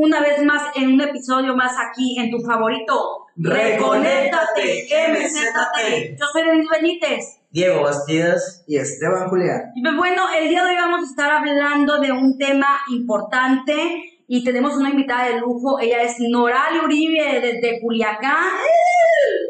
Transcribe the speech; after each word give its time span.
una 0.00 0.20
vez 0.20 0.42
más 0.44 0.62
en 0.76 0.92
un 0.94 1.00
episodio 1.00 1.54
más 1.56 1.72
aquí 1.78 2.18
en 2.18 2.30
tu 2.30 2.38
favorito. 2.40 3.26
Reconéctate, 3.36 4.88
MZT. 5.10 6.18
Yo 6.18 6.26
soy 6.32 6.42
Denise 6.44 6.68
Benítez. 6.70 7.40
Diego 7.50 7.82
Bastidas. 7.82 8.64
Y 8.66 8.76
Esteban 8.76 9.28
Julián. 9.28 9.72
Y 9.74 9.82
pues 9.82 9.96
bueno, 9.96 10.22
el 10.36 10.48
día 10.48 10.62
de 10.64 10.70
hoy 10.70 10.76
vamos 10.76 11.00
a 11.02 11.10
estar 11.10 11.30
hablando 11.30 11.98
de 11.98 12.12
un 12.12 12.36
tema 12.38 12.80
importante 12.90 14.02
y 14.26 14.44
tenemos 14.44 14.74
una 14.76 14.90
invitada 14.90 15.24
de 15.28 15.38
lujo. 15.40 15.78
Ella 15.80 16.02
es 16.02 16.16
Noral 16.18 16.84
Uribe 16.84 17.40
desde 17.40 17.80
Culiacán. 17.80 18.50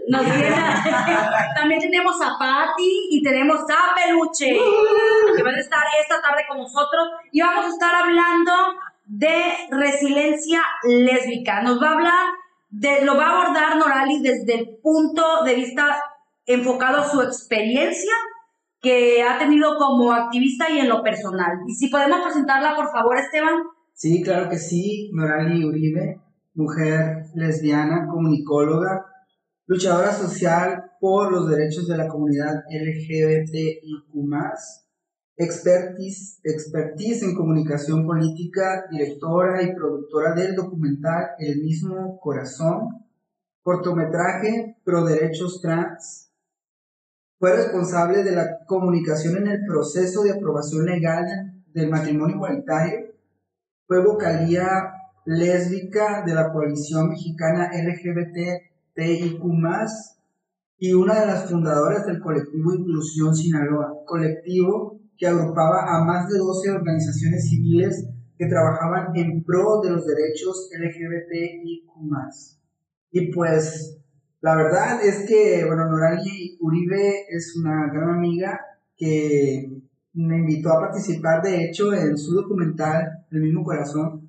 Nos 0.09 0.25
viene- 0.25 0.55
También 1.57 1.81
tenemos 1.81 2.17
a 2.23 2.39
Patti 2.39 3.09
y 3.11 3.23
tenemos 3.23 3.61
a 3.69 3.95
Peluche 3.95 4.57
que 5.37 5.43
van 5.43 5.55
a 5.55 5.61
estar 5.61 5.81
esta 6.01 6.21
tarde 6.23 6.43
con 6.49 6.59
nosotros 6.59 7.09
y 7.33 7.41
vamos 7.41 7.67
a 7.67 7.69
estar 7.69 7.95
hablando 7.95 8.53
de 9.09 9.35
resiliencia 9.71 10.61
lésbica. 10.85 11.63
Nos 11.63 11.83
va 11.83 11.89
a 11.89 11.95
hablar 11.95 12.27
de, 12.69 13.05
lo 13.05 13.17
va 13.17 13.27
a 13.27 13.43
abordar 13.43 13.77
Norali 13.77 14.21
desde 14.21 14.55
el 14.55 14.79
punto 14.83 15.43
de 15.45 15.55
vista 15.55 16.01
enfocado 16.47 16.99
a 16.99 17.09
su 17.09 17.21
experiencia 17.23 18.13
que 18.81 19.23
ha 19.23 19.39
tenido 19.39 19.77
como 19.77 20.13
activista 20.13 20.71
y 20.71 20.79
en 20.79 20.89
lo 20.89 21.03
personal. 21.03 21.59
Y 21.67 21.75
si 21.75 21.89
podemos 21.89 22.21
presentarla, 22.23 22.77
por 22.77 22.93
favor, 22.93 23.19
Esteban. 23.19 23.63
Sí, 23.95 24.23
claro 24.23 24.49
que 24.49 24.59
sí. 24.59 25.11
Norali 25.13 25.65
Uribe, 25.65 26.21
mujer 26.55 27.25
lesbiana, 27.35 28.07
comunicóloga, 28.09 29.07
luchadora 29.67 30.13
social 30.13 30.85
por 31.01 31.33
los 31.33 31.49
derechos 31.49 31.89
de 31.89 31.97
la 31.97 32.09
comunidad 32.09 32.63
LGBTIQ+, 32.71 34.15
expertise, 35.39 36.41
expertise 36.43 37.23
en 37.23 37.37
comunicación 37.37 38.05
política, 38.05 38.87
directora 38.91 39.63
y 39.63 39.73
productora 39.73 40.35
del 40.35 40.57
documental 40.57 41.29
El 41.39 41.63
mismo 41.63 42.19
corazón, 42.19 43.07
cortometraje 43.63 44.79
Pro 44.85 45.05
Derechos 45.05 45.61
Trans. 45.63 46.33
Fue 47.39 47.55
responsable 47.55 48.25
de 48.25 48.33
la 48.33 48.65
comunicación 48.67 49.37
en 49.37 49.47
el 49.47 49.65
proceso 49.65 50.25
de 50.25 50.33
aprobación 50.33 50.87
legal 50.87 51.25
del 51.73 51.89
matrimonio 51.89 52.35
igualitario. 52.35 53.13
Fue 53.87 54.05
vocalía 54.05 54.93
lésbica 55.25 56.25
de 56.27 56.35
la 56.35 56.53
coalición 56.53 57.11
mexicana 57.11 57.71
LGBTIQ+, 57.73 59.41
y 60.81 60.93
una 60.95 61.21
de 61.21 61.27
las 61.27 61.49
fundadoras 61.49 62.07
del 62.07 62.21
colectivo 62.21 62.75
Inclusión 62.75 63.37
Sinaloa, 63.37 63.95
colectivo 64.05 64.98
que 65.19 65.27
agrupaba 65.27 65.85
a 65.85 66.05
más 66.05 66.29
de 66.29 66.39
12 66.39 66.71
organizaciones 66.71 67.49
civiles 67.49 68.09
que 68.39 68.47
trabajaban 68.47 69.17
en 69.17 69.43
pro 69.43 69.81
de 69.83 69.91
los 69.91 70.07
derechos 70.07 70.71
LGBTIQ+. 70.73 71.83
Y 73.11 73.33
pues, 73.33 73.99
la 74.41 74.55
verdad 74.55 75.05
es 75.05 75.27
que, 75.27 75.65
bueno, 75.67 75.91
Norali 75.91 76.57
Uribe 76.61 77.27
es 77.29 77.57
una 77.57 77.91
gran 77.93 78.11
amiga 78.11 78.61
que 78.97 79.69
me 80.15 80.39
invitó 80.39 80.73
a 80.73 80.81
participar, 80.81 81.43
de 81.43 81.65
hecho, 81.65 81.93
en 81.93 82.17
su 82.17 82.35
documental, 82.35 83.27
El 83.31 83.43
mismo 83.43 83.65
corazón. 83.65 84.28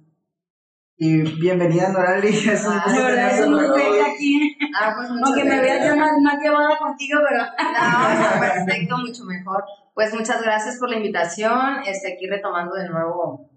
Y 1.01 1.21
bienvenida, 1.39 1.93
Norali. 1.93 2.27
Es 2.51 2.65
un 2.67 2.73
Ah, 2.73 2.83
gusto 2.85 3.07
es 3.07 3.47
un 3.47 3.53
gusto 3.53 3.73
aquí. 4.05 4.57
Ah, 4.77 4.93
pues 4.97 5.09
Aunque 5.09 5.45
me 5.45 5.61
veas 5.61 5.85
ya 5.85 5.95
más, 5.95 6.11
más 6.21 6.41
llevada 6.41 6.77
contigo, 6.77 7.21
pero... 7.27 7.41
No, 7.45 8.39
perfecto, 8.41 8.97
mucho 8.97 9.23
mejor. 9.23 9.63
Pues 9.93 10.13
muchas 10.13 10.41
gracias 10.41 10.77
por 10.77 10.89
la 10.89 10.97
invitación. 10.97 11.83
Este, 11.85 12.13
aquí 12.13 12.27
retomando 12.27 12.75
de 12.75 12.89
nuevo, 12.89 13.49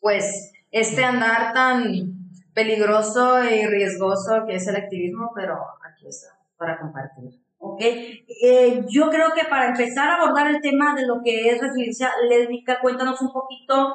pues, 0.00 0.50
este 0.70 1.04
andar 1.04 1.52
tan 1.52 1.84
peligroso 2.54 3.44
y 3.44 3.66
riesgoso 3.66 4.46
que 4.46 4.54
es 4.54 4.66
el 4.66 4.76
activismo, 4.76 5.30
pero 5.34 5.58
aquí 5.84 6.08
está, 6.08 6.38
para 6.56 6.78
compartir. 6.78 7.38
Ok, 7.58 7.80
eh, 7.82 8.86
yo 8.88 9.10
creo 9.10 9.32
que 9.34 9.44
para 9.44 9.68
empezar 9.68 10.08
a 10.08 10.14
abordar 10.22 10.46
el 10.48 10.62
tema 10.62 10.94
de 10.94 11.06
lo 11.06 11.20
que 11.22 11.50
es 11.50 11.60
resiliencia 11.60 12.10
lésbica, 12.30 12.80
cuéntanos 12.80 13.20
un 13.20 13.30
poquito 13.30 13.94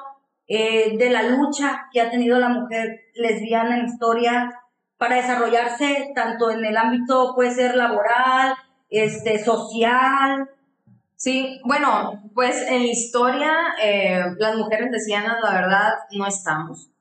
eh, 0.55 0.97
de 0.97 1.09
la 1.09 1.23
lucha 1.23 1.87
que 1.91 1.99
ha 1.99 2.11
tenido 2.11 2.37
la 2.37 2.49
mujer 2.49 3.05
lesbiana 3.15 3.77
en 3.77 3.85
historia 3.85 4.51
para 4.97 5.15
desarrollarse 5.15 6.11
tanto 6.13 6.51
en 6.51 6.63
el 6.63 6.77
ámbito, 6.77 7.33
puede 7.33 7.49
ser 7.49 7.75
laboral, 7.75 8.53
este, 8.89 9.43
social. 9.43 10.47
Sí, 11.15 11.59
bueno, 11.65 12.29
pues 12.35 12.61
en 12.69 12.83
la 12.83 12.91
historia, 12.91 13.51
eh, 13.81 14.21
las 14.37 14.55
mujeres 14.55 14.91
lesbianas, 14.91 15.37
la 15.41 15.53
verdad, 15.53 15.93
no 16.11 16.27
estamos. 16.27 16.91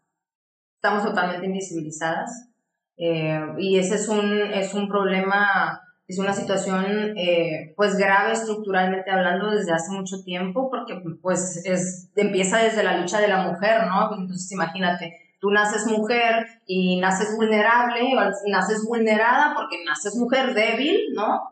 Estamos 0.76 1.04
totalmente 1.04 1.44
invisibilizadas. 1.44 2.48
Eh, 2.96 3.38
y 3.58 3.78
ese 3.78 3.96
es 3.96 4.08
un, 4.08 4.40
es 4.40 4.72
un 4.72 4.88
problema, 4.88 5.81
es 6.08 6.18
una 6.18 6.32
situación, 6.32 7.16
eh, 7.16 7.72
pues 7.76 7.96
grave 7.96 8.32
estructuralmente 8.32 9.10
hablando 9.10 9.50
desde 9.50 9.72
hace 9.72 9.92
mucho 9.92 10.22
tiempo, 10.24 10.68
porque 10.70 11.00
pues 11.22 11.62
es, 11.64 12.10
empieza 12.16 12.58
desde 12.58 12.82
la 12.82 12.98
lucha 12.98 13.20
de 13.20 13.28
la 13.28 13.42
mujer, 13.48 13.86
¿no? 13.86 14.10
Entonces 14.18 14.50
imagínate, 14.52 15.16
tú 15.40 15.50
naces 15.50 15.86
mujer 15.86 16.46
y 16.66 17.00
naces 17.00 17.34
vulnerable, 17.36 18.12
naces 18.48 18.84
vulnerada 18.86 19.54
porque 19.54 19.82
naces 19.84 20.14
mujer 20.16 20.54
débil, 20.54 20.98
¿no? 21.14 21.48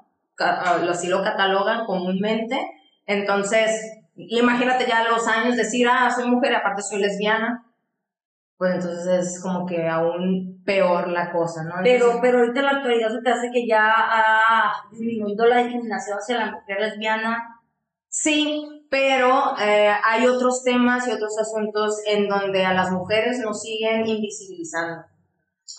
lo- 0.83 0.93
así 0.93 1.09
lo 1.09 1.23
catalogan 1.23 1.85
comúnmente. 1.85 2.59
Entonces, 3.07 3.71
imagínate 4.17 4.87
ya 4.87 5.05
los 5.09 5.27
años 5.29 5.57
decir, 5.57 5.87
ah, 5.89 6.11
soy 6.11 6.29
mujer 6.29 6.53
y 6.53 6.55
aparte 6.57 6.83
soy 6.83 7.01
lesbiana. 7.01 7.65
Pues 8.61 8.75
entonces 8.75 9.07
es 9.07 9.43
como 9.43 9.65
que 9.65 9.89
aún 9.89 10.63
peor 10.67 11.09
la 11.09 11.33
cosa, 11.33 11.65
¿no? 11.65 11.77
Pero, 11.83 11.95
Entonces, 11.95 12.19
pero 12.21 12.39
ahorita 12.41 12.61
en 12.61 12.67
la 12.67 12.73
actualidad 12.73 13.09
se 13.09 13.23
te 13.23 13.31
hace 13.31 13.51
que 13.51 13.67
ya 13.67 13.91
ha 13.91 14.73
disminuido 14.91 15.47
la 15.47 15.63
discriminación 15.63 16.19
hacia 16.19 16.37
la 16.37 16.51
mujer 16.53 16.79
lesbiana. 16.79 17.59
sí, 18.11 18.87
pero 18.91 19.57
eh, 19.59 19.91
hay 20.05 20.27
otros 20.27 20.63
temas 20.63 21.09
y 21.09 21.13
otros 21.13 21.39
asuntos 21.39 22.03
en 22.07 22.29
donde 22.29 22.67
a 22.67 22.75
las 22.75 22.91
mujeres 22.91 23.39
nos 23.39 23.63
siguen 23.63 24.07
invisibilizando. 24.07 25.05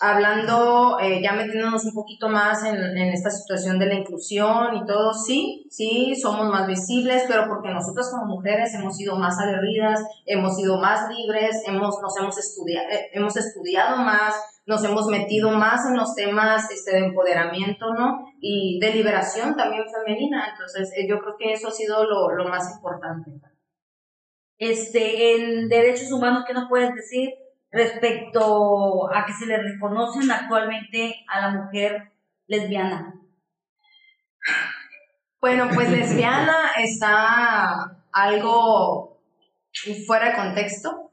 Hablando, 0.00 0.98
eh, 1.00 1.20
ya 1.22 1.32
metiéndonos 1.32 1.84
un 1.84 1.94
poquito 1.94 2.28
más 2.28 2.64
en, 2.64 2.76
en 2.76 3.08
esta 3.12 3.30
situación 3.30 3.78
de 3.78 3.86
la 3.86 3.94
inclusión 3.94 4.76
y 4.76 4.86
todo, 4.86 5.12
sí, 5.12 5.66
sí, 5.70 6.14
somos 6.20 6.48
más 6.48 6.66
visibles, 6.66 7.24
pero 7.28 7.48
porque 7.48 7.68
nosotras 7.68 8.10
como 8.10 8.36
mujeres 8.36 8.74
hemos 8.74 8.96
sido 8.96 9.16
más 9.16 9.38
aguerridas, 9.38 10.00
hemos 10.26 10.56
sido 10.56 10.78
más 10.78 11.08
libres, 11.08 11.62
hemos, 11.66 12.00
nos 12.00 12.16
hemos, 12.18 12.38
estudia 12.38 12.82
eh, 12.82 13.10
hemos 13.12 13.36
estudiado 13.36 13.96
más, 13.98 14.34
nos 14.66 14.84
hemos 14.84 15.06
metido 15.06 15.50
más 15.50 15.86
en 15.86 15.96
los 15.96 16.14
temas 16.14 16.70
este, 16.70 16.92
de 16.92 17.06
empoderamiento, 17.06 17.92
¿no? 17.94 18.26
Y 18.40 18.78
de 18.80 18.94
liberación 18.94 19.56
también 19.56 19.84
femenina. 19.92 20.48
Entonces, 20.52 20.92
eh, 20.96 21.06
yo 21.08 21.18
creo 21.18 21.36
que 21.38 21.52
eso 21.52 21.68
ha 21.68 21.72
sido 21.72 22.04
lo, 22.04 22.30
lo 22.30 22.48
más 22.48 22.72
importante. 22.74 23.30
Este, 24.58 25.34
en 25.34 25.68
derechos 25.68 26.12
humanos, 26.12 26.44
¿qué 26.46 26.54
nos 26.54 26.68
puedes 26.68 26.94
decir 26.94 27.30
respecto 27.72 29.12
a 29.12 29.24
que 29.24 29.32
se 29.32 29.46
le 29.46 29.56
reconocen 29.56 30.30
actualmente 30.30 31.24
a 31.28 31.40
la 31.40 31.50
mujer 31.50 32.12
lesbiana? 32.46 33.14
Bueno, 35.40 35.68
pues 35.74 35.90
lesbiana 35.90 36.72
está 36.78 37.96
algo 38.12 39.18
fuera 40.06 40.26
de 40.26 40.36
contexto. 40.36 41.10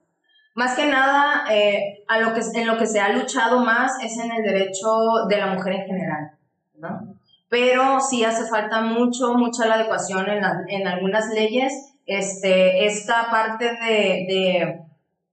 Más 0.55 0.75
que 0.75 0.85
nada, 0.87 1.45
eh, 1.49 2.03
en 2.09 2.67
lo 2.67 2.77
que 2.77 2.85
se 2.85 2.99
ha 2.99 3.09
luchado 3.09 3.59
más 3.63 3.93
es 4.03 4.19
en 4.19 4.31
el 4.31 4.43
derecho 4.43 5.25
de 5.29 5.37
la 5.37 5.47
mujer 5.47 5.73
en 5.73 5.85
general, 5.85 6.31
¿no? 6.75 7.15
Pero 7.47 7.99
sí 8.01 8.23
hace 8.23 8.47
falta 8.47 8.81
mucho, 8.81 9.33
mucha 9.33 9.65
la 9.65 9.75
adecuación 9.75 10.27
en, 10.29 10.87
algunas 10.87 11.29
leyes, 11.29 11.95
este, 12.05 12.85
esta 12.85 13.31
parte 13.31 13.65
de, 13.65 14.81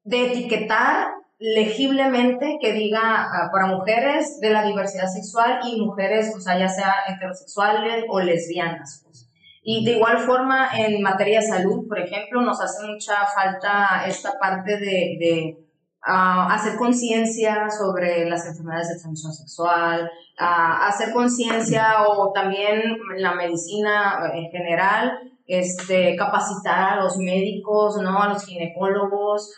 de 0.06 0.26
etiquetar 0.32 1.08
legiblemente 1.38 2.58
que 2.60 2.72
diga 2.72 3.00
ah, 3.24 3.50
para 3.52 3.66
mujeres 3.66 4.38
de 4.40 4.50
la 4.50 4.64
diversidad 4.64 5.08
sexual 5.08 5.60
y 5.64 5.80
mujeres, 5.80 6.32
o 6.34 6.40
sea, 6.40 6.58
ya 6.58 6.68
sea 6.68 6.94
heterosexuales 7.08 8.04
o 8.08 8.20
lesbianas. 8.20 9.02
pues. 9.04 9.28
Y 9.62 9.84
de 9.84 9.96
igual 9.96 10.18
forma, 10.18 10.70
en 10.78 11.02
materia 11.02 11.40
de 11.40 11.46
salud, 11.46 11.88
por 11.88 11.98
ejemplo, 11.98 12.40
nos 12.40 12.60
hace 12.60 12.86
mucha 12.86 13.26
falta 13.34 14.04
esta 14.06 14.38
parte 14.40 14.78
de, 14.78 15.58
ah, 16.06 16.54
hacer 16.54 16.76
conciencia 16.76 17.68
sobre 17.68 18.30
las 18.30 18.46
enfermedades 18.46 18.88
de 18.90 18.94
transmisión 18.94 19.32
sexual, 19.32 20.08
ah, 20.38 20.86
hacer 20.86 21.12
conciencia 21.12 22.04
o 22.08 22.32
también 22.32 22.96
la 23.16 23.34
medicina 23.34 24.20
en 24.32 24.50
general, 24.50 25.18
este, 25.48 26.14
capacitar 26.16 26.92
a 26.92 27.02
los 27.02 27.16
médicos, 27.18 27.96
¿no? 28.00 28.22
A 28.22 28.28
los 28.28 28.44
ginecólogos, 28.46 29.52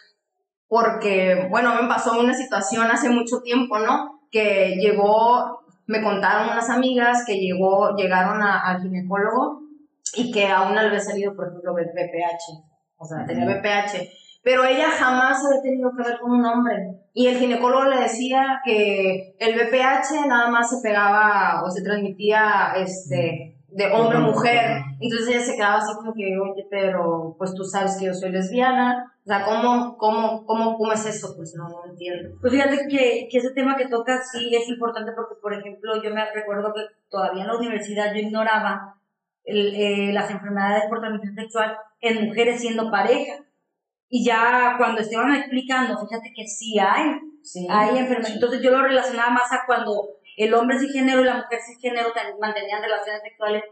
porque, 0.69 1.47
bueno, 1.51 1.75
me 1.81 1.89
pasó 1.89 2.19
una 2.21 2.35
situación 2.35 2.91
hace 2.91 3.09
mucho 3.09 3.41
tiempo, 3.43 3.79
¿no? 3.79 4.21
Que 4.31 4.77
llegó, 4.77 5.61
me 5.87 6.03
contaron 6.03 6.51
unas 6.51 6.69
amigas 6.71 7.25
que 7.27 7.39
llegó, 7.41 7.97
llegaron 7.97 8.43
a- 8.43 8.61
al 8.61 8.83
ginecólogo 8.83 9.63
y 10.15 10.31
que 10.31 10.47
a 10.49 10.63
una 10.63 10.83
le 10.83 10.89
había 10.89 11.01
salido, 11.01 11.35
por 11.35 11.49
ejemplo, 11.49 11.77
el 11.79 11.87
VPH, 11.87 12.63
o 12.99 13.05
sea, 13.07 13.25
tenía 13.27 13.47
VPH. 13.47 14.09
pero 14.43 14.65
ella 14.65 14.89
jamás 14.91 15.45
había 15.45 15.61
tenido 15.61 15.91
que 15.95 16.03
ver 16.05 16.19
con 16.21 16.31
un 16.31 16.45
hombre. 16.47 17.01
Y 17.13 17.27
el 17.27 17.37
ginecólogo 17.39 17.85
le 17.85 18.01
decía 18.01 18.61
que 18.65 19.35
el 19.39 19.55
BPH 19.55 20.27
nada 20.27 20.49
más 20.49 20.71
se 20.71 20.77
pegaba 20.83 21.63
o 21.65 21.71
se 21.71 21.83
transmitía 21.83 22.73
este, 22.77 23.58
de 23.79 23.93
hombre 23.93 24.19
mujer. 24.19 24.83
Entonces 25.01 25.29
ella 25.29 25.41
se 25.41 25.55
quedaba 25.55 25.77
así 25.77 25.95
como 25.95 26.13
que, 26.13 26.37
oye, 26.37 26.67
pero 26.69 27.37
pues 27.39 27.55
tú 27.55 27.63
sabes 27.63 27.97
que 27.97 28.07
yo 28.07 28.15
soy 28.15 28.31
lesbiana. 28.33 29.13
O 29.25 29.29
sea, 29.29 29.45
¿cómo, 29.45 29.97
cómo, 29.97 30.45
cómo, 30.45 30.77
cómo 30.77 30.93
es 30.93 31.07
eso? 31.07 31.35
Pues 31.37 31.55
no, 31.57 31.69
no 31.69 31.85
entiendo. 31.89 32.37
Pues 32.41 32.53
fíjate 32.53 32.89
que, 32.89 33.29
que 33.31 33.39
ese 33.39 33.51
tema 33.53 33.77
que 33.77 33.87
tocas 33.87 34.31
sí 34.33 34.51
es 34.55 34.69
importante 34.69 35.13
porque, 35.13 35.37
por 35.41 35.55
ejemplo, 35.55 36.03
yo 36.03 36.13
me 36.13 36.25
recuerdo 36.33 36.75
que 36.75 36.83
todavía 37.09 37.43
en 37.43 37.49
la 37.49 37.57
universidad 37.57 38.13
yo 38.13 38.21
ignoraba 38.21 38.97
el, 39.45 39.75
eh, 39.77 40.13
las 40.13 40.29
enfermedades 40.31 40.85
por 40.89 40.99
transmisión 41.01 41.37
sexual 41.37 41.77
en 42.01 42.27
mujeres 42.27 42.61
siendo 42.61 42.91
pareja. 42.91 43.45
Y 44.09 44.25
ya 44.25 44.75
cuando 44.77 45.01
estaban 45.03 45.35
explicando, 45.37 45.97
fíjate 45.99 46.33
que 46.35 46.47
sí 46.47 46.79
hay, 46.81 47.21
Sí. 47.43 47.67
hay 47.71 47.91
enfermedades. 47.97 48.35
Entonces 48.35 48.61
yo 48.61 48.71
lo 48.73 48.83
relacionaba 48.83 49.31
más 49.31 49.53
a 49.53 49.63
cuando 49.67 50.18
el 50.39 50.55
hombre 50.55 50.79
cisgénero 50.79 51.21
y 51.21 51.25
la 51.25 51.37
mujer 51.37 51.59
cisgénero 51.67 52.13
ten- 52.13 52.39
mantenían 52.41 52.83
relaciones 52.83 53.23
sexuales, 53.23 53.63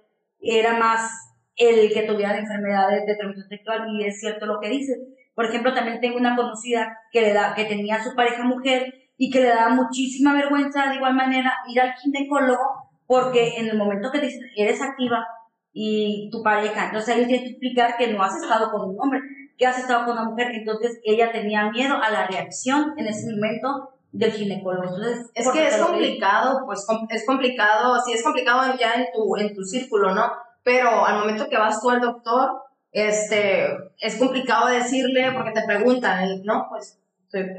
era 0.41 0.77
más 0.77 1.11
el 1.57 1.93
que 1.93 2.03
tuviera 2.03 2.37
enfermedades 2.37 3.07
de 3.07 3.15
transmisión 3.15 3.49
sexual 3.49 3.87
y 3.91 4.05
es 4.05 4.21
cierto 4.21 4.47
lo 4.47 4.61
que 4.61 4.69
dices. 4.69 4.99
Por 5.35 5.47
ejemplo, 5.47 5.73
también 5.75 6.01
tengo 6.01 6.19
una 6.19 6.37
conocida 6.37 6.99
que, 7.13 7.21
le 7.23 7.33
da, 7.33 7.55
que 7.55 7.65
tenía 7.65 7.97
a 7.97 8.05
su 8.05 8.15
pareja 8.15 8.43
mujer 8.45 8.93
y 9.17 9.31
que 9.31 9.41
le 9.41 9.49
daba 9.49 9.71
muchísima 9.71 10.35
vergüenza 10.35 10.89
de 10.89 10.97
igual 10.97 11.15
manera 11.15 11.55
ir 11.69 11.81
al 11.81 11.95
ginecólogo 11.95 12.59
porque 13.07 13.57
en 13.59 13.69
el 13.69 13.79
momento 13.79 14.11
que 14.11 14.21
dicen 14.21 14.43
eres 14.57 14.83
activa 14.83 15.27
y 15.73 16.29
tu 16.33 16.43
pareja, 16.43 16.87
entonces 16.87 17.15
ahí 17.15 17.27
tienes 17.27 17.43
que 17.45 17.51
explicar 17.51 17.97
que 17.97 18.13
no 18.13 18.23
has 18.23 18.35
estado 18.43 18.71
con 18.71 18.89
un 18.91 18.97
hombre, 18.99 19.21
que 19.59 19.67
has 19.67 19.79
estado 19.79 20.05
con 20.05 20.15
una 20.19 20.25
mujer, 20.31 20.49
entonces 20.53 21.01
ella 21.05 21.31
tenía 21.33 21.71
miedo 21.71 21.97
a 22.03 22.11
la 22.11 22.27
reacción 22.27 22.95
en 22.97 23.07
ese 23.07 23.31
momento 23.31 23.91
del 24.19 24.33
ginecólogo. 24.33 24.85
Entonces, 24.97 25.31
Es 25.35 25.49
que 25.51 25.67
es 25.69 25.77
complicado, 25.77 26.63
pues 26.67 26.85
com- 26.87 27.07
es 27.11 27.25
complicado, 27.27 27.97
sí 28.05 28.13
es 28.13 28.23
complicado 28.23 28.75
ya 28.79 28.95
en 28.95 29.07
tu, 29.15 29.37
en 29.37 29.55
tu 29.55 29.63
círculo, 29.65 30.15
¿no? 30.15 30.33
Pero 30.63 31.05
al 31.07 31.21
momento 31.21 31.49
que 31.49 31.57
vas 31.59 31.81
tú 31.81 31.91
al 31.91 32.01
doctor, 32.01 32.51
este, 32.93 33.67
es 34.01 34.17
complicado 34.17 34.69
decirle 34.69 35.31
porque 35.33 35.53
te 35.53 35.63
preguntan, 35.67 36.43
¿no? 36.45 36.67
Pues 36.69 36.99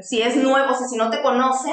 si 0.02 0.20
es 0.22 0.36
nuevo, 0.36 0.72
o 0.72 0.74
sea, 0.74 0.86
si 0.88 0.96
no 0.96 1.08
te 1.10 1.22
conoce, 1.22 1.70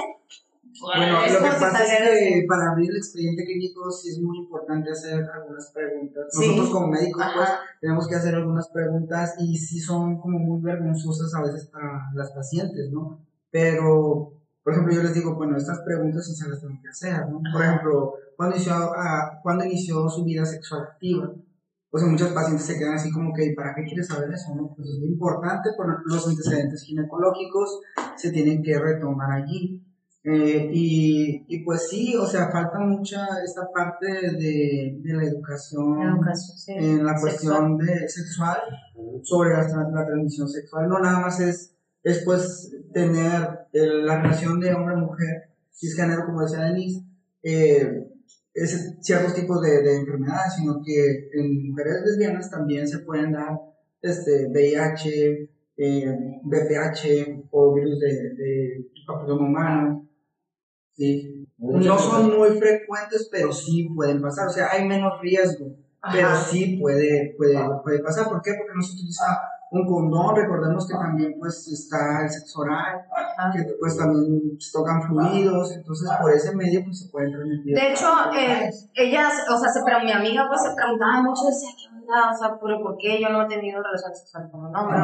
pues, 0.80 0.98
Bueno, 0.98 1.24
es 1.24 1.34
lo 1.34 1.40
que 1.40 1.46
pasa 1.46 1.84
es 1.84 2.10
que 2.10 2.46
para 2.48 2.72
abrir 2.72 2.92
el 2.92 2.98
expediente 2.98 3.46
clínico 3.46 3.90
sí 3.90 4.10
es 4.10 4.20
muy 4.22 4.40
importante 4.40 4.92
hacer 4.92 5.24
algunas 5.34 5.72
preguntas. 5.72 6.26
Sí. 6.32 6.48
Nosotros 6.48 6.70
como 6.70 6.88
médicos 6.88 7.26
pues 7.34 7.50
Ajá. 7.50 7.60
tenemos 7.80 8.08
que 8.10 8.16
hacer 8.16 8.36
algunas 8.36 8.68
preguntas 8.70 9.36
y 9.40 9.58
sí 9.58 9.80
son 9.80 10.20
como 10.20 10.38
muy 10.38 10.62
vergonzosas 10.62 11.34
a 11.34 11.42
veces 11.44 11.68
para 11.68 12.04
las 12.14 12.30
pacientes, 12.32 12.92
¿no? 12.92 13.20
Pero, 13.52 14.34
por 14.66 14.74
ejemplo, 14.74 14.96
yo 14.96 15.04
les 15.04 15.14
digo, 15.14 15.36
bueno, 15.36 15.56
estas 15.56 15.80
preguntas 15.82 16.26
sí 16.26 16.34
se 16.36 16.50
las 16.50 16.60
tengo 16.60 16.74
que 16.82 16.90
hacer, 16.90 17.30
¿no? 17.30 17.40
Por 17.54 17.62
ejemplo, 17.64 18.14
¿cuándo 18.36 18.56
inició, 18.56 18.74
ah, 18.74 19.40
¿cuándo 19.44 19.64
inició 19.64 20.10
su 20.10 20.24
vida 20.26 20.44
sexual 20.44 20.82
activa? 20.82 21.32
Pues 21.92 22.04
muchos 22.04 22.30
pacientes 22.34 22.66
se 22.66 22.80
quedan 22.80 22.96
así 22.96 23.12
como 23.12 23.32
que, 23.32 23.46
¿y 23.46 23.54
¿para 23.56 23.76
qué 23.76 23.84
quieres 23.84 24.08
saber 24.08 24.34
eso? 24.34 24.56
No? 24.56 24.74
Pues 24.76 24.90
es 24.90 25.00
muy 25.00 25.10
importante, 25.10 25.70
por 25.78 25.86
los 26.12 26.28
antecedentes 26.28 26.82
ginecológicos 26.82 27.80
se 28.18 28.32
tienen 28.32 28.64
que 28.64 28.80
retomar 28.80 29.32
allí. 29.32 29.84
Eh, 30.24 30.72
y, 30.74 31.46
y 31.48 31.64
pues 31.64 31.88
sí, 31.88 32.16
o 32.18 32.26
sea, 32.26 32.50
falta 32.50 32.80
mucha 32.80 33.28
esta 33.46 33.72
parte 33.72 34.08
de, 34.08 34.98
de 35.00 35.14
la 35.14 35.24
educación, 35.24 36.02
Educación, 36.02 36.58
sí. 36.58 36.72
en 36.74 37.06
la 37.06 37.16
Sexual. 37.16 37.22
cuestión 37.22 37.78
de 37.78 38.10
sexual 38.10 38.58
sobre 39.22 39.52
la, 39.52 39.62
la 39.94 40.06
transmisión 40.08 40.50
sexual. 40.50 40.90
No 40.90 40.98
nada 40.98 41.20
más 41.20 41.40
es, 41.40 41.75
es 42.06 42.24
pues 42.24 42.72
tener 42.94 43.68
eh, 43.74 43.88
la 44.04 44.22
relación 44.22 44.60
de 44.60 44.74
hombre-mujer, 44.74 45.50
cisgénero, 45.74 46.26
como 46.28 46.44
decía 46.44 46.66
Denise, 46.66 47.04
eh, 47.42 48.08
es 48.54 48.96
ciertos 49.02 49.34
tipos 49.34 49.60
de, 49.62 49.82
de 49.82 49.98
enfermedades, 49.98 50.54
sino 50.56 50.82
que 50.86 51.30
en 51.34 51.70
mujeres 51.70 52.04
lesbianas 52.06 52.50
también 52.50 52.88
se 52.88 53.00
pueden 53.00 53.32
dar 53.32 53.60
este, 54.02 54.48
VIH, 54.48 55.50
eh, 55.78 56.18
BPH 56.44 57.48
o 57.50 57.74
virus 57.74 58.00
de, 58.00 58.14
de 58.36 58.92
papiloma 59.08 59.48
humano. 59.48 60.08
¿sí? 60.94 61.48
No 61.58 61.98
son 61.98 62.38
muy 62.38 62.50
frecuentes, 62.52 63.28
pero 63.32 63.52
sí 63.52 63.90
pueden 63.96 64.22
pasar. 64.22 64.48
O 64.48 64.52
sea, 64.52 64.72
hay 64.72 64.88
menos 64.88 65.20
riesgo, 65.22 65.76
pero 66.14 66.28
Ajá. 66.28 66.46
sí 66.46 66.78
puede, 66.80 67.34
puede, 67.36 67.58
puede 67.84 68.00
pasar. 68.00 68.30
¿Por 68.30 68.44
qué? 68.44 68.54
Porque 68.54 68.74
no 68.76 68.82
se 68.84 68.94
utiliza 68.94 69.26
un 69.76 69.86
condón. 69.88 70.36
Recordemos 70.36 70.88
que 70.88 70.94
también 70.96 71.36
pues 71.40 71.68
está 71.68 72.24
el 72.24 72.30
sexo 72.30 72.62
oral, 72.62 73.02
Ajá. 73.38 73.52
que 73.52 73.64
pues 73.80 73.98
también 73.98 74.42
tocan 74.74 75.02
fluidos. 75.04 75.72
Entonces, 75.74 76.10
por 76.22 76.32
ese 76.32 76.56
medio 76.56 76.84
pues 76.84 77.00
se 77.00 77.10
pueden 77.10 77.32
transmitir. 77.32 77.76
De 77.76 77.92
hecho, 77.92 78.08
eh, 78.38 78.70
ellas, 78.96 79.34
o 79.50 79.58
sea, 79.58 79.70
se, 79.72 79.84
pre- 79.84 80.04
mi 80.04 80.12
amiga 80.12 80.46
pues 80.48 80.62
se 80.62 80.74
preguntaba 80.76 81.22
mucho, 81.22 81.46
decía, 81.46 81.70
¿qué 81.78 81.88
onda? 81.96 82.32
O 82.32 82.38
sea, 82.38 82.58
¿pero 82.62 82.80
¿por 82.82 82.98
qué 82.98 83.20
yo 83.22 83.30
no 83.30 83.44
he 83.44 83.48
tenido 83.48 83.82
relaciones 83.82 84.20
sexuales 84.20 84.52
con 84.52 84.66
un 84.66 84.76
hombre? 84.76 85.00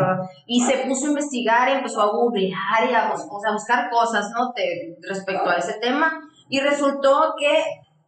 Y 0.46 0.62
se 0.62 0.86
puso 0.88 1.06
a 1.08 1.10
investigar 1.10 1.70
y 1.70 1.74
empezó 1.74 2.02
a 2.02 2.12
googlear 2.12 2.90
y 2.90 2.94
a, 2.94 3.12
o 3.12 3.40
sea, 3.40 3.50
a 3.50 3.54
buscar 3.54 3.90
cosas, 3.90 4.30
¿no? 4.38 4.52
Te- 4.54 4.98
respecto 5.08 5.50
a 5.50 5.56
ese 5.56 5.74
tema. 5.80 6.12
Y 6.50 6.60
resultó 6.60 7.34
que 7.40 7.64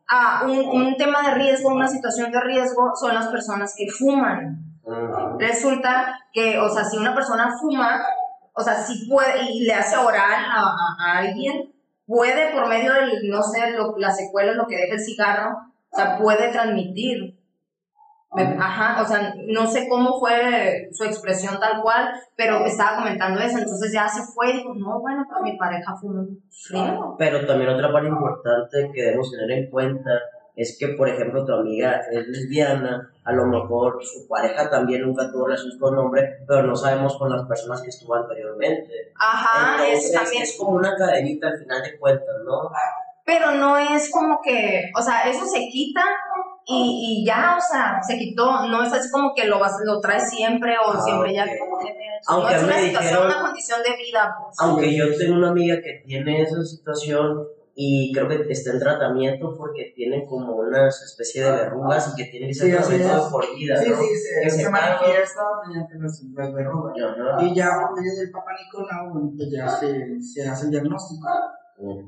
ah, 0.09 0.43
un, 0.45 0.81
un 0.81 0.95
tema 0.97 1.21
de 1.23 1.33
riesgo, 1.35 1.69
una 1.69 1.87
situación 1.87 2.31
de 2.31 2.39
riesgo, 2.41 2.91
son 2.99 3.13
las 3.15 3.27
personas 3.29 3.73
que 3.77 3.87
fuman. 3.89 4.72
Resulta 5.37 6.19
que, 6.33 6.59
o 6.59 6.69
sea, 6.69 6.83
si 6.83 6.97
una 6.97 7.13
persona 7.13 7.55
fuma, 7.59 8.01
o 8.53 8.61
sea, 8.61 8.75
si 8.75 9.07
puede, 9.07 9.51
y 9.51 9.65
le 9.65 9.73
hace 9.73 9.97
oral 9.97 10.43
a, 10.45 11.19
alguien, 11.19 11.73
puede 12.05 12.51
por 12.51 12.67
medio 12.67 12.93
del, 12.93 13.29
no 13.29 13.41
sé, 13.41 13.71
lo, 13.71 13.97
las 13.97 14.17
secuelas, 14.17 14.55
lo 14.55 14.67
que 14.67 14.77
deja 14.77 14.95
el 14.95 14.99
cigarro, 14.99 15.57
o 15.91 15.95
sea, 15.95 16.17
puede 16.17 16.51
transmitir. 16.51 17.39
Ajá, 18.35 18.99
o 18.99 19.05
sea, 19.05 19.35
no 19.47 19.67
sé 19.67 19.87
cómo 19.87 20.19
fue 20.19 20.89
su 20.91 21.03
expresión 21.03 21.59
tal 21.59 21.83
cual, 21.83 22.11
pero 22.35 22.65
estaba 22.65 22.97
comentando 22.97 23.39
eso, 23.39 23.59
entonces 23.59 23.93
ya 23.93 24.07
se 24.07 24.23
fue 24.33 24.49
y 24.49 24.53
dijo, 24.57 24.73
no, 24.73 24.99
bueno, 24.99 25.23
pues 25.29 25.43
mi 25.43 25.55
pareja 25.55 25.93
frío. 25.95 27.15
Pero 27.19 27.45
también 27.45 27.69
otra 27.69 27.91
parte 27.91 28.07
importante 28.07 28.89
que 28.91 29.01
debemos 29.03 29.29
tener 29.31 29.51
en 29.51 29.69
cuenta 29.69 30.19
es 30.55 30.77
que, 30.79 30.89
por 30.89 31.09
ejemplo, 31.09 31.43
tu 31.45 31.53
amiga 31.53 32.01
es 32.11 32.27
lesbiana, 32.27 33.11
a 33.23 33.31
lo 33.31 33.45
mejor 33.47 33.97
su 34.03 34.27
pareja 34.27 34.69
también 34.69 35.01
nunca 35.01 35.31
tuvo 35.31 35.47
relaciones 35.47 35.77
con 35.79 35.97
hombre, 35.97 36.37
pero 36.47 36.63
no 36.63 36.75
sabemos 36.75 37.17
con 37.17 37.29
las 37.31 37.47
personas 37.47 37.81
que 37.81 37.89
estuvo 37.89 38.13
anteriormente. 38.15 39.11
Ajá, 39.19 39.83
Entonces, 39.85 40.11
eso 40.11 40.19
también. 40.23 40.43
es 40.43 40.57
como 40.57 40.77
una 40.77 40.95
cadenita 40.95 41.47
al 41.47 41.57
final 41.57 41.81
de 41.81 41.97
cuentas, 41.97 42.35
¿no? 42.45 42.69
pero 43.25 43.51
no 43.51 43.77
es 43.77 44.11
como 44.11 44.41
que, 44.43 44.91
o 44.97 45.01
sea, 45.01 45.21
eso 45.29 45.45
se 45.45 45.59
quita 45.69 46.03
y, 46.65 47.21
y 47.23 47.25
ya, 47.25 47.55
o 47.57 47.61
sea, 47.61 48.01
se 48.05 48.17
quitó, 48.17 48.67
no 48.67 48.83
es 48.83 48.91
así 48.91 49.09
como 49.09 49.33
que 49.33 49.45
lo 49.45 49.59
vas, 49.59 49.77
lo 49.85 50.01
traes 50.01 50.29
siempre 50.29 50.75
o 50.85 50.91
Ah, 50.91 51.01
siempre 51.01 51.33
ya 51.33 51.45
como 51.57 51.79
que 51.79 51.93
Aunque 52.27 52.51
no 52.51 52.57
es 52.57 52.63
una 52.65 52.75
me 52.75 52.81
situación, 52.81 53.11
dijeron- 53.13 53.25
una 53.27 53.41
condición 53.41 53.79
de 53.81 53.95
vida, 53.95 54.35
pues. 54.37 54.55
Aunque 54.59 54.93
yo 54.93 55.05
tengo 55.17 55.35
una 55.37 55.51
amiga 55.51 55.77
que 55.81 56.03
tiene 56.05 56.41
esa 56.41 56.61
situación 56.63 57.47
y 57.75 58.11
creo 58.13 58.27
que 58.27 58.51
está 58.51 58.71
en 58.71 58.79
tratamiento 58.79 59.55
porque 59.57 59.93
tiene 59.95 60.25
como 60.27 60.55
una 60.57 60.87
especie 60.89 61.43
de 61.43 61.51
verrugas 61.51 62.13
y 62.13 62.15
que 62.23 62.29
tiene 62.29 62.47
que 62.47 62.53
ser 62.53 62.67
Sí, 62.67 62.71
tratamiento 62.77 63.29
por 63.31 63.55
vida, 63.55 63.77
Sí, 63.81 63.89
¿no? 63.89 63.95
sí, 63.97 64.03
Que 64.43 64.49
se, 64.49 64.69
manifiesta 64.69 65.41
mediante 65.67 65.95
las, 65.99 66.23
las 66.35 66.53
verrugas. 66.53 66.93
Ajá. 67.03 67.43
Y 67.43 67.55
ya 67.55 67.69
por 67.81 67.99
medio 67.99 68.15
del 68.15 68.31
Papa 68.31 68.51
Nicolau, 68.61 69.11
bueno, 69.13 69.31
pues 69.35 69.49
ya 69.51 69.67
se, 69.67 70.21
se 70.21 70.47
hace 70.47 70.65
el 70.65 70.71
diagnóstico. 70.71 71.27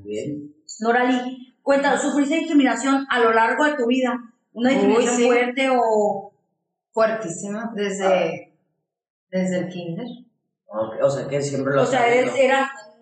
Bien. 0.04 0.54
Norali, 0.82 1.56
cuenta, 1.64 1.98
¿sufriste 1.98 2.36
discriminación 2.36 3.06
a 3.10 3.20
lo 3.20 3.32
largo 3.34 3.66
de 3.66 3.74
tu 3.76 3.88
vida? 3.88 4.14
¿Una 4.54 4.70
discriminación 4.70 5.16
sí. 5.18 5.26
fuerte 5.26 5.70
o...? 5.72 6.32
Fuertísima, 6.92 7.74
desde, 7.76 8.54
desde 9.30 9.58
el 9.58 9.68
kinder. 9.70 10.06
Ok, 10.68 10.94
O 11.04 11.10
sea 11.10 11.28
que 11.28 11.42
siempre 11.42 11.74
lo 11.74 11.82
O 11.84 11.86
sea, 11.86 12.08
eres- 12.08 12.32
sabido. 12.32 12.48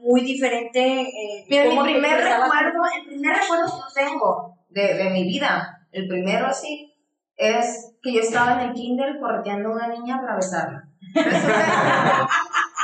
Muy 0.03 0.21
diferente. 0.21 1.01
Eh, 1.01 1.45
Mira, 1.49 1.63
mi 1.63 1.69
¿cómo 1.71 1.83
te 1.83 1.91
primer 1.93 2.17
recuerdo, 2.17 2.81
el 2.97 3.05
primer 3.07 3.35
recuerdo 3.37 3.65
que 3.65 3.71
yo 3.71 4.07
tengo 4.07 4.57
de, 4.69 4.93
de 4.95 5.09
mi 5.11 5.23
vida, 5.23 5.87
el 5.91 6.07
primero 6.07 6.47
así, 6.47 6.93
es 7.35 7.95
que 8.01 8.13
yo 8.13 8.19
estaba 8.19 8.53
en 8.61 8.69
el 8.69 8.73
kinder 8.73 9.17
correteando 9.19 9.69
a 9.69 9.73
una 9.73 9.87
niña 9.87 10.19
para 10.21 10.35
besarla. 10.35 10.83
Resulta, 11.15 12.27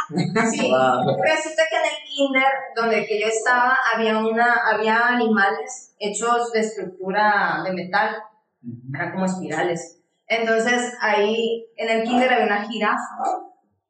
sí, 0.52 0.72
Wow. 0.72 1.18
resulta 1.22 1.64
que 1.70 1.76
en 1.78 1.84
el 1.86 2.04
kinder 2.08 2.44
donde 2.76 3.06
que 3.06 3.20
yo 3.20 3.28
estaba 3.28 3.78
había, 3.94 4.18
una, 4.18 4.56
había 4.74 5.08
animales 5.08 5.96
hechos 6.00 6.52
de 6.52 6.62
estructura 6.62 7.62
de 7.64 7.74
metal, 7.74 8.16
eran 8.94 9.12
como 9.12 9.26
espirales. 9.26 10.02
Entonces 10.28 10.94
ahí 11.02 11.66
en 11.76 11.90
el 11.90 12.04
kinder 12.04 12.32
había 12.32 12.46
una 12.46 12.68
jirafa. 12.68 13.24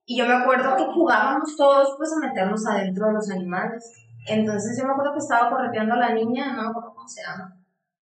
Y 0.09 0.17
yo 0.17 0.25
me 0.25 0.33
acuerdo 0.33 0.75
que 0.75 0.91
jugábamos 0.91 1.55
todos 1.55 1.93
pues 1.95 2.11
a 2.11 2.27
meternos 2.27 2.65
adentro 2.65 3.05
de 3.05 3.13
los 3.13 3.29
animales. 3.29 3.93
Entonces 4.25 4.75
yo 4.75 4.87
me 4.87 4.93
acuerdo 4.93 5.13
que 5.13 5.19
estaba 5.19 5.51
correteando 5.51 5.93
a 5.93 5.97
la 5.97 6.15
niña, 6.15 6.51
no 6.53 6.63
me 6.63 6.69
acuerdo 6.69 6.95
cómo 6.95 7.07
se 7.07 7.21
llama. 7.21 7.55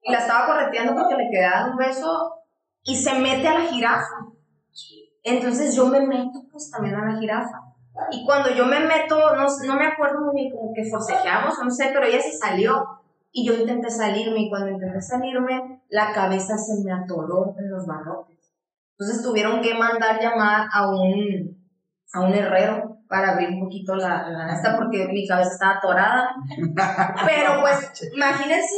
Y 0.02 0.10
la 0.10 0.18
estaba 0.18 0.46
correteando 0.46 0.96
porque 0.96 1.14
le 1.14 1.30
quedaba 1.30 1.70
un 1.70 1.76
beso 1.76 2.34
y 2.82 2.96
se 2.96 3.14
mete 3.20 3.46
a 3.46 3.60
la 3.60 3.66
jirafa. 3.66 4.16
Entonces 5.22 5.76
yo 5.76 5.86
me 5.86 6.04
meto 6.04 6.42
pues 6.50 6.72
también 6.72 6.96
a 6.96 7.04
la 7.04 7.20
jirafa. 7.20 7.72
Y 8.10 8.26
cuando 8.26 8.50
yo 8.50 8.66
me 8.66 8.80
meto, 8.80 9.36
no, 9.36 9.46
no 9.64 9.76
me 9.76 9.86
acuerdo 9.86 10.32
bien, 10.34 10.50
como 10.50 10.74
que 10.74 10.90
forcejeamos, 10.90 11.54
no 11.62 11.70
sé, 11.70 11.90
pero 11.94 12.04
ella 12.04 12.20
se 12.20 12.36
salió. 12.36 12.84
Y 13.30 13.46
yo 13.46 13.54
intenté 13.54 13.90
salirme, 13.90 14.40
y 14.40 14.50
cuando 14.50 14.70
intenté 14.70 15.00
salirme, 15.00 15.80
la 15.88 16.12
cabeza 16.12 16.58
se 16.58 16.82
me 16.82 16.92
atoró 16.92 17.54
en 17.56 17.70
los 17.70 17.86
barrotes. 17.86 18.52
Entonces 18.98 19.22
tuvieron 19.22 19.60
que 19.60 19.74
mandar 19.74 20.20
llamar 20.20 20.66
a 20.72 20.90
un, 20.90 21.61
a 22.12 22.20
un 22.20 22.32
herrero 22.34 22.98
para 23.08 23.32
abrir 23.32 23.50
un 23.50 23.60
poquito 23.60 23.94
la, 23.94 24.28
la 24.28 24.54
esta 24.54 24.76
porque 24.76 25.08
mi 25.08 25.26
cabeza 25.26 25.52
estaba 25.52 25.72
atorada. 25.78 26.34
Pero 27.26 27.60
pues, 27.60 28.10
imagínense, 28.14 28.74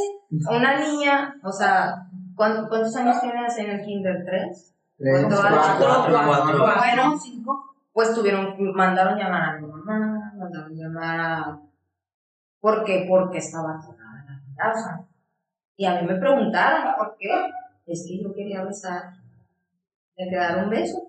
una 0.51 0.79
niña, 0.79 1.37
o 1.43 1.53
sea, 1.53 2.07
¿cuántos, 2.35 2.69
cuántos 2.69 2.95
años 2.97 3.21
tienes 3.21 3.57
en 3.59 3.71
el 3.71 3.85
kinder? 3.85 4.25
¿Tres? 4.25 4.75
Tres, 4.97 5.27
Cuatro, 5.29 5.39
cuatro, 5.41 6.27
cuatro, 6.27 6.59
cuatro. 6.59 6.77
Bueno, 6.79 7.19
cinco. 7.19 7.75
pues 7.93 8.15
tuvieron, 8.15 8.57
mandaron 8.75 9.19
llamar 9.19 9.57
a 9.57 9.61
mi 9.61 9.67
mamá, 9.67 10.33
mandaron 10.37 10.75
llamar 10.75 11.21
a... 11.21 11.61
¿Por 12.61 12.85
qué? 12.85 13.07
Porque 13.09 13.39
estaba 13.39 13.79
atorada 13.79 14.25
la 14.27 14.55
casa. 14.57 15.05
Y 15.77 15.85
a 15.87 16.01
mí 16.01 16.07
me 16.07 16.17
preguntaron, 16.17 16.95
¿por 16.97 17.17
qué? 17.19 17.51
Es 17.87 18.07
que 18.07 18.23
yo 18.23 18.33
quería 18.33 18.65
besar, 18.65 19.15
me 20.17 20.29
quedaron 20.29 20.65
un 20.65 20.71
beso. 20.71 21.03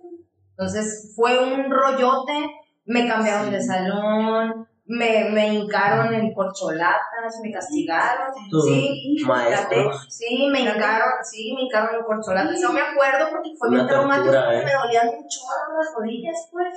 Entonces 0.57 1.13
fue 1.15 1.37
un 1.37 1.69
rollote, 1.69 2.49
me 2.85 3.07
cambiaron 3.07 3.51
de 3.51 3.61
salón, 3.61 4.67
me, 4.85 5.29
me 5.31 5.53
hincaron 5.53 6.13
en 6.13 6.33
corcholatas, 6.33 7.39
me 7.43 7.51
castigaron. 7.51 8.33
Sí, 8.63 9.17
maestros. 9.25 10.07
Sí, 10.09 10.47
me 10.51 10.61
hincaron, 10.61 11.11
sí, 11.23 11.53
me 11.55 11.63
hincaron 11.63 11.95
en 11.95 12.03
corcholatas. 12.03 12.59
No 12.61 12.71
me 12.71 12.81
acuerdo 12.81 13.29
porque 13.31 13.51
fue 13.57 13.69
Una 13.69 13.77
bien 13.77 13.87
traumático, 13.87 14.33
¿eh? 14.33 14.63
me 14.63 14.73
dolían 14.73 15.07
mucho 15.07 15.39
las 15.77 15.93
rodillas, 15.97 16.49
pues. 16.51 16.73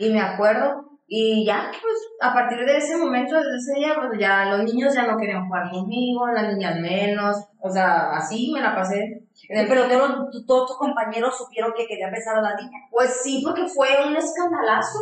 Y 0.00 0.10
me 0.10 0.20
acuerdo, 0.20 0.94
y 1.06 1.44
ya, 1.44 1.70
pues, 1.70 1.94
a 2.20 2.32
partir 2.32 2.58
de 2.64 2.76
ese 2.78 2.96
momento, 2.96 3.36
desde 3.36 3.56
ese 3.56 3.74
día, 3.78 3.94
pues 3.94 4.18
ya 4.18 4.46
los 4.46 4.64
niños 4.64 4.94
ya 4.94 5.06
no 5.06 5.16
querían 5.16 5.46
jugar 5.46 5.70
conmigo, 5.70 6.26
las 6.28 6.52
niñas 6.52 6.80
menos, 6.80 7.36
o 7.60 7.70
sea, 7.70 8.10
así 8.16 8.50
me 8.52 8.60
la 8.60 8.74
pasé. 8.74 9.23
En 9.48 9.58
el- 9.58 9.68
Pero 9.68 9.88
todos, 9.88 10.30
tu- 10.30 10.46
todos 10.46 10.68
tus 10.68 10.78
compañeros 10.78 11.36
supieron 11.36 11.72
que 11.76 11.86
querían 11.86 12.12
besar 12.12 12.38
a 12.38 12.42
la 12.42 12.54
niña. 12.56 12.78
Pues 12.90 13.20
sí, 13.22 13.42
porque 13.44 13.66
fue 13.66 13.88
un 14.06 14.16
escandalazo. 14.16 14.98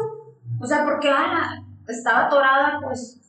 O 0.61 0.67
sea, 0.67 0.85
porque 0.85 1.09
ah, 1.11 1.57
estaba 1.89 2.27
atorada, 2.27 2.81
pues, 2.83 3.21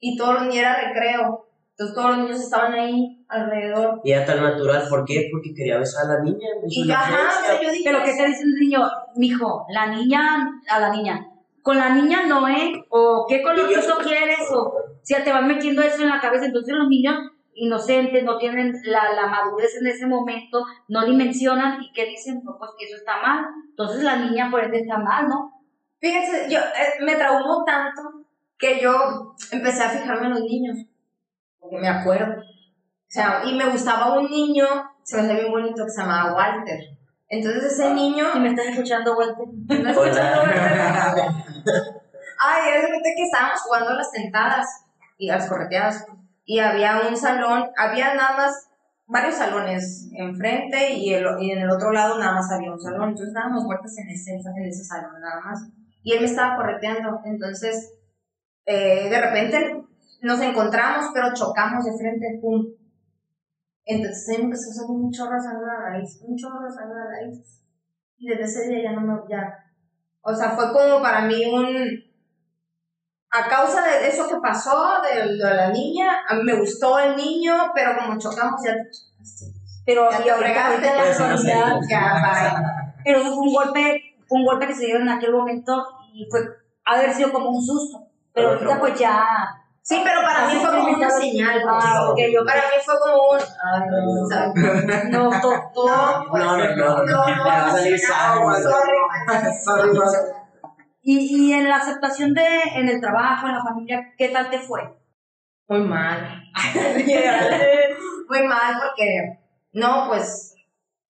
y 0.00 0.16
todos 0.16 0.34
los 0.34 0.42
niños 0.44 0.56
era 0.58 0.80
recreo. 0.88 1.46
Entonces 1.70 1.94
todos 1.94 2.10
los 2.10 2.18
niños 2.18 2.40
estaban 2.40 2.72
ahí 2.72 3.24
alrededor. 3.28 4.00
Y 4.02 4.12
era 4.12 4.24
tan 4.24 4.42
natural, 4.42 4.86
¿por 4.88 5.04
qué? 5.04 5.28
Porque 5.30 5.54
quería 5.54 5.78
besar 5.78 6.06
a 6.10 6.14
la 6.14 6.20
niña. 6.24 6.48
Y 6.68 6.90
ajá, 6.90 7.28
o 7.40 7.44
sea, 7.44 7.62
yo 7.62 7.70
dije, 7.70 7.84
Pero 7.84 8.04
¿qué 8.04 8.14
te 8.14 8.26
dice 8.26 8.42
el 8.42 8.54
niño? 8.54 8.80
Mijo, 9.14 9.66
la 9.70 9.86
niña, 9.86 10.48
a 10.68 10.80
la 10.80 10.90
niña. 10.90 11.24
Con 11.62 11.78
la 11.78 11.90
niña 11.90 12.26
no, 12.26 12.48
¿eh? 12.48 12.72
O 12.90 13.26
qué 13.28 13.42
colorcito 13.42 13.98
quieres, 14.02 14.50
o 14.52 14.72
si 15.02 15.14
te 15.22 15.32
van 15.32 15.46
metiendo 15.46 15.82
eso 15.82 16.02
en 16.02 16.08
la 16.08 16.20
cabeza. 16.20 16.46
Entonces 16.46 16.74
los 16.74 16.88
niños 16.88 17.14
inocentes 17.58 18.24
no 18.24 18.38
tienen 18.38 18.72
la, 18.84 19.12
la 19.12 19.26
madurez 19.26 19.76
en 19.80 19.86
ese 19.86 20.06
momento, 20.06 20.64
no 20.88 21.04
dimensionan 21.04 21.82
y 21.82 21.92
¿qué 21.92 22.06
dicen? 22.06 22.42
No, 22.44 22.56
pues 22.58 22.70
que 22.78 22.86
eso 22.86 22.96
está 22.96 23.20
mal. 23.20 23.46
Entonces 23.70 24.02
la 24.02 24.16
niña 24.16 24.50
por 24.50 24.64
ende 24.64 24.80
está 24.80 24.98
mal, 24.98 25.28
¿no? 25.28 25.52
Fíjense, 26.00 26.48
yo 26.50 26.58
eh, 26.60 27.04
me 27.04 27.16
traumó 27.16 27.64
tanto 27.64 28.02
que 28.58 28.80
yo 28.80 29.36
empecé 29.50 29.82
a 29.82 29.90
fijarme 29.90 30.26
en 30.26 30.34
los 30.34 30.42
niños, 30.42 30.76
porque 31.58 31.78
me 31.78 31.88
acuerdo. 31.88 32.40
O 32.40 33.10
sea, 33.10 33.42
y 33.44 33.54
me 33.54 33.68
gustaba 33.70 34.18
un 34.18 34.28
niño, 34.30 34.66
se 35.02 35.16
me 35.16 35.22
hacía 35.22 35.40
bien 35.40 35.50
bonito, 35.50 35.84
que 35.84 35.90
se 35.90 36.00
llamaba 36.00 36.34
Walter. 36.34 36.78
Entonces 37.28 37.72
ese 37.72 37.94
niño... 37.94 38.26
Si 38.32 38.40
me 38.40 38.48
estás 38.48 38.66
escuchando, 38.66 39.16
Walter. 39.16 39.46
¿no 39.82 39.90
escuchando, 39.90 40.42
Hola. 40.42 41.14
Walter? 41.16 41.32
Ay, 42.40 42.70
es 42.76 42.82
de 42.82 43.14
que 43.16 43.22
estábamos 43.22 43.60
jugando 43.62 43.90
a 43.90 43.94
las 43.94 44.10
tentadas 44.12 44.66
y 45.18 45.28
a 45.28 45.36
las 45.36 45.48
correteadas. 45.48 46.06
Y 46.50 46.60
había 46.60 47.02
un 47.06 47.14
salón, 47.14 47.68
había 47.76 48.14
nada 48.14 48.34
más 48.38 48.70
varios 49.06 49.34
salones 49.34 50.08
enfrente 50.16 50.94
y, 50.94 51.12
el- 51.12 51.26
y 51.42 51.50
en 51.50 51.58
el 51.58 51.70
otro 51.70 51.92
lado 51.92 52.18
nada 52.18 52.32
más 52.36 52.50
había 52.50 52.72
un 52.72 52.80
salón. 52.80 53.10
Entonces 53.10 53.34
dábamos 53.34 53.66
vueltas 53.66 53.98
en 53.98 54.08
ese, 54.08 54.32
en 54.32 54.64
ese 54.64 54.82
salón 54.82 55.20
nada 55.20 55.42
más. 55.44 55.68
Y 56.02 56.14
él 56.14 56.20
me 56.20 56.26
estaba 56.26 56.56
correteando. 56.56 57.20
Entonces, 57.26 57.92
eh, 58.64 59.10
de 59.10 59.20
repente 59.20 59.84
nos 60.22 60.40
encontramos, 60.40 61.10
pero 61.12 61.34
chocamos 61.34 61.84
de 61.84 61.98
frente, 61.98 62.38
pum. 62.40 62.64
Entonces 63.84 64.28
él 64.30 64.44
empezó 64.44 64.70
a 64.70 64.72
salir 64.74 64.90
un 64.90 65.10
chorro 65.12 65.42
de 65.42 65.48
a 65.48 65.52
la 65.52 65.90
nariz, 65.90 66.18
un 66.22 66.34
chorro 66.34 66.60
de 66.62 66.68
a 66.68 66.86
la 66.86 67.10
nariz. 67.10 67.62
Y 68.16 68.26
desde 68.26 68.44
ese 68.44 68.68
día 68.68 68.84
ya 68.84 68.92
no 68.92 69.02
me, 69.02 69.20
ya, 69.28 69.54
o 70.22 70.34
sea, 70.34 70.50
fue 70.52 70.72
como 70.72 71.02
para 71.02 71.26
mí 71.26 71.44
un... 71.44 72.07
A 73.30 73.46
causa 73.48 73.82
de 73.82 74.08
eso 74.08 74.26
que 74.28 74.36
pasó, 74.36 75.00
de, 75.02 75.36
de 75.36 75.54
la 75.54 75.68
niña, 75.70 76.22
a 76.28 76.34
mí 76.34 76.42
me 76.44 76.54
gustó 76.54 76.98
el 76.98 77.14
niño, 77.16 77.54
pero 77.74 77.90
como 77.96 78.18
chocamos 78.18 78.60
ya... 78.64 78.72
Pero 79.84 80.10
Ya 80.10 80.24
y 80.24 80.28
ahorita, 80.28 80.66
ahorita 80.68 80.94
la 80.94 81.02
Pues, 81.02 81.18
no 81.18 81.24
actualidad, 81.26 81.80
Ya, 81.88 82.62
pero 83.04 83.20
fue 83.20 83.30
un 83.32 83.52
golpe, 83.54 84.16
fue 84.28 84.38
un 84.38 84.44
golpe 84.44 84.66
que 84.66 84.74
se 84.74 84.86
dio 84.86 84.96
en 84.96 85.08
aquel 85.08 85.32
momento 85.32 85.86
y 86.12 86.26
fue 86.30 86.40
haber 86.84 87.12
sido 87.12 87.32
como 87.32 87.50
un 87.50 87.62
susto. 87.64 88.06
Pero 88.34 88.50
Pero 88.58 88.70
ahorita 88.72 88.80
pues 88.80 88.98
ya. 88.98 89.24
Sí, 89.82 90.02
pero 90.04 90.20
para 90.20 90.46
mí 90.46 90.54
fue 90.56 90.70
como 90.76 90.88
una 90.92 91.08
señal. 91.10 91.62
pues. 91.62 91.84
Ah, 91.86 92.10
ok, 92.10 92.18
yo 92.30 92.44
Para 92.44 92.60
mí 92.60 92.76
fue 92.84 92.94
como 92.98 93.30
un... 93.30 93.38
Ay, 93.38 93.80
no, 93.90 94.26
¿sabes? 94.28 95.04
no, 95.10 95.30
to- 95.40 95.70
todo. 95.72 95.88
No, 95.88 96.56
no, 96.56 96.56
no, 96.58 96.76
no. 96.76 97.04
No, 97.06 97.26
Me 97.26 97.38
va 97.42 97.66
a 97.66 97.70
salir 97.70 97.98
sangre. 97.98 98.62
sorry. 98.62 99.54
Sorry, 99.64 99.90
Walter. 99.98 100.20
Y, 101.10 101.46
y 101.48 101.52
en 101.54 101.66
la 101.66 101.76
aceptación 101.76 102.34
de, 102.34 102.44
en 102.74 102.86
el 102.86 103.00
trabajo, 103.00 103.46
en 103.46 103.54
la 103.54 103.62
familia, 103.64 104.12
¿qué 104.18 104.28
tal 104.28 104.50
te 104.50 104.58
fue? 104.58 104.82
Muy 105.68 105.80
mal. 105.80 106.42
Muy 108.28 108.42
mal 108.46 108.74
porque, 108.82 109.38
no, 109.72 110.04
pues, 110.08 110.54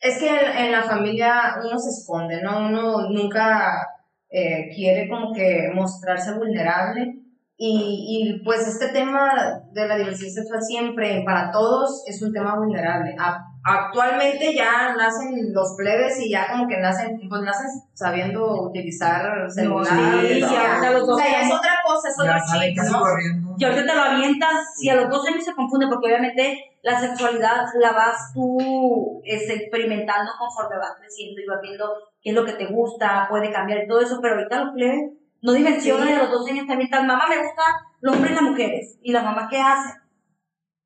es 0.01 0.19
que 0.19 0.29
en, 0.29 0.67
en 0.67 0.73
la 0.73 0.83
familia 0.85 1.57
uno 1.65 1.77
se 1.79 1.91
esconde, 1.91 2.41
¿no? 2.43 2.61
Uno 2.69 3.09
nunca 3.11 3.89
eh, 4.31 4.69
quiere 4.73 5.09
como 5.09 5.33
que 5.35 5.71
mostrarse 5.75 6.33
vulnerable. 6.35 7.17
Y, 7.57 8.39
y 8.39 8.45
pues 8.45 8.69
este 8.69 8.89
tema 8.93 9.33
de 9.73 9.89
la 9.89 9.97
diversidad 9.97 10.31
sexual 10.43 10.63
siempre, 10.63 11.25
para 11.27 11.51
todos, 11.51 12.05
es 12.07 12.23
un 12.23 12.33
tema 12.33 12.55
vulnerable. 12.57 13.17
A- 13.19 13.45
actualmente 13.69 14.55
ya 14.55 14.95
nacen 14.97 15.53
los 15.53 15.75
plebes 15.77 16.21
y 16.21 16.31
ya 16.31 16.49
como 16.51 16.67
que 16.67 16.79
nacen, 16.79 17.21
pues 17.29 17.43
nacen 17.43 17.67
sabiendo 17.95 18.63
utilizar 18.63 19.51
celular. 19.51 19.87
sí, 20.21 20.41
ya, 20.41 20.91
los 20.91 21.03
o 21.03 21.07
dos 21.07 21.21
sea, 21.21 21.31
ya 21.31 21.41
es 21.43 21.53
otra 21.53 21.73
cosa, 21.87 22.09
es 22.09 22.17
chip, 22.53 22.77
casi 22.77 22.93
¿no? 22.93 23.55
Y 23.59 23.65
ahorita 23.65 23.87
te 23.87 23.95
lo 23.95 24.03
avientas, 24.03 24.67
y 24.81 24.89
a 24.89 24.97
los 24.97 25.11
dos 25.11 25.27
años 25.27 25.45
se 25.45 25.55
confunde, 25.55 25.87
porque 25.89 26.07
obviamente 26.07 26.59
la 26.83 27.01
sexualidad 27.01 27.67
la 27.81 27.93
vas 27.93 28.33
tú 28.33 29.21
este, 29.25 29.55
experimentando 29.55 30.31
conforme 30.39 30.79
vas 30.79 30.97
creciendo 30.99 31.41
y 31.41 31.47
vas 31.47 31.61
viendo 31.61 31.93
qué 32.23 32.31
es 32.31 32.37
lo 32.37 32.45
que 32.45 32.53
te 32.53 32.67
gusta, 32.67 33.27
puede 33.29 33.53
cambiar 33.53 33.85
y 33.85 33.89
todo 33.89 34.01
eso, 34.01 34.19
pero 34.23 34.37
ahorita 34.37 34.65
los 34.65 34.75
plebes 34.75 35.13
no 35.43 35.53
dimensionan 35.53 36.07
Sí. 36.09 36.13
y 36.13 36.17
a 36.17 36.23
los 36.23 36.31
dos 36.31 36.49
años 36.49 36.67
también 36.67 36.91
tal, 36.91 37.07
mamá 37.07 37.27
me 37.29 37.39
gusta 37.39 37.63
los 38.01 38.15
hombres 38.15 38.33
y 38.33 38.35
las 38.35 38.43
mujeres, 38.45 38.99
y 39.03 39.13
las 39.13 39.25
mamás 39.25 39.49
qué 39.51 39.61
hacen, 39.61 39.93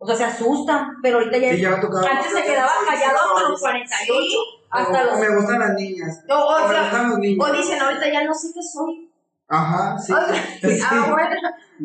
o 0.02 0.06
sea, 0.06 0.16
se 0.16 0.24
asustan, 0.24 0.96
pero 1.02 1.18
ahorita 1.18 1.38
ya, 1.38 1.50
Sí, 1.52 1.60
ya 1.62 1.70
antes 1.74 2.32
se 2.32 2.42
quedaba 2.42 2.70
callado 2.86 3.18
hasta 3.36 3.48
los 3.48 3.60
48, 3.60 4.38
hasta 4.70 5.02
O- 5.02 5.06
los... 5.06 5.18
me 5.20 5.36
gustan 5.36 5.58
las 5.60 5.74
niñas. 5.74 6.24
O, 6.28 6.34
o 6.34 6.56
O 6.64 6.68
me 6.68 6.74
sea, 6.74 6.82
gustan 6.82 7.10
los 7.10 7.18
niños. 7.18 7.48
o 7.48 7.52
dicen 7.52 7.80
ahorita 7.80 8.12
ya 8.12 8.24
no 8.24 8.34
sé 8.34 8.48
qué 8.54 8.60
soy. 8.62 9.08
Ajá, 9.48 9.98
sí. 9.98 10.12
Sí. 10.62 10.80
ah, 10.90 11.06
bueno, 11.10 11.36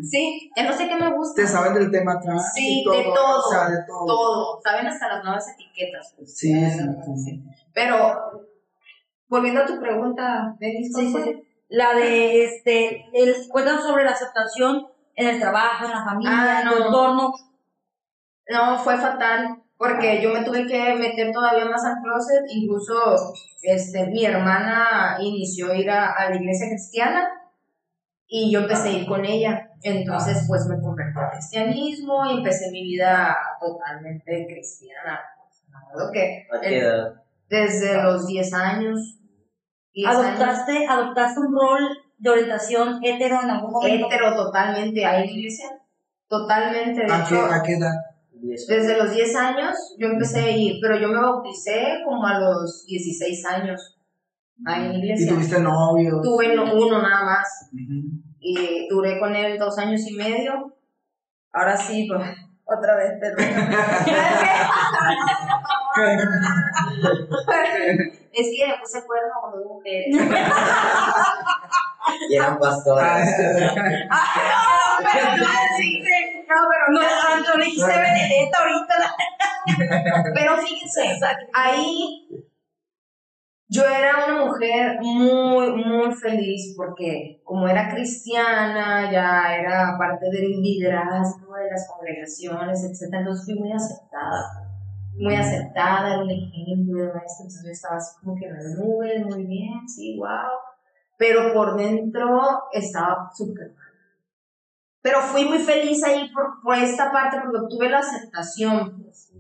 sí, 0.09 0.51
ya 0.55 0.63
no 0.63 0.74
sé 0.77 0.88
qué 0.88 0.95
me 0.95 1.12
gusta. 1.13 1.41
Te 1.41 1.47
saben 1.47 1.74
del 1.74 1.91
tema 1.91 2.13
atrás. 2.13 2.51
Sí, 2.53 2.81
y 2.81 2.83
todo, 2.83 2.95
de 2.97 3.03
todo, 3.03 3.39
O 3.47 3.51
sea, 3.51 3.69
de 3.69 3.77
todo. 3.88 4.05
Todo, 4.05 4.62
saben 4.63 4.88
hasta 4.88 5.07
las 5.09 5.24
nuevas 5.24 5.45
etiquetas. 5.50 6.13
pues. 6.17 6.38
Sí, 6.38 6.53
sí, 6.53 6.79
sí. 7.25 7.43
Pero, 7.74 8.47
volviendo 9.27 9.62
a 9.62 9.65
tu 9.65 9.79
pregunta, 9.79 10.55
Denis, 10.59 10.91
¿cuál 10.93 11.05
Sí, 11.07 11.13
sí, 11.13 11.24
sí. 11.24 11.43
La 11.69 11.93
de, 11.93 12.45
este, 12.45 13.05
el, 13.13 13.36
cuentan 13.50 13.81
sobre 13.81 14.05
la 14.05 14.12
aceptación 14.12 14.88
en 15.15 15.27
el 15.27 15.39
trabajo, 15.39 15.86
en 15.86 15.91
la 15.91 16.05
familia, 16.05 16.31
Ah, 16.33 16.62
en 16.62 16.69
tu 16.69 16.79
no. 16.79 16.86
entorno. 16.86 17.24
No, 17.24 17.33
fue 18.83 18.97
fatal, 18.97 19.61
porque 19.77 20.21
yo 20.21 20.31
me 20.33 20.43
tuve 20.43 20.65
que 20.65 20.95
meter 20.95 21.31
todavía 21.31 21.65
más 21.65 21.83
al 21.85 22.01
closet, 22.01 22.43
incluso 22.47 23.33
este, 23.61 24.07
mi 24.07 24.25
hermana 24.25 25.17
inició 25.19 25.71
a 25.71 25.75
ir 25.75 25.89
a, 25.89 26.13
a 26.13 26.29
la 26.29 26.35
iglesia 26.35 26.67
cristiana 26.67 27.27
y 28.27 28.51
yo 28.51 28.61
empecé 28.61 28.89
a 28.89 28.91
ir 28.93 29.07
con 29.07 29.25
ella. 29.25 29.69
Entonces, 29.83 30.45
pues 30.47 30.65
me 30.67 30.81
convertí 30.81 31.19
al 31.19 31.31
cristianismo 31.31 32.25
y 32.25 32.37
empecé 32.37 32.71
mi 32.71 32.83
vida 32.83 33.37
totalmente 33.59 34.45
cristiana. 34.47 35.19
Me 35.69 35.77
acuerdo 35.77 36.11
que 36.11 36.47
¿A 36.51 36.59
qué 36.59 36.79
edad? 36.79 37.13
desde 37.49 38.01
los 38.01 38.27
10 38.27 38.53
años. 38.53 39.19
10 39.93 40.07
años. 40.07 40.25
Adoptaste, 40.25 40.87
adoptaste 40.87 41.39
un 41.39 41.53
rol 41.53 41.97
de 42.17 42.29
orientación 42.29 42.99
hetero 43.03 43.39
en 43.43 43.49
algún 43.51 43.71
momento. 43.71 44.07
Hetero 44.07 44.35
totalmente, 44.35 45.05
a 45.05 45.13
la 45.13 45.25
iglesia. 45.25 45.67
Totalmente. 46.27 47.05
De 47.05 47.13
¿A 47.13 47.23
qué, 47.23 47.35
hecho, 47.35 47.45
¿A 47.45 47.63
qué 47.63 47.73
edad? 47.73 47.93
Desde 48.41 48.98
los 48.98 49.12
10 49.13 49.36
años 49.36 49.75
yo 49.98 50.08
empecé 50.08 50.39
a 50.41 50.50
ir, 50.51 50.75
pero 50.82 51.00
yo 51.00 51.08
me 51.08 51.20
bauticé 51.20 52.00
como 52.06 52.25
a 52.25 52.39
los 52.39 52.86
16 52.88 53.46
años. 53.46 53.94
ahí 54.65 54.84
en 54.86 54.89
la 54.89 54.94
¿Y 54.96 55.00
iglesia. 55.00 55.34
tuviste 55.34 55.60
novio? 55.60 56.20
Tuve 56.22 56.56
no- 56.56 56.74
uno 56.74 57.01
nada 57.01 57.24
más 57.25 57.48
Ujú. 57.72 58.10
y 58.39 58.88
duré 58.89 59.20
con 59.20 59.36
él 59.36 59.58
dos 59.60 59.77
años 59.77 60.01
y 60.10 60.15
medio. 60.15 60.74
Ahora 61.53 61.77
sí, 61.77 62.08
pues, 62.10 62.27
otra 62.65 62.96
vez, 62.96 63.12
pero... 63.22 63.38
es 68.34 68.48
que 68.56 68.67
me 68.67 68.77
puse 68.79 69.03
cuerno 69.06 69.34
con 69.41 69.51
dos 69.51 69.65
mujeres. 69.65 70.15
Y 72.29 72.36
eran 72.36 72.58
pastores. 72.60 73.08
Ah, 74.10 74.98
pero 75.13 75.38
no, 75.38 75.46
sí, 75.77 76.01
no, 76.47 76.55
pero 76.69 76.85
No, 76.91 77.01
Antonio, 77.35 77.57
le 77.57 77.65
dijiste 77.65 77.87
Benedetta 77.87 78.57
ahorita. 78.59 79.15
Pero 80.33 80.57
fíjense, 80.57 81.19
ahí 81.53 82.29
yo 83.69 83.83
era 83.83 84.25
una 84.25 84.45
mujer 84.45 84.97
muy, 85.01 85.83
muy 85.83 86.13
feliz 86.15 86.73
porque 86.77 87.41
como 87.43 87.67
era 87.67 87.89
cristiana, 87.89 89.11
ya 89.11 89.57
era 89.57 89.97
parte 89.97 90.29
del 90.31 90.61
liderazgo 90.61 91.53
de 91.53 91.69
las 91.69 91.85
congregaciones, 91.89 92.83
etc. 92.85 93.13
Entonces 93.13 93.45
fui 93.45 93.55
muy 93.55 93.73
aceptada, 93.73 94.69
muy 95.15 95.35
aceptada, 95.35 96.13
era 96.13 96.23
un 96.23 96.29
ejemplo 96.29 97.01
de 97.01 97.13
maestro, 97.13 97.43
entonces 97.43 97.63
yo 97.65 97.71
estaba 97.71 97.97
así 97.97 98.15
como 98.21 98.35
que 98.37 98.45
en 98.45 98.53
la 98.53 98.63
nube, 98.77 99.25
muy 99.25 99.45
bien, 99.45 99.87
sí, 99.87 100.17
wow. 100.17 100.59
Pero 101.17 101.53
por 101.53 101.75
dentro 101.75 102.39
estaba 102.71 103.29
súper 103.35 103.73
mal. 103.73 103.87
Pero 105.07 105.21
fui 105.21 105.45
muy 105.45 105.59
feliz 105.59 106.03
ahí 106.03 106.29
por, 106.33 106.61
por 106.61 106.75
esta 106.75 107.09
parte 107.13 107.37
porque 107.41 107.59
obtuve 107.63 107.89
la 107.89 107.99
aceptación, 107.99 109.01
pues. 109.01 109.31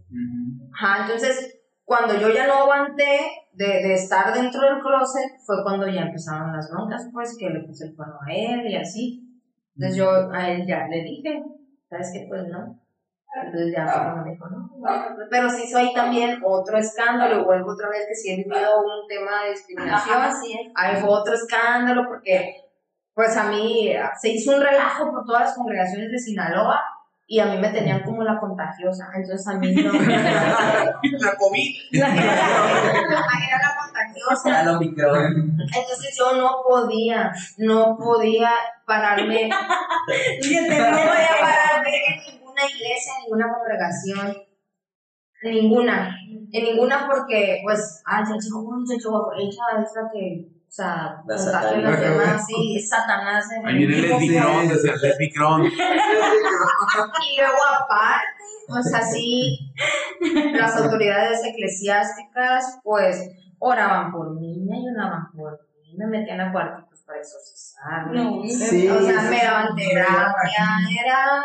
Ajá, 0.73 1.01
entonces, 1.01 1.59
cuando 1.83 2.17
yo 2.17 2.29
ya 2.29 2.47
no 2.47 2.53
aguanté 2.53 3.31
de, 3.51 3.65
de 3.65 3.93
estar 3.95 4.33
dentro 4.33 4.61
del 4.61 4.79
closet, 4.79 5.29
fue 5.45 5.61
cuando 5.63 5.85
ya 5.85 6.03
empezaron 6.03 6.55
las 6.55 6.71
broncas, 6.71 7.09
pues, 7.11 7.35
que 7.37 7.49
le 7.49 7.67
puse 7.67 7.87
el 7.87 7.97
cuerno 7.97 8.15
a 8.25 8.33
él 8.33 8.65
y 8.65 8.77
así. 8.77 9.41
Entonces 9.75 9.97
yo 9.97 10.09
a 10.31 10.49
él 10.49 10.65
ya 10.65 10.87
le 10.87 11.03
dije, 11.03 11.43
¿sabes 11.89 12.11
qué? 12.13 12.27
Pues 12.29 12.47
no. 12.47 12.79
Entonces 13.43 13.73
ya 13.75 13.91
cuando 13.91 14.23
me 14.23 14.31
dijo, 14.31 14.47
no. 14.47 14.71
Pero 15.29 15.49
sí 15.49 15.63
hizo 15.65 15.79
ahí 15.79 15.93
también 15.93 16.39
otro 16.45 16.77
escándalo, 16.77 17.43
vuelvo 17.43 17.73
otra 17.73 17.89
vez 17.89 18.05
que 18.07 18.15
sí 18.15 18.31
he 18.31 18.37
vivido 18.37 18.79
un 18.79 19.05
tema 19.09 19.43
de 19.43 19.49
discriminación. 19.49 20.21
Así 20.21 20.53
es. 20.53 20.71
Ahí 20.75 20.95
fue 21.01 21.09
otro 21.09 21.33
escándalo 21.33 22.05
porque, 22.07 22.55
pues 23.17 23.35
a 23.35 23.49
mí 23.49 23.87
eh, 23.87 23.99
se 24.21 24.29
hizo 24.29 24.55
un 24.55 24.61
relajo 24.61 25.09
por 25.09 25.25
todas 25.25 25.45
las 25.45 25.55
congregaciones 25.55 26.11
de 26.11 26.19
Sinaloa 26.19 26.79
y 27.25 27.39
a 27.39 27.47
mí 27.47 27.57
me 27.57 27.69
tenían 27.69 28.03
como 28.03 28.21
la 28.21 28.39
contagiosa. 28.39 29.09
Entonces 29.15 29.47
a 29.47 29.57
mí 29.57 29.73
no. 29.73 29.91
La 29.91 31.35
COVID. 31.39 31.75
era 31.93 33.57
la 33.57 33.75
contagiosa. 33.81 34.61
Entonces 34.61 36.15
yo 36.15 36.37
no 36.37 36.57
podía, 36.69 37.31
no 37.57 37.97
podía 37.97 38.51
pararme, 38.85 39.49
Fíjate, 40.43 40.77
no 40.77 40.85
podía 40.85 41.35
pararme 41.41 41.89
en 41.89 42.35
ninguna 42.35 42.65
iglesia, 42.65 43.13
en 43.17 43.23
ninguna 43.23 43.51
congregación. 43.51 44.37
En 45.41 45.53
ninguna. 45.53 46.15
En 46.51 46.63
ninguna 46.63 47.07
porque, 47.07 47.61
pues, 47.63 48.03
ay, 48.05 48.25
ya 48.29 48.37
chico, 48.37 48.63
ya 48.87 48.95
chico, 48.95 49.31
ella 49.35 49.83
es 49.83 49.91
la 49.95 50.07
que, 50.13 50.56
o 50.67 50.71
sea, 50.71 51.21
La 51.25 51.35
contagia 51.35 51.69
a 51.69 51.77
los 51.77 51.99
demás, 51.99 52.45
sí, 52.45 52.77
es 52.77 52.89
Satanás. 52.89 53.45
en 53.51 53.65
Ahí 53.67 53.75
viene 53.77 53.95
el 53.97 54.01
Sí. 54.19 54.27
Lesbicron, 54.29 54.67
decía 54.67 54.93
el 54.93 55.01
Lesbicron. 55.01 55.63
Y 57.29 57.37
luego 57.39 57.57
aparte, 57.83 58.43
pues 58.67 58.93
así, 58.93 59.73
las 60.53 60.75
autoridades 60.77 61.39
eclesiásticas, 61.45 62.79
pues, 62.83 63.29
oraban 63.59 64.11
por 64.11 64.33
mí, 64.35 64.59
me 64.69 64.77
ayudaban 64.77 65.31
por 65.35 65.59
mí, 65.81 65.95
me 65.97 66.05
metían 66.07 66.41
a 66.41 66.51
cuartitos 66.51 67.01
para 67.05 67.19
exorcizarme. 67.19 68.23
No, 68.23 68.41
Sí, 68.43 68.87
o 68.89 68.99
sea, 69.01 69.21
sí, 69.21 69.27
me 69.29 69.39
sí, 69.39 69.45
daban 69.45 69.67
sí, 69.77 69.89
terapia, 69.89 70.65
era... 71.05 71.41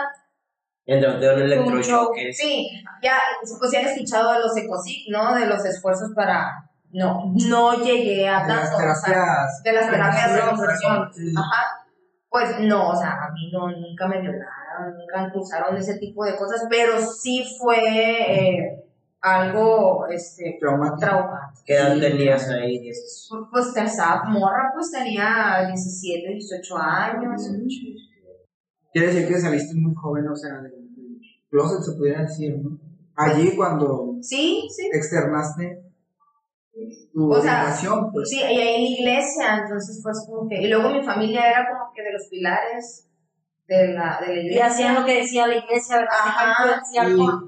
Sí, 2.33 2.69
ya, 3.03 3.19
pues 3.59 3.71
ya 3.73 3.79
han 3.81 3.87
escuchado 3.87 4.33
de 4.33 4.41
los 4.41 4.57
ecosic, 4.57 5.09
¿no? 5.11 5.35
De 5.35 5.47
los 5.47 5.65
esfuerzos 5.65 6.11
para... 6.15 6.69
No, 6.93 7.33
no 7.49 7.73
llegué 7.83 8.29
a 8.29 8.43
De 8.43 8.49
las 8.49 8.71
tanto, 8.71 8.77
o 8.77 8.95
sea, 8.95 9.03
terapias. 9.05 9.63
de 9.63 9.73
las 9.73 9.91
terapias 9.91 10.35
de 10.35 10.41
conversión. 10.51 11.11
Ajá. 11.39 11.63
Pues 12.29 12.61
no, 12.61 12.91
o 12.91 12.97
sea, 12.97 13.25
a 13.25 13.33
mí 13.33 13.51
no, 13.53 13.69
nunca 13.71 14.09
me 14.09 14.21
violaron, 14.21 14.97
nunca 14.99 15.25
impulsaron 15.27 15.77
ese 15.77 15.99
tipo 15.99 16.25
de 16.25 16.37
cosas, 16.37 16.67
pero 16.71 16.99
sí 17.01 17.45
fue 17.59 17.79
eh, 17.79 18.85
algo 19.21 20.07
este, 20.09 20.57
Traumático. 20.61 20.99
traumante. 20.99 21.61
¿Qué 21.65 21.75
edad 21.75 21.99
tenías 21.99 22.49
ahí? 22.49 22.91
Pues 23.51 23.77
estaba 23.77 24.25
morra, 24.25 24.71
pues 24.75 24.91
tenía 24.91 25.65
17, 25.67 26.29
18 26.29 26.77
años. 26.79 27.51
Quiere 28.93 29.09
decir 29.09 29.29
que 29.29 29.41
saliste 29.41 29.75
muy 29.75 29.95
joven, 29.95 30.29
o 30.29 30.37
sea, 30.37 30.55
del 30.61 30.73
closet 31.51 31.83
se 31.83 31.93
pudiera 31.99 32.23
decir, 32.23 32.59
¿no? 32.63 32.79
Allí 33.15 33.55
cuando 33.57 34.15
Sí, 34.23 34.67
sí. 34.75 34.89
externaste 34.93 35.82
tu 37.13 37.33
O 37.33 37.41
sea, 37.41 37.75
pues. 38.13 38.31
Sí, 38.31 38.39
y 38.39 38.43
ahí 38.43 38.75
en 38.77 38.83
la 38.83 38.89
iglesia, 38.89 39.59
entonces 39.63 40.01
fue 40.03 40.13
así 40.13 40.31
como 40.31 40.49
que. 40.49 40.63
Y 40.63 40.69
luego 40.69 40.91
mi 40.91 41.03
familia 41.03 41.51
era 41.51 41.69
como 41.71 41.93
que 41.93 42.03
de 42.03 42.13
los 42.13 42.27
pilares 42.29 43.09
de 43.67 43.89
la, 43.95 44.21
de 44.21 44.27
la 44.29 44.35
Y 44.35 44.45
iglesia. 44.47 44.67
hacían 44.67 44.95
lo 44.95 45.05
que 45.05 45.17
decía 45.17 45.47
la 45.47 45.57
iglesia, 45.57 45.97
¿verdad? 45.97 46.15
Ajá, 46.21 46.83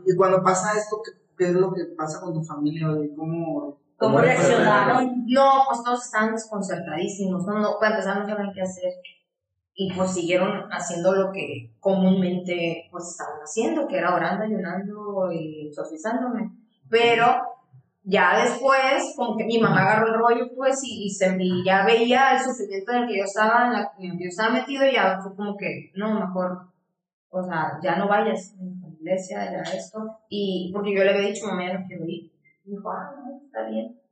Y, 0.07 0.13
y 0.13 0.17
cuando 0.17 0.43
pasa 0.43 0.77
esto, 0.79 1.01
¿qué, 1.05 1.13
qué 1.37 1.45
es 1.51 1.55
lo 1.55 1.73
que 1.73 1.85
pasa 1.97 2.21
con 2.21 2.33
tu 2.35 2.43
familia? 2.43 2.89
¿Y 3.03 3.15
¿Cómo, 3.15 3.79
¿Cómo 3.97 4.19
reaccionaron? 4.19 5.25
No, 5.27 5.65
pues 5.69 5.83
todos 5.83 6.05
estaban 6.05 6.33
desconcertadísimos, 6.33 7.47
no, 7.47 7.59
no, 7.59 7.79
para 7.81 7.93
empezar 7.97 8.19
no 8.19 8.27
sabían 8.29 8.53
qué 8.55 8.63
hacer. 8.63 8.93
Y 9.77 9.93
pues 9.93 10.13
siguieron 10.15 10.69
haciendo 10.71 11.15
lo 11.15 11.33
que 11.33 11.75
comúnmente 11.81 12.89
pues 12.93 13.09
estaban 13.09 13.41
haciendo, 13.43 13.89
que 13.89 13.99
era 13.99 14.15
orando, 14.15 14.45
ayunando 14.45 15.33
y 15.33 15.67
exorcizándome. 15.69 16.53
Pero 16.89 17.43
ya 18.05 18.43
después, 18.43 19.15
como 19.17 19.37
que 19.37 19.45
mi 19.45 19.59
mamá 19.59 19.83
agarró 19.83 20.09
el 20.09 20.15
rollo, 20.15 20.55
pues, 20.55 20.81
y, 20.85 21.07
y 21.07 21.11
se, 21.11 21.37
y 21.39 21.65
ya 21.65 21.85
veía 21.85 22.33
el 22.33 22.41
sufrimiento 22.41 22.93
en 22.93 23.03
el 23.03 23.09
que 23.09 23.19
yo 23.19 23.25
estaba, 23.25 23.67
en, 23.67 23.73
la, 23.73 23.93
en 23.99 24.13
el 24.13 24.19
que 24.19 24.25
yo 24.25 24.29
estaba 24.29 24.55
metido, 24.55 24.87
y 24.87 24.93
ya 24.93 25.19
fue 25.21 25.35
como 25.35 25.57
que, 25.57 25.91
no, 25.97 26.21
mejor, 26.21 26.69
o 27.31 27.43
sea, 27.43 27.79
ya 27.83 27.97
no 27.97 28.07
vayas 28.09 28.55
a 28.61 28.63
la 28.63 28.95
iglesia, 28.95 29.51
ya 29.51 29.63
esto. 29.63 30.21
Y 30.29 30.71
porque 30.73 30.95
yo 30.95 31.03
le 31.03 31.11
había 31.11 31.29
dicho, 31.29 31.47
mamá, 31.47 31.67
ya 31.67 31.79
no 31.79 31.87
quiero 31.87 32.05
ir. 32.05 32.33
Y 32.65 32.71
dijo, 32.71 32.91
ah, 32.91 33.15
no, 33.17 33.41
está 33.45 33.69
bien 33.69 34.05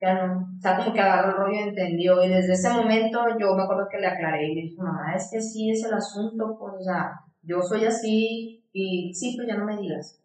ya 0.00 0.14
no, 0.14 0.56
o 0.56 0.60
sea, 0.60 0.78
como 0.78 0.94
que 0.94 1.00
agarró 1.00 1.30
el 1.30 1.36
rollo 1.36 1.54
y 1.54 1.68
entendió, 1.68 2.24
y 2.24 2.28
desde 2.28 2.54
ese 2.54 2.70
momento 2.70 3.20
yo 3.38 3.54
me 3.54 3.62
acuerdo 3.62 3.86
que 3.90 3.98
le 3.98 4.06
aclaré 4.06 4.50
y 4.50 4.54
le 4.54 4.60
dije, 4.62 4.82
mamá, 4.82 5.14
es 5.14 5.28
que 5.30 5.40
sí 5.40 5.70
es 5.70 5.84
el 5.84 5.92
asunto, 5.92 6.56
pues, 6.58 6.74
o 6.80 6.82
sea, 6.82 7.20
yo 7.42 7.60
soy 7.60 7.84
así, 7.84 8.64
y 8.72 9.12
sí, 9.14 9.34
pues 9.36 9.46
ya 9.46 9.56
no 9.56 9.66
me 9.66 9.76
digas. 9.76 10.18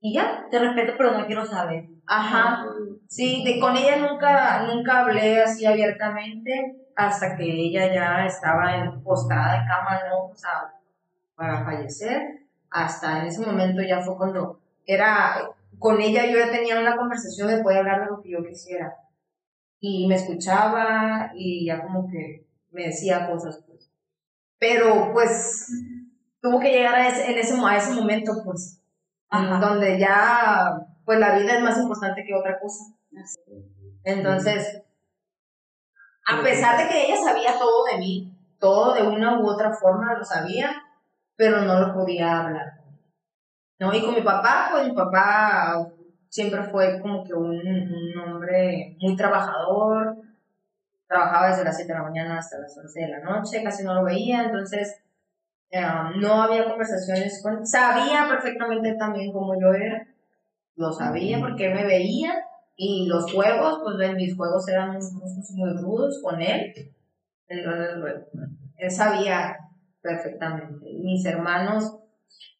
Y 0.00 0.14
ya, 0.14 0.46
Te 0.50 0.58
respeto, 0.58 0.94
pero 0.96 1.18
no 1.18 1.26
quiero 1.26 1.44
saber. 1.44 1.88
Ajá, 2.08 2.66
sí, 3.06 3.44
de, 3.44 3.60
con 3.60 3.76
ella 3.76 3.96
nunca, 3.96 4.62
nunca 4.62 5.00
hablé 5.00 5.42
así 5.42 5.64
abiertamente, 5.66 6.76
hasta 6.96 7.36
que 7.36 7.44
ella 7.44 7.92
ya 7.92 8.26
estaba 8.26 8.76
en, 8.76 9.02
postrada 9.02 9.60
en 9.60 9.68
cama, 9.68 10.00
¿no? 10.08 10.26
O 10.26 10.34
sea, 10.34 10.74
para 11.34 11.64
fallecer, 11.64 12.46
hasta 12.70 13.20
en 13.20 13.26
ese 13.26 13.46
momento 13.46 13.82
ya 13.82 14.00
fue 14.00 14.16
cuando 14.16 14.60
era 14.86 15.48
con 15.78 16.00
ella 16.00 16.26
yo 16.26 16.38
ya 16.38 16.50
tenía 16.50 16.80
una 16.80 16.96
conversación 16.96 17.48
de 17.48 17.62
poder 17.62 17.78
hablar 17.78 18.00
de 18.00 18.06
lo 18.06 18.20
que 18.20 18.30
yo 18.30 18.44
quisiera. 18.44 18.96
Y 19.80 20.08
me 20.08 20.16
escuchaba 20.16 21.30
y 21.34 21.66
ya 21.66 21.82
como 21.82 22.08
que 22.10 22.46
me 22.72 22.86
decía 22.86 23.30
cosas, 23.30 23.62
pues. 23.66 23.90
Pero 24.58 25.12
pues 25.12 25.70
tuvo 26.40 26.58
que 26.58 26.72
llegar 26.72 26.96
a 26.96 27.08
ese, 27.08 27.30
en 27.30 27.38
ese, 27.38 27.54
a 27.64 27.76
ese 27.76 27.92
momento, 27.92 28.32
pues, 28.44 28.82
Ajá. 29.28 29.58
donde 29.60 29.98
ya, 29.98 30.80
pues 31.08 31.20
la 31.20 31.38
vida 31.38 31.54
es 31.54 31.62
más 31.62 31.78
importante 31.78 32.22
que 32.22 32.34
otra 32.34 32.60
cosa. 32.60 32.84
Entonces, 34.04 34.82
a 36.26 36.42
pesar 36.42 36.76
de 36.76 36.86
que 36.86 37.06
ella 37.06 37.16
sabía 37.16 37.58
todo 37.58 37.86
de 37.90 37.96
mí, 37.96 38.38
todo 38.60 38.92
de 38.92 39.04
una 39.04 39.40
u 39.40 39.48
otra 39.48 39.72
forma 39.72 40.18
lo 40.18 40.22
sabía, 40.22 40.70
pero 41.34 41.62
no 41.62 41.80
lo 41.80 41.94
podía 41.94 42.40
hablar. 42.40 42.72
¿no? 43.78 43.94
Y 43.94 44.02
con 44.02 44.16
mi 44.16 44.20
papá, 44.20 44.68
pues 44.70 44.86
mi 44.86 44.92
papá 44.92 45.88
siempre 46.28 46.62
fue 46.64 47.00
como 47.00 47.24
que 47.24 47.32
un, 47.32 47.56
un 47.56 48.18
hombre 48.18 48.94
muy 49.00 49.16
trabajador, 49.16 50.14
trabajaba 51.06 51.48
desde 51.48 51.64
las 51.64 51.74
7 51.74 51.90
de 51.90 51.98
la 51.98 52.04
mañana 52.04 52.36
hasta 52.36 52.58
las 52.58 52.76
11 52.76 53.00
de 53.00 53.08
la 53.08 53.20
noche, 53.20 53.64
casi 53.64 53.82
no 53.82 53.94
lo 53.94 54.04
veía, 54.04 54.42
entonces 54.44 55.00
eh, 55.70 55.80
no 56.16 56.42
había 56.42 56.68
conversaciones 56.68 57.42
con 57.42 57.66
Sabía 57.66 58.26
perfectamente 58.28 58.94
también 58.96 59.32
cómo 59.32 59.58
yo 59.58 59.72
era, 59.72 60.06
lo 60.78 60.92
sabía 60.92 61.38
porque 61.40 61.66
él 61.66 61.74
me 61.74 61.84
veía 61.84 62.34
y 62.76 63.06
los 63.06 63.30
juegos, 63.32 63.80
pues 63.82 64.14
mis 64.14 64.36
juegos 64.36 64.66
eran 64.68 64.90
unos 64.90 65.12
muy 65.54 65.70
rudos 65.82 66.20
con 66.22 66.40
él, 66.40 66.72
entonces 67.48 68.00
bueno, 68.00 68.20
él 68.76 68.90
sabía 68.90 69.56
perfectamente. 70.00 70.86
Mis 71.02 71.24
hermanos 71.26 71.98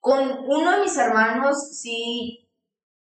con 0.00 0.20
uno 0.46 0.72
de 0.72 0.82
mis 0.82 0.96
hermanos 0.96 1.56
sí, 1.72 2.48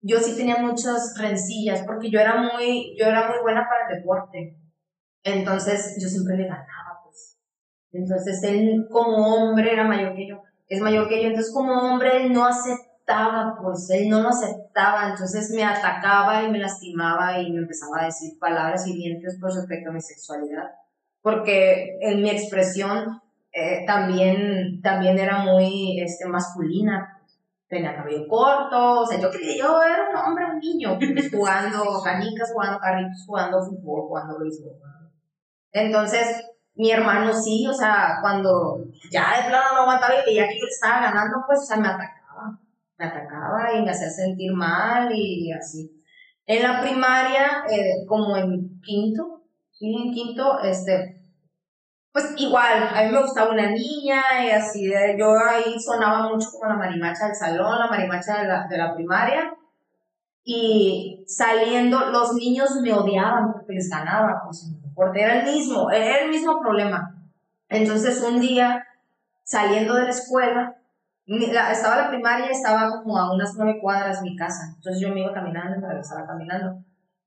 yo 0.02 0.20
sí 0.20 0.36
tenía 0.36 0.58
muchas 0.58 1.16
rencillas 1.18 1.84
porque 1.86 2.10
yo 2.10 2.20
era 2.20 2.42
muy, 2.42 2.96
yo 2.98 3.06
era 3.06 3.30
muy 3.30 3.40
buena 3.42 3.68
para 3.68 3.90
el 3.90 3.98
deporte. 4.00 4.58
Entonces 5.24 5.98
yo 6.02 6.08
siempre 6.08 6.38
le 6.38 6.44
ganaba, 6.48 7.02
pues. 7.04 7.38
Entonces 7.92 8.42
él 8.44 8.88
como 8.92 9.36
hombre 9.36 9.74
era 9.74 9.84
mayor 9.84 10.16
que 10.16 10.28
yo, 10.28 10.42
es 10.68 10.82
mayor 10.82 11.08
que 11.08 11.22
yo, 11.22 11.30
entonces 11.30 11.54
como 11.54 11.74
hombre 11.74 12.18
él 12.18 12.34
no 12.34 12.46
aceptaba, 12.46 12.87
pues 13.62 13.90
él 13.90 14.10
no 14.10 14.22
lo 14.22 14.30
aceptaba, 14.30 15.10
entonces 15.10 15.50
me 15.52 15.64
atacaba 15.64 16.44
y 16.44 16.52
me 16.52 16.60
lastimaba 16.60 17.40
y 17.40 17.52
me 17.52 17.60
empezaba 17.60 18.02
a 18.02 18.06
decir 18.06 18.38
palabras 18.38 18.86
hirientes 18.86 19.38
pues 19.40 19.56
respecto 19.56 19.90
a 19.90 19.94
mi 19.94 20.02
sexualidad, 20.02 20.72
porque 21.22 21.98
en 22.02 22.22
mi 22.22 22.30
expresión 22.30 23.22
eh, 23.54 23.86
también, 23.88 24.82
también 24.82 25.18
era 25.20 25.40
muy 25.40 26.02
este, 26.02 26.28
masculina, 26.28 27.22
tenía 27.70 27.96
cabello 27.96 28.28
corto, 28.28 29.02
o 29.02 29.06
sea, 29.06 29.20
yo 29.20 29.32
quería, 29.32 29.58
yo 29.58 29.82
era 29.82 30.10
un 30.10 30.16
hombre, 30.18 30.46
un 30.46 30.60
niño, 30.60 30.98
pues, 31.00 31.32
jugando 31.32 32.02
canicas, 32.04 32.52
jugando 32.54 32.80
carritos, 32.80 33.24
jugando 33.26 33.64
fútbol, 33.64 34.08
jugando 34.08 34.40
béisbol. 34.40 34.74
Entonces, 35.72 36.44
mi 36.76 36.92
hermano 36.92 37.34
sí, 37.34 37.66
o 37.68 37.74
sea, 37.74 38.18
cuando 38.22 38.84
ya 39.12 39.42
de 39.42 39.50
plano 39.50 39.74
no 39.74 39.82
aguantaba 39.82 40.14
y 40.16 40.26
veía 40.26 40.48
que 40.48 40.60
yo 40.60 40.66
estaba 40.68 41.02
ganando, 41.02 41.38
pues, 41.48 41.60
o 41.60 41.66
sea, 41.66 41.78
me 41.78 41.88
atacaba, 41.88 42.17
me 42.98 43.06
atacaba 43.06 43.74
y 43.74 43.84
me 43.84 43.92
hacía 43.92 44.10
sentir 44.10 44.54
mal 44.54 45.10
y 45.14 45.52
así. 45.52 45.98
En 46.46 46.64
la 46.64 46.82
primaria, 46.82 47.64
eh, 47.70 48.06
como 48.08 48.38
en 48.38 48.80
quinto, 48.82 49.44
sí, 49.72 49.94
en 49.94 50.14
quinto, 50.14 50.60
este, 50.62 51.22
pues 52.14 52.34
igual, 52.38 52.90
a 52.96 53.04
mí 53.04 53.12
me 53.12 53.22
gustaba 53.22 53.52
una 53.52 53.70
niña 53.70 54.24
y 54.46 54.50
así, 54.50 54.88
de, 54.88 55.18
yo 55.20 55.38
ahí 55.38 55.78
sonaba 55.80 56.30
mucho 56.30 56.48
como 56.52 56.72
la 56.72 56.78
marimacha 56.78 57.28
del 57.28 57.36
salón, 57.36 57.78
la 57.78 57.88
marimacha 57.88 58.42
de 58.42 58.48
la, 58.48 58.66
de 58.68 58.78
la 58.78 58.96
primaria. 58.96 59.54
Y 60.44 61.26
saliendo, 61.28 62.10
los 62.12 62.34
niños 62.34 62.78
me 62.82 62.94
odiaban 62.94 63.52
porque 63.52 63.74
les 63.74 63.90
ganaba, 63.90 64.42
pues, 64.46 64.72
porque 64.96 65.22
era 65.22 65.42
el 65.42 65.54
mismo, 65.54 65.92
era 65.92 66.20
el 66.24 66.30
mismo 66.30 66.62
problema. 66.62 67.14
Entonces 67.68 68.22
un 68.24 68.40
día, 68.40 68.88
saliendo 69.44 69.96
de 69.96 70.04
la 70.04 70.10
escuela, 70.10 70.78
la- 71.28 71.72
estaba 71.72 72.04
la 72.04 72.10
primaria, 72.10 72.48
estaba 72.50 72.90
como 73.04 73.18
a 73.18 73.34
unas 73.34 73.54
nueve 73.58 73.80
cuadras 73.82 74.22
mi 74.22 74.36
casa. 74.36 74.74
Entonces 74.76 75.02
yo 75.02 75.14
me 75.14 75.22
iba 75.22 75.34
caminando, 75.34 75.80
me 75.80 75.88
regresaba 75.88 76.26
caminando. 76.26 76.78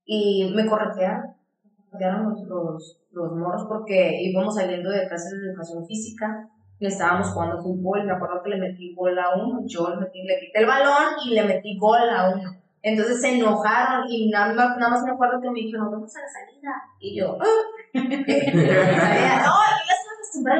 Y 0.05 0.51
me 0.55 0.65
corretearon, 0.65 1.21
me 1.63 1.71
corretearon 1.89 2.23
los, 2.29 2.41
los, 2.47 2.97
los 3.11 3.31
morros 3.33 3.65
porque 3.69 4.21
íbamos 4.23 4.55
saliendo 4.55 4.89
de 4.89 5.07
clases 5.07 5.31
de 5.39 5.47
educación 5.49 5.85
física 5.85 6.47
y 6.79 6.87
estábamos 6.87 7.29
jugando 7.29 7.61
fútbol. 7.61 8.03
Me 8.05 8.13
acuerdo 8.13 8.41
que 8.43 8.49
le 8.49 8.57
metí 8.57 8.93
gol 8.95 9.17
a 9.19 9.35
uno, 9.35 9.59
yo 9.67 9.89
le, 9.91 9.97
metí, 9.97 10.23
le 10.23 10.39
quité 10.39 10.59
el 10.61 10.65
balón 10.65 11.13
y 11.25 11.35
le 11.35 11.43
metí 11.43 11.77
gol 11.77 12.09
a 12.09 12.29
uno. 12.29 12.49
Entonces 12.83 13.21
se 13.21 13.35
enojaron 13.37 14.05
y 14.09 14.31
nada, 14.31 14.53
nada 14.53 14.89
más 14.89 15.03
me 15.03 15.11
acuerdo 15.11 15.39
que 15.39 15.51
me 15.51 15.59
dijeron, 15.59 15.91
vamos 15.91 16.15
a 16.15 16.21
la 16.21 16.27
salida. 16.27 16.73
Y 16.99 17.19
yo, 17.19 17.37
"Ah". 17.39 17.45
no, 17.93 19.53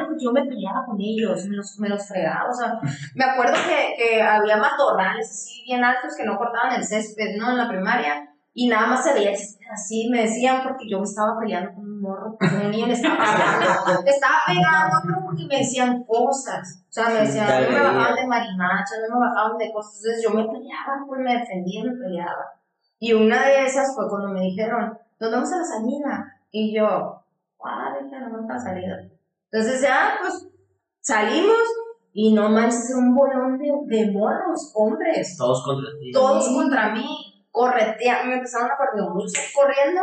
porque 0.06 0.24
yo 0.24 0.32
me 0.32 0.44
peleaba 0.44 0.84
con 0.86 1.00
ellos, 1.00 1.46
me 1.46 1.56
los, 1.56 1.78
me 1.78 1.88
los 1.88 2.06
fregaba. 2.06 2.50
O 2.50 2.54
sea, 2.54 2.78
me 3.14 3.24
acuerdo 3.24 3.54
que, 3.54 3.94
que 3.96 4.22
había 4.22 4.56
matorrales 4.56 5.30
así 5.30 5.62
bien 5.64 5.84
altos 5.84 6.12
que 6.16 6.24
no 6.24 6.36
cortaban 6.36 6.74
el 6.74 6.84
césped, 6.84 7.36
¿no? 7.38 7.50
En 7.50 7.58
la 7.58 7.68
primaria. 7.68 8.28
Y 8.54 8.68
nada 8.68 8.86
más 8.86 9.02
se 9.02 9.14
veía 9.14 9.32
así, 9.72 10.10
me 10.10 10.22
decían 10.22 10.62
porque 10.62 10.86
yo 10.86 10.98
me 10.98 11.04
estaba 11.04 11.38
peleando 11.40 11.72
con 11.72 11.84
un 11.84 12.02
morro, 12.02 12.36
con 12.38 12.66
un 12.66 12.70
niño 12.70 12.86
le 12.86 12.92
estaba 12.92 13.16
pegando, 13.16 14.02
le 14.04 14.10
estaba 14.10 14.36
pegando, 14.46 14.96
pero 15.04 15.24
porque 15.24 15.46
me 15.46 15.58
decían 15.58 16.04
cosas. 16.04 16.84
O 16.86 16.92
sea, 16.92 17.08
me 17.08 17.20
decían, 17.20 17.48
no 17.48 17.70
me 17.70 17.80
bajaban 17.82 18.14
de 18.14 18.26
marimacha, 18.26 18.94
no 19.08 19.18
me 19.18 19.26
bajaban 19.26 19.56
de 19.56 19.72
cosas. 19.72 20.02
Entonces 20.04 20.22
yo 20.22 20.30
me 20.30 20.44
peleaba, 20.44 21.02
pues 21.06 21.20
me 21.22 21.38
defendía, 21.38 21.84
me 21.84 21.96
peleaba. 21.96 22.52
Y 22.98 23.14
una 23.14 23.46
de 23.46 23.64
esas 23.64 23.94
fue 23.94 24.06
cuando 24.08 24.28
me 24.28 24.42
dijeron, 24.42 24.98
nos 25.18 25.32
vamos 25.32 25.52
a 25.52 25.58
la 25.58 25.64
salida. 25.64 26.36
Y 26.50 26.76
yo, 26.76 27.24
ah, 27.64 27.96
dije, 28.02 28.20
nos 28.20 28.32
vamos 28.32 28.50
a 28.50 28.54
la 28.54 28.60
salida. 28.60 28.98
Entonces 29.52 29.82
ya, 29.82 30.16
pues, 30.20 30.48
salimos 31.00 31.58
y 32.14 32.32
no 32.32 32.48
manches, 32.48 32.94
un 32.94 33.14
bolón 33.14 33.58
de, 33.58 33.70
de 33.86 34.10
morros, 34.10 34.72
hombres, 34.74 35.36
Todos 35.36 35.62
contra 35.62 35.90
ti. 36.00 36.10
todos 36.10 36.48
contra 36.48 36.94
mí, 36.94 37.46
corretea, 37.50 38.24
me 38.24 38.34
empezaron 38.34 38.70
a 38.70 38.76
correr 38.76 39.10
mucho 39.10 39.40
corriendo 39.54 40.00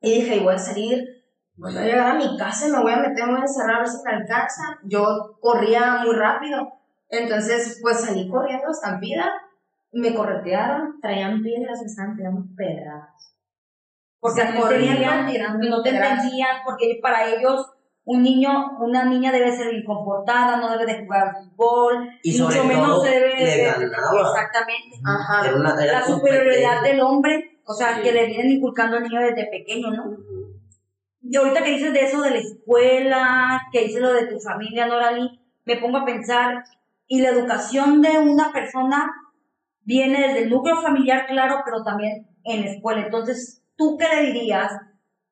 y 0.00 0.20
dije, 0.20 0.40
voy 0.40 0.54
a 0.54 0.58
salir, 0.58 1.24
voy 1.56 1.76
a 1.76 1.82
llegar 1.82 2.06
a 2.12 2.14
mi 2.14 2.36
casa 2.36 2.68
me 2.68 2.82
voy 2.82 2.92
a 2.92 2.96
meter, 2.96 3.24
me 3.24 3.32
voy 3.32 3.40
a 3.40 3.44
encerrar 3.44 3.76
a 3.76 3.78
ver 3.80 3.88
si 3.88 4.02
me 4.04 4.12
alcanza. 4.12 4.62
Yo 4.84 5.38
corría 5.40 6.02
muy 6.04 6.14
rápido, 6.14 6.72
entonces 7.08 7.78
pues 7.80 8.00
salí 8.00 8.28
corriendo 8.28 8.70
estampida, 8.70 9.32
me 9.92 10.14
corretearon, 10.14 11.00
traían 11.00 11.42
piedras, 11.42 11.80
me 11.80 11.86
estaban 11.86 12.16
tirando 12.16 12.42
pedradas. 12.56 13.08
Porque 14.20 14.42
entendían, 14.42 15.26
tirando 15.26 15.68
no 15.68 15.82
te 15.82 15.90
entendían, 15.90 16.58
porque 16.64 16.98
para 17.02 17.28
ellos 17.28 17.71
un 18.04 18.22
niño, 18.22 18.78
una 18.80 19.04
niña 19.04 19.30
debe 19.30 19.52
ser 19.56 19.70
bien 19.70 19.84
comportada, 19.84 20.56
no 20.56 20.70
debe 20.76 20.92
de 20.92 21.04
jugar 21.04 21.32
fútbol, 21.56 22.10
Y 22.22 22.32
sobre 22.32 22.56
mucho 22.56 22.68
menos 22.68 22.86
todo, 22.88 23.04
se 23.04 23.10
debe 23.10 23.36
le 23.38 23.44
de- 23.44 23.62
ganaba. 23.64 24.20
exactamente. 24.20 24.96
Ajá. 25.04 25.46
Era 25.48 25.56
una, 25.56 25.84
era 25.84 25.92
La 26.00 26.02
superioridad 26.06 26.74
competencia. 26.76 26.82
del 26.92 27.00
hombre, 27.00 27.60
o 27.64 27.72
sea, 27.74 27.96
Sí. 27.96 28.02
que 28.02 28.12
le 28.12 28.26
vienen 28.26 28.50
inculcando 28.50 28.96
al 28.96 29.04
niño 29.04 29.20
desde 29.20 29.46
pequeño, 29.46 29.90
¿no? 29.92 30.04
Y 31.24 31.36
ahorita 31.36 31.62
que 31.62 31.70
dices 31.70 31.92
de 31.92 32.00
eso 32.04 32.20
de 32.22 32.30
la 32.30 32.38
escuela, 32.38 33.62
que 33.70 33.84
dices 33.84 34.00
lo 34.02 34.12
de 34.12 34.26
tu 34.26 34.40
familia, 34.40 34.86
Norali, 34.86 35.40
me 35.64 35.76
pongo 35.76 35.98
a 35.98 36.04
pensar, 36.04 36.64
y 37.06 37.20
la 37.20 37.28
educación 37.28 38.02
de 38.02 38.18
una 38.18 38.52
persona 38.52 39.08
viene 39.84 40.20
desde 40.26 40.42
el 40.44 40.50
núcleo 40.50 40.76
familiar, 40.82 41.26
claro, 41.28 41.60
pero 41.64 41.84
también 41.84 42.26
en 42.44 42.62
la 42.64 42.70
escuela. 42.72 43.02
Entonces, 43.02 43.62
¿tú 43.76 43.96
qué 43.96 44.06
le 44.08 44.32
dirías 44.32 44.72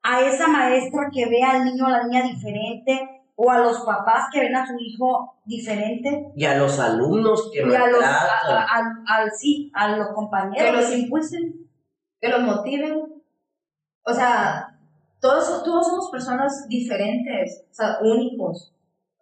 a 0.03 0.21
esa 0.21 0.47
maestra 0.47 1.09
que 1.13 1.25
ve 1.27 1.43
al 1.43 1.65
niño 1.65 1.85
o 1.85 1.87
a 1.87 1.91
la 1.91 2.03
niña 2.03 2.23
diferente, 2.23 3.21
o 3.35 3.49
a 3.49 3.59
los 3.59 3.81
papás 3.81 4.25
que 4.31 4.39
ven 4.41 4.55
a 4.55 4.65
su 4.67 4.73
hijo 4.79 5.35
diferente, 5.45 6.27
Y 6.35 6.45
a 6.45 6.55
los 6.57 6.79
alumnos 6.79 7.49
que 7.51 7.59
y 7.59 7.75
a 7.75 7.87
los, 7.87 8.03
a- 8.03 8.67
al- 9.07 9.31
sí, 9.31 9.71
a 9.73 9.95
los 9.97 10.09
compañeros? 10.09 10.69
Que 10.69 10.77
los 10.77 10.93
impulsen, 10.95 11.67
que 12.19 12.29
los 12.29 12.41
motiven. 12.41 13.01
O 14.03 14.13
sea, 14.13 14.77
todos, 15.19 15.63
todos 15.63 15.87
somos 15.87 16.09
personas 16.11 16.67
diferentes, 16.67 17.63
o 17.71 17.73
sea, 17.73 17.97
únicos. 18.01 18.73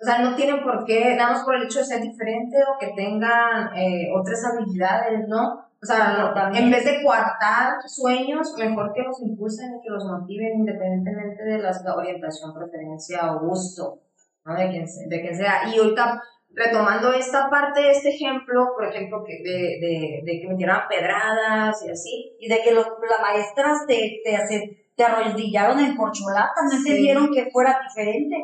O 0.02 0.06
sea, 0.06 0.20
no 0.20 0.36
tienen 0.36 0.64
por 0.64 0.86
qué, 0.86 1.16
nada 1.16 1.32
más 1.34 1.44
por 1.44 1.56
el 1.56 1.64
hecho 1.64 1.80
de 1.80 1.86
ser 1.86 2.02
diferente 2.02 2.58
o 2.64 2.78
que 2.80 2.94
tengan 2.96 3.76
eh, 3.76 4.10
otras 4.18 4.42
habilidades, 4.46 5.28
¿no? 5.28 5.66
O 5.82 5.86
sea, 5.86 6.34
también- 6.34 6.66
en 6.66 6.72
vez 6.72 6.84
de 6.86 7.02
coartar 7.04 7.78
sueños, 7.88 8.54
mejor 8.58 8.92
que 8.94 9.02
los 9.04 9.22
impulsen 9.22 9.76
y 9.76 9.82
que 9.82 9.90
los 9.90 10.04
motiven 10.06 10.60
independientemente 10.60 11.44
de 11.44 11.60
la 11.60 11.72
orientación, 11.96 12.54
preferencia 12.54 13.34
o 13.34 13.40
gusto, 13.48 14.02
¿no? 14.46 14.56
De 14.56 14.70
quien, 14.70 14.86
de 15.08 15.22
quien 15.22 15.36
sea. 15.36 15.62
Y 15.74 15.80
ahorita, 15.80 16.22
retomando 16.54 17.14
esta 17.14 17.50
parte, 17.50 17.92
este 17.92 18.10
ejemplo, 18.10 18.74
por 18.76 18.86
ejemplo, 18.88 19.24
que 19.26 19.42
de, 19.42 19.58
de, 19.80 20.22
de 20.26 20.40
que 20.42 20.48
me 20.50 20.56
tiraban 20.56 20.88
pedradas 20.90 21.82
y 21.86 21.92
así, 21.92 22.36
y 22.40 22.50
de 22.50 22.62
que 22.62 22.74
los, 22.74 22.86
las 22.86 23.22
maestras 23.22 23.86
te, 23.88 24.20
te, 24.24 24.36
hace- 24.36 24.92
te 24.98 25.04
arrodillaron 25.06 25.80
en 25.80 25.96
corcholatas, 25.96 26.64
no 26.66 26.72
Sí. 26.72 26.78
entendieron 26.90 27.30
que 27.34 27.50
fuera 27.52 27.80
diferente. 27.88 28.36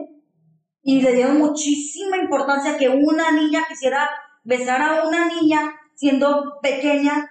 Y 0.84 1.02
le 1.02 1.13
dieron 1.13 1.39
muchísima 1.39 2.15
importancia 2.17 2.78
que 2.78 2.88
una 2.88 3.32
niña 3.32 3.62
quisiera 3.67 4.08
besar 4.43 4.82
a 4.82 5.06
una 5.08 5.28
niña 5.28 5.60
siendo 5.95 6.60
pequeña, 6.62 7.27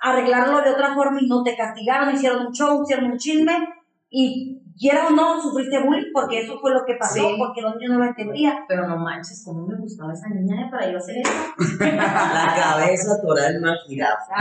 arreglarlo 0.00 0.60
de 0.60 0.70
otra 0.70 0.94
forma 0.94 1.18
y 1.20 1.26
no 1.28 1.42
te 1.42 1.56
castigaron, 1.56 2.14
hicieron 2.14 2.46
un 2.46 2.52
show, 2.52 2.82
hicieron 2.82 3.10
un 3.12 3.16
chisme 3.18 3.56
y 4.10 4.60
quiera 4.78 5.06
o 5.06 5.10
no, 5.10 5.40
sufriste 5.40 5.78
bullying 5.82 6.10
porque 6.12 6.40
eso 6.40 6.58
fue 6.60 6.72
lo 6.72 6.84
que 6.84 6.94
pasó, 6.98 7.14
Sí. 7.14 7.34
porque 7.38 7.62
los 7.62 7.76
niños 7.76 7.92
no 7.92 7.98
lo 8.00 8.04
entendían. 8.06 8.58
pero 8.68 8.86
no 8.86 8.96
manches, 8.98 9.42
cómo 9.44 9.66
me 9.66 9.76
gustaba 9.76 10.12
esa 10.12 10.28
niña 10.28 10.68
para 10.70 10.90
yo 10.90 10.98
hacer 10.98 11.18
eso. 11.18 11.32
La 11.80 12.54
cabeza 12.56 13.20
toral 13.22 13.56
una 13.60 13.74
jirafa. 13.86 14.34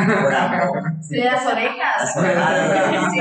De 1.09 1.23
las 1.23 1.45
orejas. 1.45 2.15
Las 2.15 2.17
orejas. 2.17 3.13
Sí. 3.13 3.19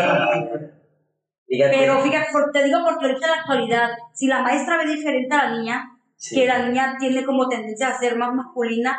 Fíjate. 1.48 1.76
Pero 1.78 2.00
fíjate, 2.00 2.26
te 2.52 2.64
digo 2.64 2.78
porque 2.84 3.06
ahorita 3.06 3.26
en 3.26 3.30
la 3.32 3.38
actualidad, 3.40 3.88
si 4.14 4.26
la 4.26 4.42
maestra 4.42 4.78
ve 4.78 4.86
diferente 4.86 5.34
a 5.34 5.44
la 5.50 5.58
niña, 5.58 5.88
Sí. 6.16 6.36
que 6.36 6.46
la 6.46 6.64
niña 6.66 6.96
tiene 6.98 7.24
como 7.24 7.48
tendencia 7.48 7.88
a 7.88 7.98
ser 7.98 8.16
más 8.16 8.32
masculina, 8.32 8.96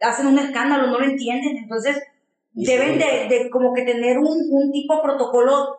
hacen 0.00 0.26
un 0.26 0.38
escándalo, 0.38 0.86
no 0.88 0.98
lo 0.98 1.04
entienden. 1.04 1.56
Entonces, 1.58 1.96
deben 2.52 2.94
sí. 2.94 2.98
de, 2.98 3.28
de 3.28 3.50
como 3.50 3.72
que 3.74 3.82
tener 3.82 4.18
un, 4.18 4.26
un 4.50 4.72
tipo 4.72 4.96
de 4.96 5.02
protocolo 5.02 5.76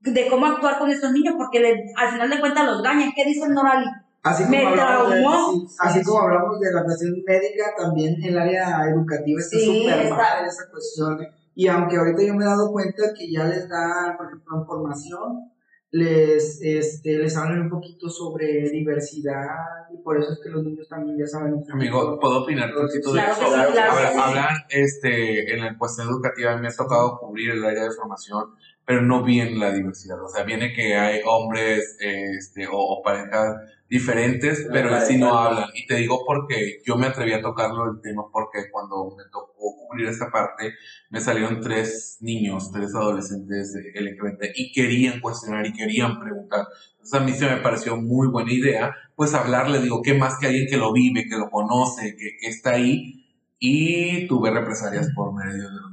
de 0.00 0.28
cómo 0.28 0.46
actuar 0.46 0.78
con 0.78 0.90
estos 0.90 1.12
niños, 1.12 1.34
porque 1.36 1.60
le- 1.60 1.84
al 1.96 2.08
final 2.10 2.28
de 2.30 2.40
cuentas 2.40 2.66
los 2.66 2.82
dañan. 2.82 3.12
¿Qué 3.14 3.24
dice 3.24 3.46
el 3.46 3.54
Norali? 3.54 3.86
Así 4.24 4.44
Me 4.44 4.58
como, 4.62 4.70
hablamos 4.70 5.10
de, 5.10 5.20
traumó. 5.20 5.52
sí, 5.52 5.66
así 5.80 6.02
como 6.04 6.20
hablamos 6.20 6.60
de 6.60 6.72
la 6.72 6.84
cuestión 6.84 7.12
médica, 7.26 7.64
también 7.76 8.16
el 8.22 8.38
área 8.38 8.84
educativa 8.88 9.40
está 9.40 9.56
Sí, 9.58 9.64
súper 9.82 10.00
está- 10.02 10.16
mal 10.16 10.44
esa 10.46 10.70
cuestión. 10.70 11.18
Y 11.54 11.66
aunque 11.68 11.96
ahorita 11.96 12.22
yo 12.22 12.34
me 12.34 12.44
he 12.44 12.46
dado 12.46 12.70
cuenta 12.72 13.02
que 13.16 13.30
ya 13.30 13.44
les 13.44 13.68
da, 13.68 14.14
por 14.16 14.26
ejemplo, 14.26 14.58
en 14.58 14.66
formación, 14.66 15.52
les, 15.92 16.60
este, 16.62 17.18
les 17.18 17.36
hablan 17.36 17.60
un 17.62 17.70
poquito 17.70 18.08
sobre 18.08 18.68
diversidad 18.70 19.46
y 19.92 19.98
por 20.02 20.18
eso 20.18 20.32
es 20.32 20.40
que 20.42 20.48
los 20.48 20.64
niños 20.64 20.88
también 20.88 21.18
ya 21.18 21.26
saben. 21.26 21.62
Amigo. 21.70 22.18
¿puedo 22.18 22.42
opinar 22.42 22.74
un 22.74 22.86
poquito 22.86 23.12
de 23.12 23.20
Claro 23.20 23.32
eso? 23.32 23.40
que 23.40 23.46
sí, 23.46 23.52
Claro, 23.52 23.72
claro 23.72 23.92
A 23.92 23.96
ver, 23.96 24.06
que 24.08 24.14
sí. 24.14 24.20
hablan 24.24 24.54
este, 24.70 25.54
en 25.54 25.60
la 25.60 25.78
cuestión 25.78 26.08
educativa, 26.08 26.56
me 26.56 26.68
ha 26.68 26.72
tocado 26.74 27.18
cubrir 27.20 27.50
el 27.50 27.64
área 27.64 27.84
de 27.84 27.90
formación 27.92 28.54
pero 28.84 29.00
no 29.00 29.22
viene 29.22 29.56
la 29.58 29.70
diversidad. 29.72 30.20
O 30.22 30.28
sea, 30.28 30.42
viene 30.42 30.72
que 30.74 30.96
hay 30.96 31.20
hombres 31.24 31.96
este, 32.00 32.66
o, 32.66 32.72
o 32.76 33.00
parejas 33.02 33.56
diferentes, 33.92 34.66
pero 34.72 34.96
en 34.96 35.02
sí 35.02 35.18
no 35.18 35.36
hablan. 35.36 35.68
Y 35.74 35.86
te 35.86 35.96
digo 35.96 36.24
porque 36.26 36.80
yo 36.82 36.96
me 36.96 37.08
atreví 37.08 37.34
a 37.34 37.42
tocarlo 37.42 37.90
el 37.90 38.00
tema 38.00 38.22
porque 38.32 38.70
cuando 38.70 39.14
me 39.14 39.24
tocó 39.30 39.76
cubrir 39.86 40.08
esta 40.08 40.30
parte, 40.30 40.72
me 41.10 41.20
salieron 41.20 41.60
tres 41.60 42.16
niños, 42.22 42.72
tres 42.72 42.94
adolescentes 42.94 43.76
LGBT 43.76 44.44
y 44.54 44.72
querían 44.72 45.20
cuestionar 45.20 45.66
y 45.66 45.74
querían 45.74 46.18
preguntar. 46.18 46.68
Entonces 46.92 47.20
a 47.20 47.22
mí 47.22 47.32
se 47.32 47.46
me 47.46 47.58
pareció 47.58 47.98
muy 47.98 48.28
buena 48.28 48.50
idea, 48.50 48.94
pues 49.14 49.34
hablarle, 49.34 49.82
digo, 49.82 50.00
¿qué 50.00 50.14
más 50.14 50.38
que 50.38 50.46
alguien 50.46 50.68
que 50.70 50.78
lo 50.78 50.94
vive, 50.94 51.26
que 51.28 51.36
lo 51.36 51.50
conoce, 51.50 52.16
que, 52.16 52.38
que 52.40 52.48
está 52.48 52.70
ahí? 52.70 53.26
Y 53.58 54.26
tuve 54.26 54.50
represalias 54.50 55.10
por 55.14 55.34
medio 55.34 55.68
de 55.68 55.70
los 55.70 55.91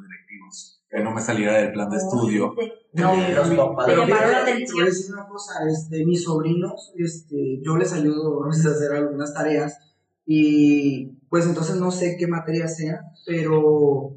que 0.90 1.04
no 1.04 1.12
me 1.12 1.22
saliera 1.22 1.58
del 1.58 1.72
plan 1.72 1.90
de 1.90 1.98
estudio. 1.98 2.56
No, 2.94 3.16
de 3.16 3.36
los 3.36 3.50
papás. 3.50 3.86
Te 3.86 3.92
Pero 3.92 4.04
atención. 4.04 4.66
te 4.66 4.74
voy 4.74 4.82
a 4.82 4.86
decir 4.86 5.14
una 5.14 5.28
cosa, 5.28 5.54
este, 5.68 6.06
mis 6.06 6.24
sobrinos, 6.24 6.94
este, 6.98 7.62
yo 7.62 7.78
les 7.78 7.94
ayudo 7.94 8.44
a 8.46 8.50
hacer 8.50 8.92
algunas 8.92 9.34
tareas 9.34 9.78
y 10.26 11.18
pues 11.30 11.46
entonces 11.46 11.76
no 11.78 11.92
sé 11.92 12.18
qué 12.18 12.28
materia 12.28 12.68
sea, 12.68 13.02
pero 13.26 14.16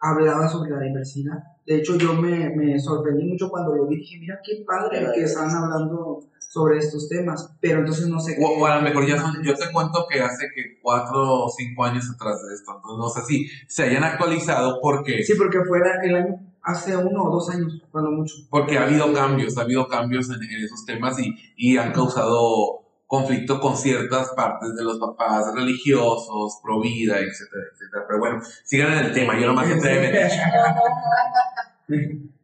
hablaba 0.00 0.48
sobre 0.48 0.70
la 0.70 0.80
diversidad. 0.80 1.38
De 1.64 1.76
hecho, 1.76 1.96
yo 1.96 2.14
me, 2.14 2.50
me 2.56 2.78
sorprendí 2.80 3.24
mucho 3.24 3.48
cuando 3.48 3.74
lo 3.74 3.86
vi, 3.86 3.96
dije, 3.96 4.18
mira 4.18 4.40
qué 4.44 4.64
padre 4.66 5.06
que 5.14 5.22
están 5.22 5.50
hablando 5.50 6.20
sobre 6.52 6.76
estos 6.78 7.08
temas, 7.08 7.50
pero 7.60 7.78
entonces 7.78 8.08
no 8.08 8.20
sé 8.20 8.32
O, 8.32 8.36
qué. 8.36 8.60
o 8.60 8.66
a 8.66 8.76
lo 8.76 8.82
mejor 8.82 9.06
ya 9.06 9.18
son, 9.18 9.42
yo 9.42 9.54
te 9.54 9.72
cuento 9.72 10.06
que 10.06 10.20
hace 10.20 10.48
que 10.54 10.78
cuatro 10.82 11.44
o 11.44 11.48
cinco 11.48 11.84
años 11.84 12.04
atrás 12.14 12.42
de 12.46 12.54
esto, 12.54 12.72
entonces 12.76 12.98
no 12.98 13.08
sé 13.08 13.22
si 13.26 13.46
se 13.66 13.84
hayan 13.84 14.04
actualizado 14.04 14.78
porque, 14.82 15.22
Sí, 15.22 15.32
porque 15.38 15.60
fue 15.66 15.78
el 15.78 16.14
año, 16.14 16.36
hace 16.62 16.94
uno 16.94 17.22
o 17.24 17.30
dos 17.30 17.48
años, 17.48 17.80
cuando 17.90 18.10
mucho. 18.10 18.34
porque 18.50 18.76
ha 18.76 18.82
habido 18.82 19.10
cambios, 19.14 19.56
ha 19.56 19.62
habido 19.62 19.88
cambios 19.88 20.28
en, 20.28 20.42
en 20.42 20.62
esos 20.64 20.84
temas 20.84 21.18
y, 21.18 21.34
y 21.56 21.78
han 21.78 21.90
causado 21.92 22.80
conflicto 23.06 23.58
con 23.58 23.74
ciertas 23.76 24.30
partes 24.36 24.74
de 24.74 24.84
los 24.84 24.98
papás 24.98 25.54
religiosos, 25.54 26.58
pro 26.62 26.80
vida, 26.82 27.14
etcétera, 27.18 27.62
etcétera. 27.72 28.04
Pero 28.08 28.18
bueno, 28.20 28.40
sigan 28.64 28.92
en 28.92 29.04
el 29.06 29.12
tema, 29.12 29.38
yo 29.40 29.46
nomás 29.46 29.70
entré 29.70 29.98
de 29.98 30.00
metiche. 30.12 30.40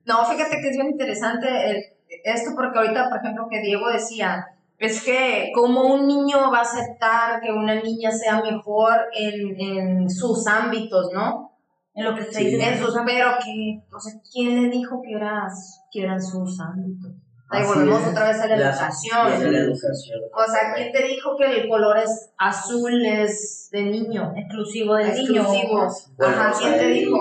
No, 0.04 0.24
fíjate 0.24 0.56
que 0.60 0.68
es 0.70 0.76
bien 0.76 0.88
interesante 0.90 1.46
el- 1.70 1.84
esto 2.24 2.50
porque 2.56 2.78
ahorita, 2.78 3.08
por 3.08 3.18
ejemplo, 3.18 3.46
que 3.50 3.60
Diego 3.60 3.88
decía, 3.88 4.46
es 4.78 5.02
que 5.02 5.50
como 5.54 5.82
un 5.82 6.06
niño 6.06 6.50
va 6.52 6.58
a 6.58 6.62
aceptar 6.62 7.40
que 7.40 7.50
una 7.52 7.74
niña 7.76 8.10
sea 8.12 8.40
mejor 8.42 8.94
en, 9.12 9.60
en 9.60 10.10
sus 10.10 10.46
ámbitos, 10.46 11.10
¿no? 11.12 11.52
En 11.94 12.04
lo 12.04 12.14
que 12.14 12.22
se 12.24 12.32
Sí. 12.32 12.44
dice. 12.46 12.68
En 12.68 12.78
sus, 12.78 12.94
pero 13.04 13.30
que, 13.44 13.80
o 13.94 13.98
sea, 13.98 14.12
¿quién 14.32 14.62
le 14.62 14.68
dijo 14.70 15.02
que, 15.02 15.14
eras, 15.14 15.82
que 15.90 16.02
eran 16.02 16.22
sus 16.22 16.60
ámbitos? 16.60 17.10
Ahí 17.50 17.64
volvemos 17.64 18.02
es. 18.02 18.08
otra 18.08 18.28
vez 18.28 18.40
a 18.40 18.46
la 18.46 18.56
La- 18.56 18.70
educación. 18.70 19.52
la 19.52 19.58
educación. 19.58 20.20
O 20.34 20.44
sea, 20.52 20.74
¿quién 20.74 20.92
te 20.92 21.02
dijo 21.02 21.34
que 21.36 21.46
el 21.62 21.68
color 21.68 21.96
es 21.98 22.30
azul 22.36 23.04
es 23.06 23.68
de 23.72 23.82
niño? 23.84 24.32
Exclusivo 24.36 24.94
del 24.96 25.14
niño. 25.14 25.40
Exclusivo. 25.42 25.88
Bueno, 26.18 26.36
Ajá, 26.36 26.50
o 26.50 26.54
sea, 26.54 26.68
¿quién 26.68 26.78
te 26.78 26.86
dijo? 26.88 27.18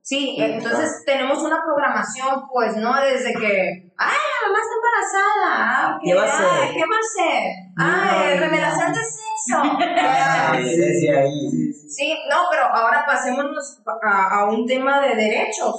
Sí, 0.00 0.36
entonces 0.38 1.02
tenemos 1.04 1.42
una 1.42 1.60
programación, 1.62 2.46
pues, 2.52 2.76
¿no? 2.78 2.94
Desde 3.00 3.34
que, 3.34 3.85
¡ay, 3.98 4.16
la 4.16 4.48
mamá 4.48 4.58
está 4.60 4.74
embarazada! 4.76 5.50
Ah, 5.58 5.96
ok, 5.96 6.02
¿Qué 6.04 6.14
va 6.14 6.22
a 6.22 6.24
ay, 6.24 6.30
hacer? 6.30 6.74
¿Qué 6.74 6.80
va 6.80 6.96
a 6.96 7.00
hacer? 7.00 7.42
¡Ay, 7.76 8.32
Ay, 8.32 8.38
revelación 8.38 8.92
no. 8.92 8.96
de 8.96 9.04
sexo! 9.04 9.62
Ah, 9.98 10.52
desde 10.56 11.18
ahí. 11.18 11.72
Sí, 11.88 12.18
no, 12.28 12.36
pero 12.50 12.64
ahora 12.64 13.04
pasémonos 13.06 13.82
a, 14.02 14.40
a 14.40 14.44
un 14.50 14.66
tema 14.66 15.00
de 15.00 15.14
derechos. 15.14 15.76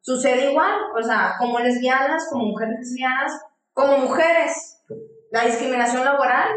Sucede 0.00 0.50
igual, 0.50 0.78
o 0.98 1.02
sea, 1.02 1.34
como 1.38 1.58
lesbianas, 1.58 2.28
como 2.30 2.46
mujeres 2.46 2.78
lesbianas, 2.78 3.32
como 3.72 3.98
mujeres. 3.98 4.82
La 5.30 5.44
discriminación 5.44 6.04
laboral. 6.04 6.48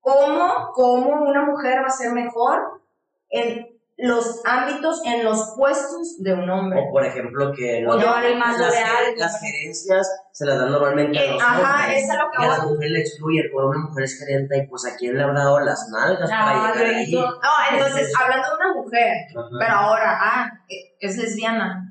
¿Cómo, 0.00 0.70
cómo 0.74 1.22
una 1.22 1.46
mujer 1.46 1.82
va 1.82 1.86
a 1.86 1.90
ser 1.90 2.12
mejor 2.12 2.82
en 3.30 3.73
los 3.96 4.42
ámbitos, 4.44 5.02
en 5.04 5.24
los 5.24 5.54
puestos 5.56 6.16
de 6.18 6.32
un 6.34 6.50
hombre? 6.50 6.80
O 6.80 6.90
por 6.92 7.04
ejemplo 7.06 7.52
que 7.52 7.86
O 7.86 7.96
llevar 7.96 8.24
el 8.24 8.36
mando 8.38 8.58
las, 8.58 8.72
de 8.72 8.78
algo. 8.78 9.16
las 9.18 9.40
gerencias 9.40 10.26
se 10.32 10.44
las 10.46 10.58
dan 10.58 10.72
normalmente 10.72 11.16
a 11.18 11.22
Eh, 11.22 11.32
los 11.32 11.42
ajá, 11.42 11.82
hombres. 11.84 12.02
eso 12.02 12.12
es 12.12 12.18
lo 12.18 12.30
que 12.30 12.44
a 12.44 12.48
la 12.58 12.64
mujer 12.64 12.90
le 12.90 13.00
excluyen, 13.00 13.44
pues 13.52 13.66
una 13.66 13.78
mujer 13.88 14.04
es 14.04 14.18
gerente 14.18 14.58
y 14.58 14.66
pues 14.66 14.84
a 14.86 14.96
quién 14.96 15.16
le 15.16 15.22
habrá 15.22 15.40
dado 15.44 15.60
las 15.60 15.88
nalgas 15.92 16.28
Ah, 16.32 16.44
para 16.44 16.72
llegar 16.74 16.94
ahí. 16.96 17.12
No, 17.14 17.24
entonces, 17.72 18.12
hablando 18.20 18.48
de 18.48 18.54
una 18.56 18.74
mujer, 18.82 19.12
Ajá. 19.36 19.48
pero 19.60 19.74
ahora, 19.74 20.18
ah, 20.20 20.50
eh, 20.68 20.96
es 21.00 21.16
lesbiana. 21.16 21.90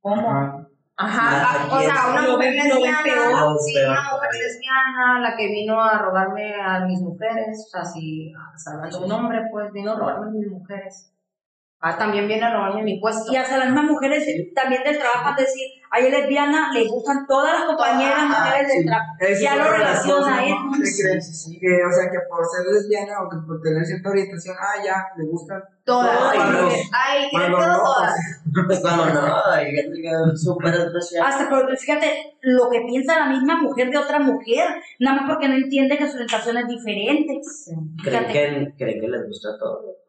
¿Cómo? 0.00 0.28
Ajá. 0.28 0.62
Ajá, 0.98 1.58
Ah, 1.70 1.76
o 1.76 1.80
sea, 1.80 2.08
una 2.10 2.22
mujer 2.32 2.54
lesbiana, 2.54 3.02
peor. 3.04 3.56
sí, 3.60 3.74
Peor 3.74 3.90
una 3.90 4.12
mujer 4.14 4.30
lesbiana, 4.32 5.20
la 5.20 5.36
que 5.36 5.46
vino 5.48 5.80
a 5.80 5.98
robarme 5.98 6.54
a 6.60 6.80
mis 6.86 7.00
mujeres, 7.02 7.70
o 7.72 7.84
sea, 7.84 8.72
hablando 8.74 8.98
de 9.00 9.04
un 9.04 9.12
hombre, 9.12 9.42
pues 9.52 9.70
vino 9.72 9.92
a 9.92 9.96
robarme 9.98 10.26
a 10.28 10.30
mis 10.30 10.48
mujeres. 10.50 11.12
Ah, 11.78 11.96
también 11.96 12.26
viene 12.26 12.42
a 12.42 12.52
robarme 12.54 12.82
mi 12.82 12.98
puesto. 13.00 13.30
Y 13.30 13.36
hasta 13.36 13.58
las 13.58 13.66
mismas 13.66 13.84
mujeres 13.84 14.24
también 14.54 14.82
del 14.82 14.98
trabajo 14.98 15.34
de 15.36 15.42
decir, 15.42 15.68
a 15.90 15.98
ella 16.00 16.08
es 16.08 16.20
lesbiana, 16.22 16.72
le 16.72 16.84
gustan 16.88 17.26
todas 17.28 17.52
las 17.52 17.64
compañeras 17.64 18.16
Ah, 18.18 18.26
mujeres 18.44 18.68
del 18.68 18.78
sí. 18.80 18.86
trabajo. 18.86 19.12
Eso 19.20 19.42
Ya 19.44 19.56
lo 19.56 19.70
relaciona 19.70 20.18
cosas, 20.20 20.38
ahí. 20.38 20.50
¿no? 20.50 20.72
¿Qué 20.72 20.78
crees? 21.02 21.58
Que, 21.60 21.84
o 21.84 21.92
sea, 21.92 22.10
que 22.10 22.18
por 22.28 22.44
ser 22.46 22.66
lesbiana 22.72 23.12
o 23.22 23.28
que 23.28 23.36
por 23.46 23.60
tener 23.60 23.84
cierta 23.84 24.08
orientación, 24.08 24.56
ah, 24.58 24.82
ya, 24.82 24.96
le 25.18 25.24
gustan. 25.26 25.62
Todas. 25.84 26.18
Ay, 26.32 26.38
Ay. 26.40 26.80
Ay, 26.92 27.28
Cuando 27.30 27.56
todas, 27.58 27.68
no, 27.76 27.84
todas. 27.84 28.14
Pues 28.66 28.80
cuando 28.80 29.04
no, 29.06 29.42
que 29.60 29.78
es 30.32 30.42
súper 30.42 30.74
especial. 30.74 31.26
Hasta 31.26 31.48
pero 31.48 31.76
fíjate 31.76 32.36
lo 32.40 32.70
que 32.70 32.80
piensa 32.88 33.18
la 33.20 33.26
misma 33.26 33.60
mujer 33.62 33.90
de 33.90 33.98
otra 33.98 34.18
mujer, 34.18 34.66
nada 34.98 35.20
más 35.20 35.30
porque 35.30 35.46
no 35.46 35.54
entiende 35.54 35.98
que 35.98 36.08
su 36.08 36.14
orientación 36.14 36.56
es 36.56 36.66
diferente. 36.68 37.40
¿Creen 38.02 38.26
que, 38.26 38.74
creen 38.76 39.00
que 39.00 39.08
les 39.08 39.26
gusta 39.28 39.50
todo? 39.58 40.05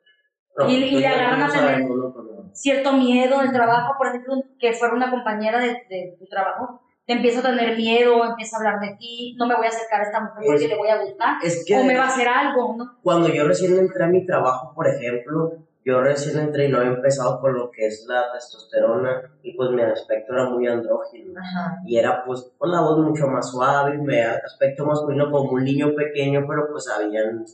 No, 0.58 0.68
Y- 0.70 0.76
y 0.76 0.92
pues 0.92 1.02
le 1.04 1.10
no 1.10 1.16
agarran 1.16 1.92
uno. 1.92 2.50
cierto 2.54 2.94
miedo 2.94 3.40
en 3.42 3.48
el 3.48 3.54
trabajo, 3.54 3.94
por 3.98 4.08
ejemplo, 4.08 4.36
que 4.60 4.74
fuera 4.74 4.96
una 4.96 5.12
compañera 5.12 5.60
de, 5.60 5.68
de 5.90 6.16
tu 6.18 6.26
trabajo, 6.26 6.82
te 7.06 7.14
empieza 7.14 7.40
a 7.40 7.44
tener 7.44 7.78
miedo, 7.78 8.26
empieza 8.26 8.58
a 8.58 8.60
hablar 8.60 8.80
de 8.82 8.98
ti, 8.98 9.36
no 9.38 9.46
me 9.48 9.56
voy 9.56 9.66
a 9.68 9.70
acercar 9.70 10.02
a 10.02 10.04
esta 10.06 10.20
mujer 10.20 10.44
porque 10.46 10.64
Es- 10.66 10.70
le 10.70 10.76
voy 10.78 10.90
a 10.90 11.02
gustar, 11.02 11.36
Es 11.44 11.64
que 11.66 11.76
o 11.78 11.84
me 11.84 11.96
va 11.98 12.06
a 12.06 12.08
hacer 12.08 12.28
algo, 12.28 12.76
¿no? 12.78 12.98
cuando 13.04 13.30
yo 13.30 13.48
recién 13.48 13.78
entré 13.78 14.04
a 14.04 14.08
mi 14.08 14.26
trabajo, 14.26 14.74
por 14.76 14.88
ejemplo, 14.88 15.54
yo 15.86 16.02
recién 16.02 16.38
entré 16.40 16.66
y 16.66 16.70
no 16.72 16.80
había 16.80 16.90
empezado 16.92 17.40
con 17.40 17.54
lo 17.54 17.72
que 17.72 17.86
es 17.88 18.06
la 18.10 18.30
testosterona 18.34 19.22
y 19.42 19.56
pues 19.56 19.70
mi 19.70 19.82
aspecto 19.84 20.34
era 20.34 20.50
muy 20.50 20.68
andrógino. 20.68 21.40
Ajá. 21.40 21.78
Y 21.86 21.98
era 21.98 22.26
pues 22.26 22.52
con 22.58 22.72
la 22.72 22.82
voz 22.82 22.98
mucho 22.98 23.28
más 23.28 23.50
suave, 23.52 23.98
mi 23.98 24.20
aspecto 24.20 24.86
masculino 24.86 25.32
como 25.32 25.52
un 25.52 25.64
niño 25.64 25.94
pequeño, 25.96 26.44
pero 26.46 26.68
pues 26.70 26.90
habían 26.90 27.46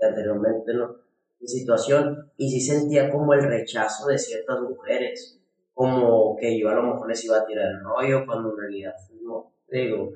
anteriormente 0.00 0.72
¿no? 0.74 1.03
Situación 1.44 2.32
y 2.36 2.50
sí 2.50 2.60
sentía 2.60 3.10
como 3.10 3.34
el 3.34 3.42
rechazo 3.42 4.06
de 4.06 4.18
ciertas 4.18 4.60
mujeres, 4.60 5.40
como 5.72 6.36
que 6.36 6.58
yo 6.58 6.68
a 6.68 6.74
lo 6.74 6.82
mejor 6.82 7.08
les 7.08 7.24
iba 7.24 7.38
a 7.38 7.46
tirar 7.46 7.66
el 7.66 7.80
rollo 7.80 8.24
cuando 8.26 8.50
en 8.50 8.56
realidad 8.58 8.94
pues, 9.08 9.20
no, 9.22 9.52
digo, 9.68 10.12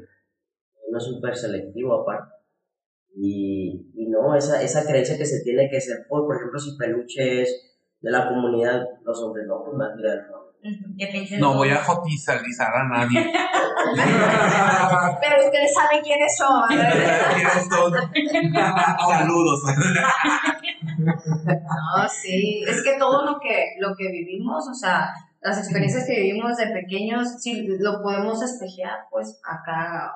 uno 0.89 0.99
es 0.99 1.05
súper 1.05 1.37
selectivo 1.37 1.95
aparte. 1.95 2.35
Y, 3.15 3.91
y 3.95 4.07
no, 4.09 4.37
esa, 4.37 4.63
esa 4.63 4.87
creencia 4.87 5.19
que 5.19 5.27
se 5.27 5.43
tiene 5.43 5.69
que 5.69 5.81
ser, 5.81 6.07
por, 6.09 6.25
por 6.27 6.37
ejemplo, 6.37 6.59
si 6.59 6.77
peluche 6.77 7.43
es 7.43 7.79
de 8.01 8.11
la 8.11 8.29
comunidad, 8.29 8.87
los 9.05 9.23
hombres 9.23 9.47
no, 9.47 9.65
pues 9.65 9.77
a 9.81 9.97
tirar 9.97 10.19
el 10.19 10.27
rollo. 10.29 10.38
Que 10.61 11.39
No 11.39 11.55
voy 11.55 11.71
a 11.71 11.85
jotizalizar 11.85 12.75
a 12.75 12.89
nadie. 12.89 13.33
Pero 15.21 15.45
ustedes 15.45 15.73
saben 15.73 16.03
quiénes 16.03 16.37
son. 16.37 16.69
¿Quiénes 16.69 17.69
son? 17.69 17.93
Saludos. 19.09 19.63
No, 20.99 22.09
sí, 22.09 22.65
es 22.67 22.83
que 22.83 22.99
todo 22.99 23.25
lo 23.25 23.39
que, 23.39 23.77
lo 23.79 23.95
que 23.97 24.11
vivimos, 24.11 24.69
o 24.69 24.75
sea, 24.75 25.13
las 25.41 25.59
experiencias 25.59 26.05
que 26.07 26.21
vivimos 26.21 26.57
de 26.57 26.67
pequeños, 26.67 27.41
sí, 27.41 27.67
lo 27.79 28.03
podemos 28.03 28.43
espejear, 28.43 29.07
pues, 29.11 29.41
acá, 29.45 30.13